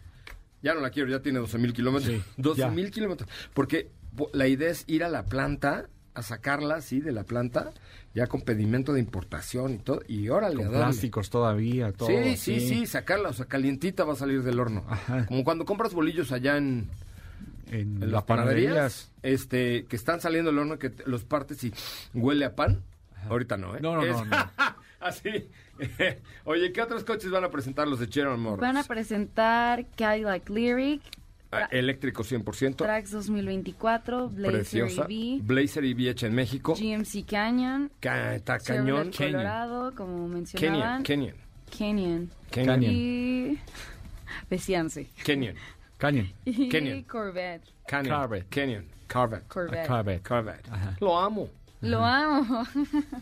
ya 0.63 0.75
no 0.75 0.81
la 0.81 0.91
quiero, 0.91 1.09
ya 1.09 1.23
tiene 1.23 1.41
12.000 1.41 1.73
kilómetros. 1.73 2.15
Sí, 2.15 2.23
12.000 2.43 2.91
kilómetros. 2.91 3.31
Porque 3.55 3.91
la 4.35 4.47
idea 4.47 4.69
es 4.69 4.85
ir 4.87 5.03
a 5.03 5.09
la 5.09 5.25
planta, 5.25 5.89
a 6.13 6.23
sacarla 6.23 6.75
así 6.75 7.01
de 7.01 7.11
la 7.11 7.25
planta, 7.25 7.71
ya 8.15 8.27
con 8.27 8.43
pedimento 8.43 8.93
de 8.93 9.01
importación 9.01 9.73
y 9.73 9.79
todo, 9.79 10.03
y 10.07 10.29
órale, 10.29 10.57
Con 10.57 10.69
plásticos 10.69 11.31
todavía, 11.31 11.93
todo. 11.93 12.09
Sí, 12.09 12.37
sí, 12.37 12.61
sí, 12.61 12.87
sacarla, 12.87 13.31
o 13.31 13.33
sea, 13.33 13.47
calientita 13.47 14.05
va 14.05 14.13
a 14.13 14.17
salir 14.17 14.43
del 14.43 14.61
horno. 14.61 14.85
Ajá. 14.91 15.25
Como 15.25 15.43
cuando 15.43 15.65
compras 15.65 15.95
bolillos 15.95 16.33
allá 16.33 16.59
en, 16.59 16.91
En, 17.71 17.81
en 17.81 18.01
las 18.01 18.11
las 18.11 18.23
panaderías, 18.25 19.13
este, 19.23 19.85
que 19.87 19.97
están 19.97 20.21
saliendo 20.21 20.51
del 20.51 20.59
horno, 20.61 20.79
que 20.79 20.91
te- 20.91 21.05
los 21.09 21.25
partes 21.25 21.63
y 21.65 21.73
huele 22.15 22.45
a 22.45 22.55
pan. 22.57 22.83
Ahorita 23.29 23.57
no, 23.57 23.77
¿eh? 23.77 23.81
No, 23.81 23.97
no, 23.97 24.05
no, 24.05 24.23
Es- 24.23 24.27
no. 24.27 24.37
Así. 25.01 25.49
Oye, 26.45 26.73
¿qué 26.73 26.83
otros 26.83 27.05
coches 27.05 27.31
van 27.31 27.45
a 27.45 27.51
presentar 27.51 27.87
los 27.87 28.01
de 28.01 28.07
General 28.09 28.37
Motors? 28.39 28.61
Van 28.63 28.77
a 28.77 28.85
presentar 28.85 29.87
Cadillac 29.97 30.49
Lyric, 30.51 31.03
Ah, 31.51 31.67
eléctrico 31.71 32.25
100%. 32.25 32.77
Trax 32.77 33.11
2024, 33.11 34.29
Blazer 34.29 34.53
preciosa. 34.53 35.07
EV, 35.09 35.41
Blazer 35.43 35.83
EV 35.85 36.09
hecha 36.11 36.27
en 36.27 36.35
México. 36.35 36.75
GMC 36.75 37.25
Canyon, 37.27 37.91
Ca- 38.01 38.35
Está 38.35 38.59
cañón. 38.59 39.11
Chevrolet 39.11 39.33
Colorado, 39.33 39.95
como 39.95 40.15
Kenyan, 40.17 40.31
mencionaban. 40.33 41.03
Kenyan. 41.05 41.35
Canyon. 41.79 42.31
Kenyan. 42.51 42.83
Y 42.83 43.59
Besiance. 44.51 45.09
Kenyan. 45.25 45.55
Canyon. 45.99 46.33
Y 46.45 46.69
Canyon. 46.73 47.03
Corvette. 47.05 47.63
Canyon. 47.87 48.15
Corvette. 48.21 48.49
Canyon. 48.51 48.85
Corvette. 49.09 49.49
Corvette. 49.49 49.87
Corvette. 49.89 50.23
Corvette. 50.29 50.69
Lo 51.01 51.19
amo. 51.19 51.49
Lo 51.81 52.05
amo. 52.05 52.65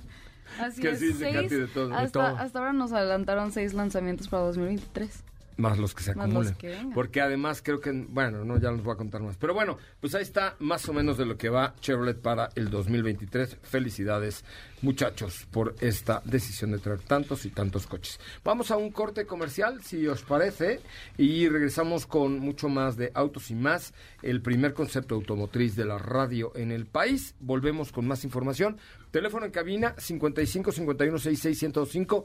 Así 0.60 0.80
Que 0.80 0.90
es, 0.90 0.98
sí, 1.00 1.12
de 1.12 1.32
seis- 1.32 1.50
de 1.50 1.66
todo, 1.66 1.88
de 1.88 1.96
hasta, 1.96 2.10
todo. 2.30 2.36
hasta 2.38 2.58
ahora 2.60 2.72
nos 2.72 2.92
adelantaron 2.92 3.50
seis 3.52 3.74
lanzamientos 3.74 4.28
para 4.28 4.44
2023. 4.44 5.22
Más 5.56 5.78
los 5.78 5.94
que 5.94 6.02
se 6.02 6.12
que 6.12 6.20
vengan. 6.68 6.92
Porque 6.92 7.20
además 7.20 7.62
creo 7.62 7.80
que, 7.80 7.90
bueno, 7.90 8.44
no, 8.44 8.58
ya 8.58 8.70
no 8.70 8.76
les 8.76 8.84
voy 8.84 8.94
a 8.94 8.96
contar 8.96 9.22
más. 9.22 9.36
Pero 9.36 9.54
bueno, 9.54 9.78
pues 10.00 10.14
ahí 10.14 10.22
está 10.22 10.56
más 10.58 10.88
o 10.88 10.92
menos 10.92 11.16
de 11.16 11.24
lo 11.24 11.36
que 11.36 11.48
va 11.48 11.74
Chevrolet 11.80 12.20
para 12.20 12.50
el 12.54 12.70
2023. 12.70 13.58
Felicidades, 13.62 14.44
muchachos, 14.82 15.46
por 15.50 15.74
esta 15.80 16.20
decisión 16.24 16.72
de 16.72 16.78
traer 16.78 17.00
tantos 17.00 17.46
y 17.46 17.50
tantos 17.50 17.86
coches. 17.86 18.20
Vamos 18.44 18.70
a 18.70 18.76
un 18.76 18.90
corte 18.90 19.26
comercial, 19.26 19.82
si 19.82 20.06
os 20.06 20.22
parece, 20.22 20.80
y 21.16 21.48
regresamos 21.48 22.06
con 22.06 22.38
mucho 22.38 22.68
más 22.68 22.96
de 22.96 23.10
autos 23.14 23.50
y 23.50 23.54
más. 23.54 23.94
El 24.22 24.42
primer 24.42 24.74
concepto 24.74 25.14
automotriz 25.14 25.76
de 25.76 25.84
la 25.84 25.98
radio 25.98 26.52
en 26.54 26.70
el 26.70 26.86
país. 26.86 27.34
Volvemos 27.40 27.92
con 27.92 28.06
más 28.06 28.24
información. 28.24 28.78
Teléfono 29.10 29.46
en 29.46 29.52
cabina 29.52 29.94
55 29.96 30.72
51 30.72 31.18
66 31.18 31.58
105. 31.58 32.24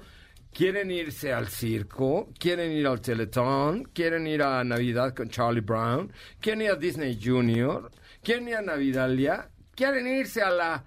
¿Quieren 0.54 0.92
irse 0.92 1.32
al 1.32 1.48
circo? 1.48 2.30
¿Quieren 2.38 2.72
ir 2.72 2.86
al 2.86 3.00
Teletón? 3.00 3.86
¿Quieren 3.94 4.28
ir 4.28 4.44
a 4.44 4.64
Navidad 4.64 5.16
con 5.16 5.30
Charlie 5.30 5.62
Brown? 5.62 6.12
¿Quieren 6.40 6.62
ir 6.64 6.72
a 6.72 6.76
Disney 6.76 7.18
Junior? 7.22 7.90
¿Quieren 8.22 8.50
ir 8.50 8.56
a 8.56 8.62
Navidalia? 8.62 9.50
¿Quieren 9.74 10.06
irse 10.08 10.42
a 10.42 10.52
la 10.52 10.84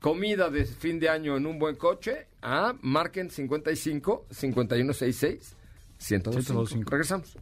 comida 0.00 0.48
de 0.48 0.64
fin 0.64 1.00
de 1.00 1.08
año 1.08 1.36
en 1.36 1.46
un 1.46 1.58
buen 1.58 1.74
coche? 1.74 2.28
Ah, 2.42 2.72
marquen 2.82 3.30
55 3.30 4.26
5166 4.30 5.56
105. 5.98 6.90
Regresamos. 6.90 7.36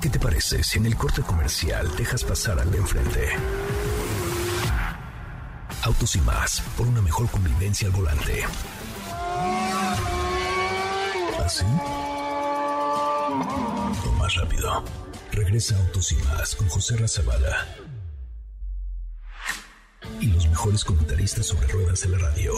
¿Qué 0.00 0.08
te 0.08 0.18
parece 0.18 0.62
si 0.62 0.78
en 0.78 0.86
el 0.86 0.96
corte 0.96 1.22
comercial 1.22 1.88
dejas 1.96 2.24
pasar 2.24 2.58
al 2.58 2.70
de 2.70 2.78
enfrente? 2.78 3.28
Autos 5.84 6.16
y 6.16 6.20
más, 6.20 6.62
por 6.76 6.86
una 6.86 7.02
mejor 7.02 7.30
convivencia 7.30 7.86
al 7.88 7.94
volante. 7.94 8.44
¿Así? 11.44 11.66
Más 14.18 14.34
rápido. 14.36 14.82
Regresa 15.30 15.76
Autos 15.78 16.12
y 16.12 16.16
más 16.24 16.56
con 16.56 16.68
José 16.68 16.96
Razabala. 16.96 17.66
Y 20.20 20.28
los 20.32 20.48
mejores 20.48 20.84
comentaristas 20.84 21.46
sobre 21.46 21.66
ruedas 21.68 22.00
de 22.02 22.08
la 22.08 22.18
radio. 22.18 22.54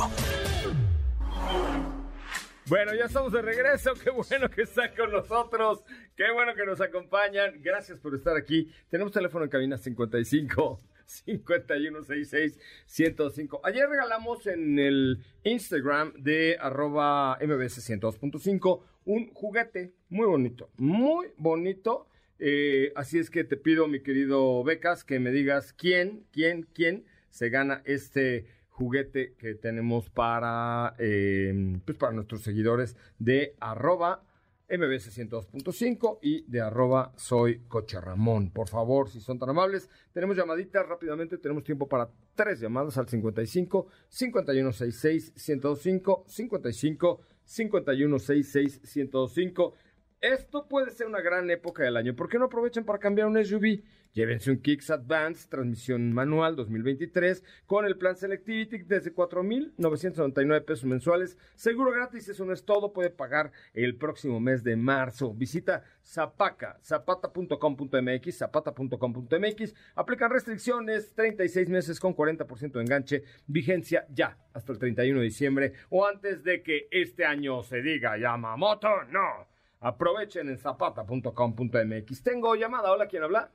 Bueno, 2.66 2.94
ya 2.94 3.06
estamos 3.06 3.32
de 3.32 3.42
regreso. 3.42 3.92
Qué 3.94 4.10
bueno 4.10 4.48
que 4.48 4.62
están 4.62 4.94
con 4.96 5.10
nosotros. 5.10 5.82
Qué 6.16 6.30
bueno 6.32 6.54
que 6.54 6.64
nos 6.64 6.80
acompañan. 6.80 7.60
Gracias 7.62 7.98
por 7.98 8.14
estar 8.14 8.36
aquí. 8.36 8.72
Tenemos 8.88 9.12
teléfono 9.12 9.44
en 9.44 9.50
cabina 9.50 9.78
55 9.78 10.80
5166 11.06 12.58
105. 12.86 13.60
Ayer 13.64 13.88
regalamos 13.88 14.46
en 14.46 14.78
el 14.78 15.24
Instagram 15.44 16.12
de 16.14 16.56
arroba 16.60 17.38
mbs 17.40 17.90
102.5 17.90 18.82
un 19.06 19.32
juguete 19.32 19.94
muy 20.08 20.26
bonito, 20.26 20.70
muy 20.76 21.28
bonito. 21.36 22.08
Eh, 22.38 22.92
así 22.96 23.18
es 23.18 23.30
que 23.30 23.44
te 23.44 23.56
pido, 23.56 23.88
mi 23.88 24.02
querido 24.02 24.62
Becas, 24.62 25.04
que 25.04 25.18
me 25.20 25.30
digas 25.30 25.72
quién, 25.72 26.26
quién, 26.32 26.68
quién 26.74 27.06
se 27.30 27.48
gana 27.48 27.82
este 27.86 28.46
juguete 28.68 29.34
que 29.38 29.54
tenemos 29.54 30.10
para, 30.10 30.94
eh, 30.98 31.78
pues 31.84 31.96
para 31.96 32.12
nuestros 32.12 32.42
seguidores 32.42 32.96
de 33.18 33.54
arroba 33.58 34.22
mbs 34.68 35.16
102.5 35.18 36.18
y 36.22 36.42
de 36.50 36.60
arroba 36.60 37.12
soy 37.16 37.60
coche 37.68 38.00
Ramón. 38.00 38.50
Por 38.50 38.68
favor, 38.68 39.08
si 39.08 39.20
son 39.20 39.38
tan 39.38 39.50
amables, 39.50 39.88
tenemos 40.12 40.36
llamaditas 40.36 40.86
rápidamente, 40.86 41.38
tenemos 41.38 41.64
tiempo 41.64 41.88
para 41.88 42.10
tres 42.34 42.60
llamadas 42.60 42.98
al 42.98 43.08
55 43.08 43.86
5166 44.08 45.32
105 45.36 46.24
55 46.26 47.20
5166 47.44 48.80
105 48.82 49.74
esto 50.20 50.66
puede 50.66 50.90
ser 50.90 51.06
una 51.06 51.20
gran 51.20 51.48
época 51.50 51.84
del 51.84 51.96
año. 51.96 52.16
¿Por 52.16 52.28
qué 52.28 52.38
no 52.38 52.46
aprovechan 52.46 52.84
para 52.84 52.98
cambiar 52.98 53.28
un 53.28 53.44
SUV? 53.44 53.82
Llévense 54.16 54.50
un 54.50 54.62
Kicks 54.62 54.88
Advance, 54.88 55.46
transmisión 55.46 56.10
manual 56.14 56.56
2023, 56.56 57.44
con 57.66 57.84
el 57.84 57.98
plan 57.98 58.16
Selectivity 58.16 58.78
desde 58.78 59.12
4,999 59.12 60.64
pesos 60.64 60.86
mensuales. 60.86 61.36
Seguro 61.54 61.92
gratis, 61.92 62.26
eso 62.26 62.46
no 62.46 62.54
es 62.54 62.64
todo. 62.64 62.94
Puede 62.94 63.10
pagar 63.10 63.52
el 63.74 63.94
próximo 63.96 64.40
mes 64.40 64.64
de 64.64 64.74
marzo. 64.74 65.34
Visita 65.34 65.84
Zapaca, 66.02 66.78
zapata.com.mx, 66.82 68.38
zapata.com.mx. 68.38 69.74
Aplican 69.96 70.30
restricciones, 70.30 71.12
36 71.14 71.68
meses 71.68 72.00
con 72.00 72.16
40% 72.16 72.72
de 72.72 72.80
enganche. 72.80 73.22
Vigencia 73.46 74.06
ya, 74.08 74.38
hasta 74.54 74.72
el 74.72 74.78
31 74.78 75.18
de 75.18 75.24
diciembre 75.26 75.72
o 75.90 76.06
antes 76.06 76.42
de 76.42 76.62
que 76.62 76.88
este 76.90 77.26
año 77.26 77.62
se 77.62 77.82
diga 77.82 78.16
Yamamoto. 78.16 78.88
No. 79.10 79.46
Aprovechen 79.80 80.48
en 80.48 80.56
zapata.com.mx. 80.56 82.22
Tengo 82.22 82.54
llamada. 82.54 82.90
Hola, 82.92 83.08
¿quién 83.08 83.22
habla? 83.22 83.52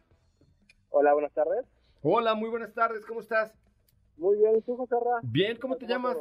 Hola, 0.92 1.14
buenas 1.14 1.32
tardes. 1.34 1.66
Hola, 2.02 2.36
muy 2.36 2.50
buenas 2.50 2.74
tardes. 2.74 3.06
¿Cómo 3.06 3.22
estás? 3.22 3.54
Muy 4.18 4.38
bien, 4.38 4.58
¿y 4.58 4.62
tú, 4.62 4.76
José 4.76 4.96
Ra? 4.96 5.20
Bien, 5.24 5.58
¿cómo 5.58 5.78
te 5.78 5.88
llamas? 5.88 6.18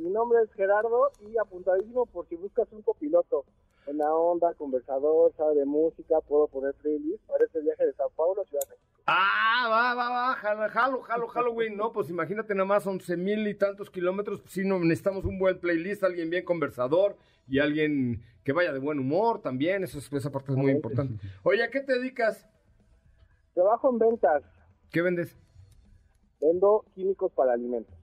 Mi 0.00 0.08
nombre 0.08 0.38
es 0.42 0.52
Gerardo 0.54 1.10
y 1.20 1.36
apuntadísimo 1.36 2.06
por 2.06 2.26
si 2.28 2.36
buscas 2.36 2.66
un 2.72 2.80
copiloto. 2.82 3.44
Buena 3.84 4.14
onda, 4.14 4.54
conversador, 4.54 5.34
sabe 5.36 5.56
de 5.56 5.64
música, 5.66 6.20
puedo 6.26 6.46
poner 6.48 6.74
playlist 6.74 7.22
para 7.26 7.44
este 7.44 7.60
viaje 7.60 7.84
de 7.86 7.92
Sao 7.94 8.08
Paulo 8.10 8.40
a 8.42 8.44
Ciudad 8.46 8.62
de 8.64 8.70
México. 8.70 8.86
Ah, 9.06 9.66
va, 9.68 9.94
va, 9.94 10.10
va, 10.10 10.34
jalo, 10.36 10.68
jalo, 10.70 11.00
jalo, 11.02 11.26
Halloween, 11.28 11.76
¿no? 11.76 11.92
Pues 11.92 12.08
imagínate 12.08 12.54
nada 12.54 12.66
más, 12.66 12.86
once 12.86 13.16
mil 13.16 13.46
y 13.46 13.54
tantos 13.54 13.90
kilómetros, 13.90 14.40
pues 14.40 14.52
sí, 14.52 14.64
no, 14.64 14.78
necesitamos 14.78 15.24
un 15.24 15.38
buen 15.38 15.58
playlist, 15.58 16.04
alguien 16.04 16.30
bien 16.30 16.44
conversador 16.44 17.16
y 17.48 17.58
alguien 17.58 18.22
que 18.44 18.52
vaya 18.52 18.72
de 18.72 18.78
buen 18.78 19.00
humor 19.00 19.42
también, 19.42 19.82
eso 19.84 19.98
es- 19.98 20.10
esa 20.12 20.30
parte 20.30 20.52
es 20.52 20.56
muy 20.56 20.70
importante. 20.70 21.14
Oye, 21.42 21.62
¿a 21.64 21.70
qué 21.70 21.80
te 21.80 21.94
dedicas? 21.94 22.46
Trabajo 23.60 23.90
en 23.90 23.98
ventas, 23.98 24.42
¿Qué 24.90 25.02
vendes? 25.02 25.36
vendo 26.40 26.82
químicos 26.94 27.30
para 27.32 27.52
alimentos, 27.52 27.94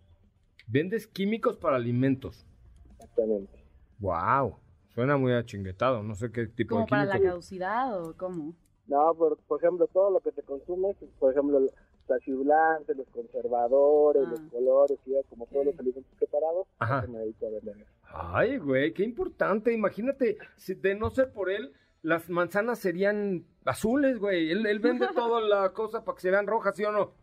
Vendes 0.68 1.08
químicos 1.08 1.58
para 1.58 1.78
alimentos. 1.78 2.46
exactamente. 2.92 3.66
Wow, 3.98 4.58
suena 4.90 5.18
muy 5.18 5.34
achinguetado, 5.34 6.04
no 6.04 6.14
sé 6.14 6.32
qué 6.32 6.46
tipo 6.46 6.76
¿Como 6.76 6.86
de 6.86 6.90
para 6.92 7.06
la 7.06 7.20
caducidad 7.20 8.00
o 8.00 8.16
cómo? 8.16 8.54
No, 8.86 9.16
por, 9.16 9.38
por 9.48 9.60
ejemplo, 9.60 9.88
todo 9.88 10.12
lo 10.12 10.20
que 10.20 10.32
te 10.32 10.44
consume, 10.44 10.96
por 11.18 11.32
ejemplo, 11.32 11.60
los 11.60 11.72
acidulantes, 12.16 12.96
los 12.96 13.08
conservadores, 13.10 14.22
Ah. 14.28 14.30
los 14.30 14.40
colores, 14.52 15.00
y 15.08 15.14
como 15.28 15.48
todos 15.48 15.66
los 15.66 15.80
alimentos 15.80 16.14
preparados, 16.20 16.68
Ajá. 16.78 17.08
me 17.08 17.18
dedico 17.18 17.48
a 17.48 17.50
vender. 17.50 17.86
Ay, 18.04 18.58
güey, 18.60 18.94
qué 18.94 19.04
importante. 19.04 19.74
Imagínate, 19.74 20.38
si 20.56 20.76
de 20.76 20.94
no 20.94 21.10
ser 21.10 21.34
por 21.34 21.50
él, 21.50 21.74
las 22.02 22.30
manzanas 22.30 22.80
serían 22.80 23.46
azules, 23.66 24.20
güey. 24.20 24.52
Él, 24.52 24.66
él 24.66 24.80
vende 24.80 25.08
toda 25.16 25.42
la 25.42 25.74
cosa 25.74 26.04
para 26.04 26.16
que 26.16 26.22
se 26.22 26.32
vean 26.32 26.48
rojas, 26.48 26.76
¿sí 26.76 26.84
o 26.86 26.92
no? 26.92 27.14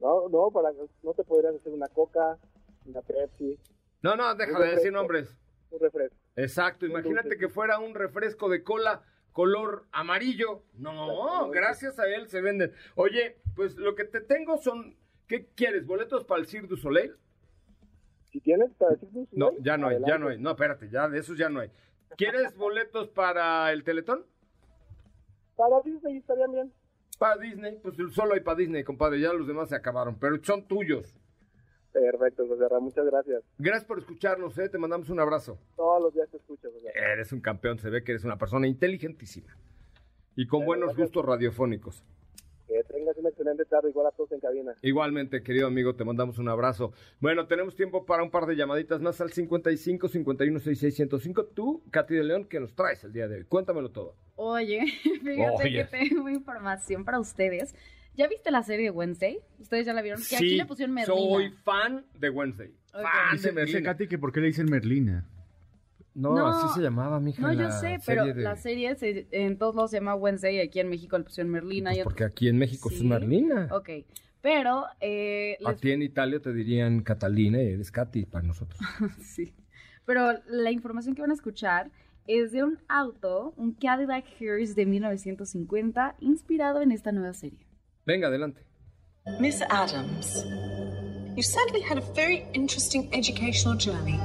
No, 0.00 0.28
no, 0.28 0.50
para, 0.52 0.70
no 1.02 1.12
te 1.14 1.24
podrías 1.24 1.54
hacer 1.56 1.72
una 1.72 1.88
coca, 1.88 2.38
una 2.86 3.00
Pepsi, 3.02 3.58
No, 4.02 4.14
no, 4.16 4.34
deja 4.34 4.58
de 4.60 4.70
decir 4.76 4.92
nombres. 4.92 5.34
un 5.70 5.80
refresco. 5.80 6.16
Exacto, 6.36 6.86
Un 6.86 6.92
imagínate 6.92 7.30
dulce. 7.30 7.38
que 7.38 7.48
fuera 7.48 7.78
un 7.80 7.94
refresco 7.94 8.48
de 8.48 8.62
cola 8.62 9.02
color 9.32 9.86
amarillo. 9.92 10.62
No, 10.74 11.50
gracias 11.50 11.98
a 11.98 12.06
él 12.06 12.28
se 12.28 12.40
venden. 12.40 12.72
Oye, 12.94 13.38
pues 13.56 13.76
lo 13.76 13.94
que 13.96 14.04
te 14.04 14.20
tengo 14.20 14.56
son, 14.58 14.96
¿qué 15.26 15.46
quieres? 15.54 15.84
¿Boletos 15.86 16.24
para 16.24 16.40
el 16.40 16.46
Cirque 16.46 16.68
du 16.68 16.76
Soleil? 16.76 17.14
Si 18.30 18.40
tienes 18.40 18.70
para 18.74 18.92
decir 18.92 19.08
tus 19.12 19.32
No, 19.32 19.50
ideas, 19.52 19.64
ya 19.64 19.76
no 19.76 19.88
hay, 19.88 19.98
ya 20.06 20.18
no 20.18 20.28
hay. 20.28 20.38
No, 20.38 20.50
espérate, 20.50 20.88
ya 20.90 21.08
de 21.08 21.18
esos 21.18 21.36
ya 21.38 21.48
no 21.48 21.60
hay. 21.60 21.70
¿Quieres 22.16 22.56
boletos 22.56 23.08
para 23.08 23.72
el 23.72 23.84
Teletón? 23.84 24.24
Para 25.56 25.80
Disney 25.84 26.16
estarían 26.18 26.52
bien. 26.52 26.72
Para 27.18 27.36
Disney, 27.36 27.78
pues 27.82 27.96
solo 28.14 28.34
hay 28.34 28.40
para 28.40 28.56
Disney, 28.58 28.84
compadre. 28.84 29.20
Ya 29.20 29.32
los 29.32 29.46
demás 29.46 29.68
se 29.68 29.74
acabaron, 29.76 30.16
pero 30.18 30.42
son 30.42 30.66
tuyos. 30.66 31.14
Perfecto, 31.92 32.46
José 32.46 32.68
Ra, 32.68 32.78
muchas 32.78 33.06
gracias. 33.06 33.42
Gracias 33.58 33.84
por 33.84 33.98
escucharnos, 33.98 34.56
¿eh? 34.58 34.68
te 34.68 34.78
mandamos 34.78 35.10
un 35.10 35.18
abrazo. 35.18 35.58
Todos 35.74 36.02
los 36.02 36.14
días 36.14 36.28
te 36.30 36.36
escucho, 36.36 36.70
José. 36.72 36.92
Eres 36.94 37.32
un 37.32 37.40
campeón, 37.40 37.78
se 37.78 37.90
ve 37.90 38.04
que 38.04 38.12
eres 38.12 38.24
una 38.24 38.36
persona 38.38 38.66
inteligentísima 38.68 39.56
y 40.36 40.46
con 40.46 40.60
Bueno, 40.60 40.66
buenos 40.66 40.86
gracias. 40.96 41.06
gustos 41.06 41.24
radiofónicos. 41.24 42.04
Que 43.18 43.22
tengas 43.22 43.38
una 43.40 43.52
excelente 43.52 43.64
tarde, 43.64 43.90
igual 43.90 44.06
a 44.06 44.10
todos 44.12 44.30
en 44.32 44.40
cabina. 44.40 44.74
Igualmente, 44.82 45.42
querido 45.42 45.66
amigo, 45.66 45.94
te 45.94 46.04
mandamos 46.04 46.38
un 46.38 46.48
abrazo. 46.48 46.92
Bueno, 47.20 47.46
tenemos 47.46 47.74
tiempo 47.74 48.06
para 48.06 48.22
un 48.22 48.30
par 48.30 48.46
de 48.46 48.54
llamaditas 48.54 49.00
más 49.00 49.20
al 49.20 49.32
55 49.32 50.08
51 50.08 50.58
66 50.60 50.94
105. 50.94 51.46
Tú, 51.46 51.82
Katy 51.90 52.14
de 52.14 52.22
León, 52.24 52.44
¿qué 52.48 52.60
nos 52.60 52.74
traes 52.74 53.02
el 53.04 53.12
día 53.12 53.26
de 53.26 53.38
hoy? 53.38 53.44
Cuéntamelo 53.44 53.90
todo. 53.90 54.14
Oye, 54.36 54.84
fíjate 55.02 55.64
Oye. 55.64 55.72
que 55.72 55.84
tengo 55.84 56.28
información 56.28 57.04
para 57.04 57.18
ustedes. 57.18 57.74
¿Ya 58.14 58.28
viste 58.28 58.50
la 58.50 58.62
serie 58.62 58.86
de 58.86 58.90
Wednesday? 58.90 59.40
¿Ustedes 59.58 59.86
ya 59.86 59.92
la 59.92 60.02
vieron? 60.02 60.20
Que 60.28 60.36
aquí 60.36 60.56
le 60.56 60.66
pusieron 60.66 60.94
Merlina. 60.94 61.16
soy 61.18 61.50
fan 61.64 62.04
de 62.18 62.30
Wednesday. 62.30 62.72
Fan 62.92 63.54
de 63.54 63.64
Dice. 63.64 63.82
Katy 63.82 64.08
que 64.08 64.18
por 64.18 64.32
qué 64.32 64.40
le 64.40 64.48
dicen 64.48 64.66
Merlina. 64.70 65.24
No, 66.20 66.34
No, 66.34 66.46
así 66.48 66.74
se 66.74 66.80
llamaba, 66.82 67.20
mija. 67.20 67.40
No, 67.40 67.52
yo 67.52 67.70
sé, 67.70 67.98
pero 68.04 68.26
de- 68.26 68.42
la 68.42 68.56
serie 68.56 68.94
se- 68.96 69.28
en 69.30 69.56
todos 69.56 69.74
lados 69.76 69.90
se 69.92 69.98
llama 69.98 70.14
Wednesday 70.16 70.56
y 70.56 70.60
aquí 70.60 70.80
en 70.80 70.88
México 70.88 71.16
le 71.16 71.24
pusieron 71.24 71.52
Merlina. 71.52 71.90
y 71.92 71.94
Pues 71.94 72.00
otro- 72.06 72.10
porque 72.10 72.24
aquí 72.24 72.48
en 72.48 72.58
México 72.58 72.90
es. 72.90 73.02
Merlina. 73.02 73.68
Ok, 73.72 73.88
Pero, 74.40 74.84
eh, 75.00 75.56
A 75.64 75.72
les- 75.72 75.80
ti 75.80 75.90
en 75.90 76.00
Italia 76.02 76.38
te 76.40 76.52
dirían 76.52 77.02
Catalina 77.02 77.60
y 77.60 77.66
eres 77.72 77.90
Katy 77.90 78.24
para 78.26 78.46
nosotros. 78.46 78.78
sí. 79.20 79.52
Pero 80.06 80.32
la 80.46 80.70
información 80.70 81.14
que 81.16 81.22
van 81.22 81.32
a 81.32 81.34
escuchar 81.34 81.90
es 82.28 82.52
de 82.52 82.62
un 82.62 82.78
auto, 82.88 83.52
un 83.56 83.72
Cadillac 83.74 84.24
Hearse 84.40 84.74
de 84.74 84.86
1950, 84.86 86.14
inspirado 86.20 86.80
en 86.82 86.92
esta 86.92 87.10
nueva 87.10 87.32
serie. 87.34 87.66
Venga, 88.06 88.28
adelante. 88.28 88.62
Miss 89.40 89.60
Adams, 89.70 90.44
you 91.36 91.42
certainly 91.42 91.82
had 91.82 91.98
a 91.98 92.12
very 92.14 92.44
interesting 92.54 93.08
educational 93.12 93.76
journey. 93.78 94.18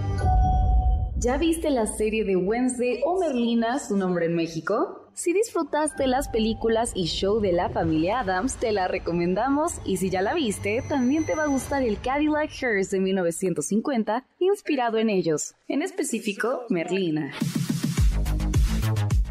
¿Ya 1.24 1.38
viste 1.38 1.70
la 1.70 1.88
serie 1.88 2.26
de 2.26 2.36
Wednesday 2.36 3.00
o 3.06 3.18
Merlina, 3.18 3.80
su 3.80 3.96
nombre 3.96 4.26
en 4.26 4.36
México? 4.36 5.08
Si 5.14 5.32
disfrutaste 5.32 6.06
las 6.06 6.28
películas 6.28 6.92
y 6.96 7.06
show 7.06 7.40
de 7.40 7.54
la 7.54 7.70
familia 7.70 8.20
Adams, 8.20 8.58
te 8.58 8.74
la 8.74 8.90
recomendamos 8.90 9.80
y 9.86 9.96
si 9.96 10.10
ya 10.10 10.22
la 10.22 10.34
viste, 10.34 10.84
también 10.90 11.26
te 11.26 11.34
va 11.34 11.44
a 11.44 11.48
gustar 11.48 11.82
el 11.82 11.98
Cadillac 12.02 12.52
Hearse 12.52 12.98
de 12.98 13.02
1950, 13.02 14.26
inspirado 14.40 14.98
en 14.98 15.10
ellos, 15.10 15.56
en 15.70 15.82
específico 15.82 16.64
Merlina. 16.68 17.32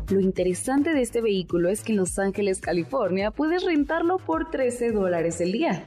Lo 0.08 0.20
interesante 0.20 0.94
de 0.94 1.02
este 1.02 1.20
vehículo 1.20 1.68
es 1.68 1.82
que 1.82 1.92
en 1.92 1.98
Los 1.98 2.18
Ángeles, 2.18 2.62
California, 2.62 3.32
puedes 3.32 3.64
rentarlo 3.64 4.16
por 4.16 4.50
13 4.50 4.92
dólares 4.92 5.42
el 5.42 5.52
día. 5.52 5.84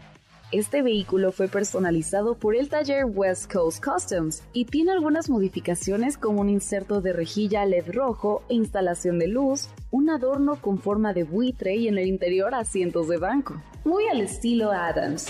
Este 0.51 0.83
vehículo 0.83 1.31
fue 1.31 1.47
personalizado 1.47 2.35
por 2.35 2.55
el 2.55 2.69
taller 2.69 3.05
West 3.05 3.51
Coast 3.51 3.83
Customs 3.83 4.43
y 4.53 4.65
tiene 4.65 4.91
algunas 4.91 5.27
modificaciones 5.27 6.19
como 6.19 6.41
un 6.41 6.49
inserto 6.49 7.01
de 7.01 7.13
rejilla 7.13 7.65
LED 7.65 7.91
rojo 7.91 8.43
e 8.47 8.53
instalación 8.53 9.17
de 9.17 9.27
luz, 9.27 9.69
un 9.89 10.11
adorno 10.11 10.61
con 10.61 10.77
forma 10.77 11.13
de 11.13 11.23
buitre 11.23 11.75
y 11.75 11.87
en 11.87 11.97
el 11.97 12.07
interior 12.07 12.53
asientos 12.53 13.07
de 13.07 13.17
banco, 13.17 13.59
muy 13.83 14.07
al 14.07 14.21
estilo 14.21 14.71
Adams. 14.71 15.29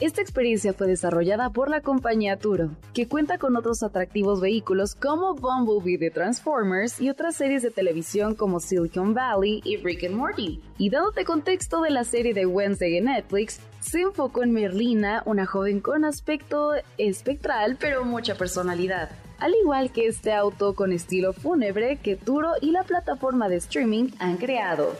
Esta 0.00 0.22
experiencia 0.22 0.72
fue 0.72 0.86
desarrollada 0.86 1.50
por 1.50 1.68
la 1.68 1.80
compañía 1.80 2.36
Turo, 2.36 2.70
que 2.94 3.08
cuenta 3.08 3.36
con 3.36 3.56
otros 3.56 3.82
atractivos 3.82 4.40
vehículos 4.40 4.94
como 4.94 5.34
Bumblebee 5.34 5.98
de 5.98 6.12
Transformers 6.12 7.00
y 7.00 7.10
otras 7.10 7.34
series 7.34 7.62
de 7.64 7.72
televisión 7.72 8.36
como 8.36 8.60
Silicon 8.60 9.12
Valley 9.12 9.60
y 9.64 9.76
Rick 9.78 10.04
and 10.04 10.14
Morty. 10.14 10.60
Y 10.78 10.90
dándote 10.90 11.24
contexto 11.24 11.80
de 11.80 11.90
la 11.90 12.04
serie 12.04 12.32
de 12.32 12.46
Wednesday 12.46 12.96
en 12.96 13.06
Netflix, 13.06 13.58
se 13.80 14.02
enfocó 14.02 14.44
en 14.44 14.52
Merlina, 14.52 15.24
una 15.26 15.46
joven 15.46 15.80
con 15.80 16.04
aspecto 16.04 16.74
espectral 16.96 17.76
pero 17.80 18.04
mucha 18.04 18.36
personalidad. 18.36 19.10
Al 19.40 19.52
igual 19.60 19.90
que 19.90 20.06
este 20.06 20.32
auto 20.32 20.76
con 20.76 20.92
estilo 20.92 21.32
fúnebre 21.32 21.96
que 21.96 22.14
Turo 22.14 22.52
y 22.60 22.70
la 22.70 22.84
plataforma 22.84 23.48
de 23.48 23.56
streaming 23.56 24.10
han 24.20 24.36
creado. 24.36 24.94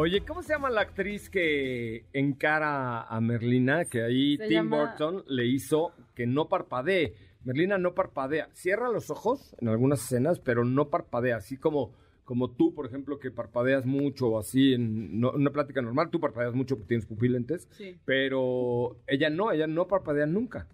Oye, 0.00 0.24
¿cómo 0.24 0.44
se 0.44 0.52
llama 0.52 0.70
la 0.70 0.82
actriz 0.82 1.28
que 1.28 2.04
encara 2.12 3.02
a 3.02 3.20
Merlina? 3.20 3.84
Que 3.84 4.02
ahí 4.04 4.36
Se 4.36 4.44
Tim 4.46 4.54
llama- 4.58 4.76
Burton 4.96 5.24
le 5.26 5.44
hizo 5.46 5.92
que 6.14 6.24
no 6.24 6.48
parpadee. 6.48 7.14
Merlina 7.42 7.78
no 7.78 7.94
parpadea. 7.94 8.48
Cierra 8.52 8.90
los 8.90 9.10
ojos 9.10 9.56
en 9.60 9.66
algunas 9.66 10.00
escenas, 10.04 10.38
pero 10.38 10.64
no 10.64 10.88
parpadea. 10.88 11.38
Así 11.38 11.56
como, 11.56 11.90
como 12.24 12.48
tú, 12.52 12.74
por 12.76 12.86
ejemplo, 12.86 13.18
que 13.18 13.32
parpadeas 13.32 13.86
mucho 13.86 14.28
o 14.28 14.38
así 14.38 14.72
en 14.74 15.18
no- 15.18 15.32
una 15.32 15.50
plática 15.50 15.82
normal. 15.82 16.10
Tú 16.10 16.20
parpadeas 16.20 16.54
mucho 16.54 16.76
porque 16.76 16.90
tienes 16.90 17.06
pupilentes. 17.06 17.66
Sí. 17.72 17.98
Pero 18.04 18.98
ella 19.08 19.30
no, 19.30 19.50
ella 19.50 19.66
no 19.66 19.88
parpadea 19.88 20.26
nunca. 20.26 20.68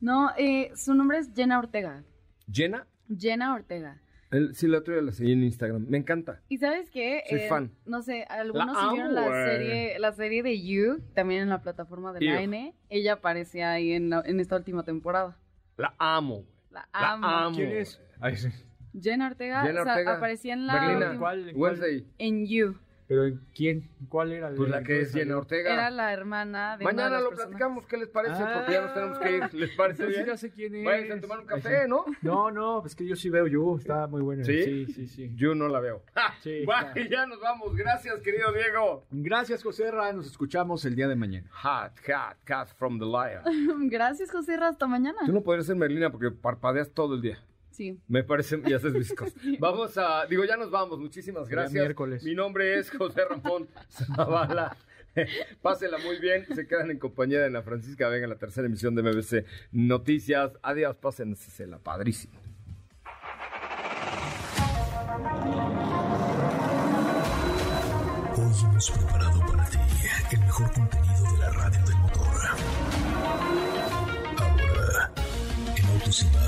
No, 0.00 0.30
eh, 0.38 0.70
su 0.76 0.94
nombre 0.94 1.18
es 1.18 1.32
Jenna 1.34 1.58
Ortega. 1.58 2.04
Jenna, 2.48 2.86
Jenna 3.18 3.54
Ortega. 3.54 4.00
Él, 4.30 4.54
sí, 4.54 4.66
la 4.68 4.78
otra 4.78 4.94
día 4.94 5.02
la 5.02 5.12
seguí 5.12 5.32
en 5.32 5.42
Instagram. 5.44 5.86
Me 5.88 5.98
encanta. 5.98 6.40
¿Y 6.48 6.58
sabes 6.58 6.90
qué? 6.90 7.22
Soy 7.28 7.40
fan. 7.48 7.70
No 7.86 8.02
sé, 8.02 8.24
algunos 8.28 8.66
La 8.74 8.82
amo, 8.90 9.08
la 9.08 9.44
serie, 9.46 9.98
la 9.98 10.12
serie 10.12 10.42
de 10.42 10.60
You, 10.62 11.00
también 11.14 11.42
en 11.42 11.48
la 11.48 11.62
plataforma 11.62 12.12
de 12.12 12.20
la. 12.24 12.42
N. 12.42 12.74
Ella 12.90 13.14
aparecía 13.14 13.72
ahí 13.72 13.92
en, 13.92 14.10
la- 14.10 14.22
en 14.26 14.40
esta 14.40 14.56
última 14.56 14.82
temporada. 14.84 15.36
La 15.76 15.94
amo. 15.98 16.36
güey. 16.42 16.46
La 16.70 16.88
La 16.92 17.12
amo. 17.44 17.56
¿Quién 17.56 17.70
es? 17.76 18.00
Ay, 18.20 18.36
sí. 18.36 18.48
Jenna 19.00 19.28
Ortega, 19.28 19.62
Jenna 19.62 19.80
o 19.80 19.84
sea, 19.84 19.92
Ortega. 19.94 20.16
aparecía 20.16 20.52
en 20.54 20.66
la 20.66 20.88
última- 20.92 21.18
¿Cuál? 21.18 21.52
Wednesday. 21.54 22.06
en 22.18 22.46
You. 22.46 22.76
¿Pero 23.08 23.24
en 23.24 23.40
quién? 23.54 23.88
¿Cuál 24.10 24.32
era? 24.32 24.50
Pues 24.54 24.68
la 24.68 24.82
que 24.82 25.00
es 25.00 25.12
Jenna 25.14 25.38
Ortega. 25.38 25.72
Era 25.72 25.88
la 25.90 26.12
hermana 26.12 26.76
de 26.76 26.84
una 26.84 26.90
de 26.90 26.96
Mañana 26.96 27.10
las 27.16 27.22
lo 27.22 27.28
personas- 27.30 27.48
platicamos, 27.48 27.86
¿qué 27.86 27.96
les 27.96 28.08
parece? 28.08 28.34
Ah. 28.42 28.52
Porque 28.54 28.72
ya 28.72 28.82
nos 28.82 28.94
tenemos 28.94 29.18
que 29.18 29.36
ir. 29.36 29.54
¿Les 29.54 29.70
parece 29.76 30.06
bien? 30.06 30.26
ya 30.26 30.36
sé 30.36 30.50
quién 30.50 30.74
es. 30.74 30.84
Vayan 30.84 31.18
a 31.18 31.20
tomar 31.22 31.38
un 31.40 31.46
café, 31.46 31.88
¿no? 31.88 32.04
No, 32.20 32.50
no, 32.50 32.84
es 32.84 32.94
que 32.94 33.06
yo 33.06 33.16
sí 33.16 33.30
veo 33.30 33.46
You, 33.46 33.78
está 33.78 34.06
muy 34.08 34.20
bueno. 34.20 34.44
¿Sí? 34.44 34.62
Sí, 34.62 34.86
sí, 34.92 35.06
sí. 35.08 35.32
Yo 35.36 35.54
no 35.54 35.68
la 35.68 35.80
veo. 35.80 36.02
¡Ja! 36.14 36.34
Sí, 36.42 36.64
Bueno, 36.66 36.88
está. 36.94 37.08
ya 37.08 37.26
nos 37.26 37.40
vamos. 37.40 37.74
Gracias, 37.74 38.20
querido 38.20 38.52
Diego. 38.52 39.06
Gracias, 39.10 39.62
José 39.62 39.90
Ra, 39.90 40.12
nos 40.12 40.26
escuchamos 40.26 40.84
el 40.84 40.94
día 40.94 41.08
de 41.08 41.16
mañana. 41.16 41.48
Hot 41.62 41.98
cat, 42.04 42.36
cat 42.44 42.68
from 42.76 42.98
the 42.98 43.06
lion. 43.06 43.88
Gracias, 43.88 44.30
José 44.30 44.58
Ra, 44.58 44.68
hasta 44.68 44.86
mañana. 44.86 45.18
Tú 45.24 45.32
no 45.32 45.40
podrías 45.42 45.64
ser 45.66 45.76
Merlina 45.76 46.10
porque 46.10 46.30
parpadeas 46.30 46.90
todo 46.90 47.14
el 47.14 47.22
día. 47.22 47.38
Sí. 47.78 47.96
Me 48.08 48.24
parece, 48.24 48.60
y 48.66 48.72
haces 48.72 48.92
viscos. 48.92 49.32
Vamos 49.60 49.96
a, 49.96 50.26
digo, 50.26 50.44
ya 50.44 50.56
nos 50.56 50.68
vamos. 50.68 50.98
Muchísimas 50.98 51.48
gracias. 51.48 51.72
miércoles. 51.72 52.24
Mi 52.24 52.34
nombre 52.34 52.76
es 52.76 52.90
José 52.90 53.22
Ramón 53.24 53.68
Zavala. 54.16 54.76
Pásela 55.62 55.96
muy 55.98 56.18
bien. 56.18 56.44
Se 56.54 56.66
quedan 56.66 56.90
en 56.90 56.98
compañía 56.98 57.38
de 57.38 57.46
Ana 57.46 57.62
Francisca 57.62 58.08
Venga, 58.08 58.26
la 58.26 58.36
tercera 58.36 58.66
emisión 58.66 58.96
de 58.96 59.02
MBC 59.04 59.44
Noticias. 59.70 60.52
Adiós, 60.60 60.96
pásensela, 60.96 61.78
padrísimo. 61.78 62.34
Hoy 68.36 68.52
hemos 68.64 68.90
preparado 68.90 69.40
para 69.46 69.64
ti 69.70 69.78
el 70.32 70.40
mejor 70.40 70.72
contenido 70.72 71.32
de 71.32 71.38
la 71.38 71.50
radio 71.50 71.84
del 71.84 71.96
motor. 71.98 72.26
Ahora, 74.36 75.12
en 75.76 75.84
Autos 75.86 76.22
y 76.22 76.26
más, 76.36 76.47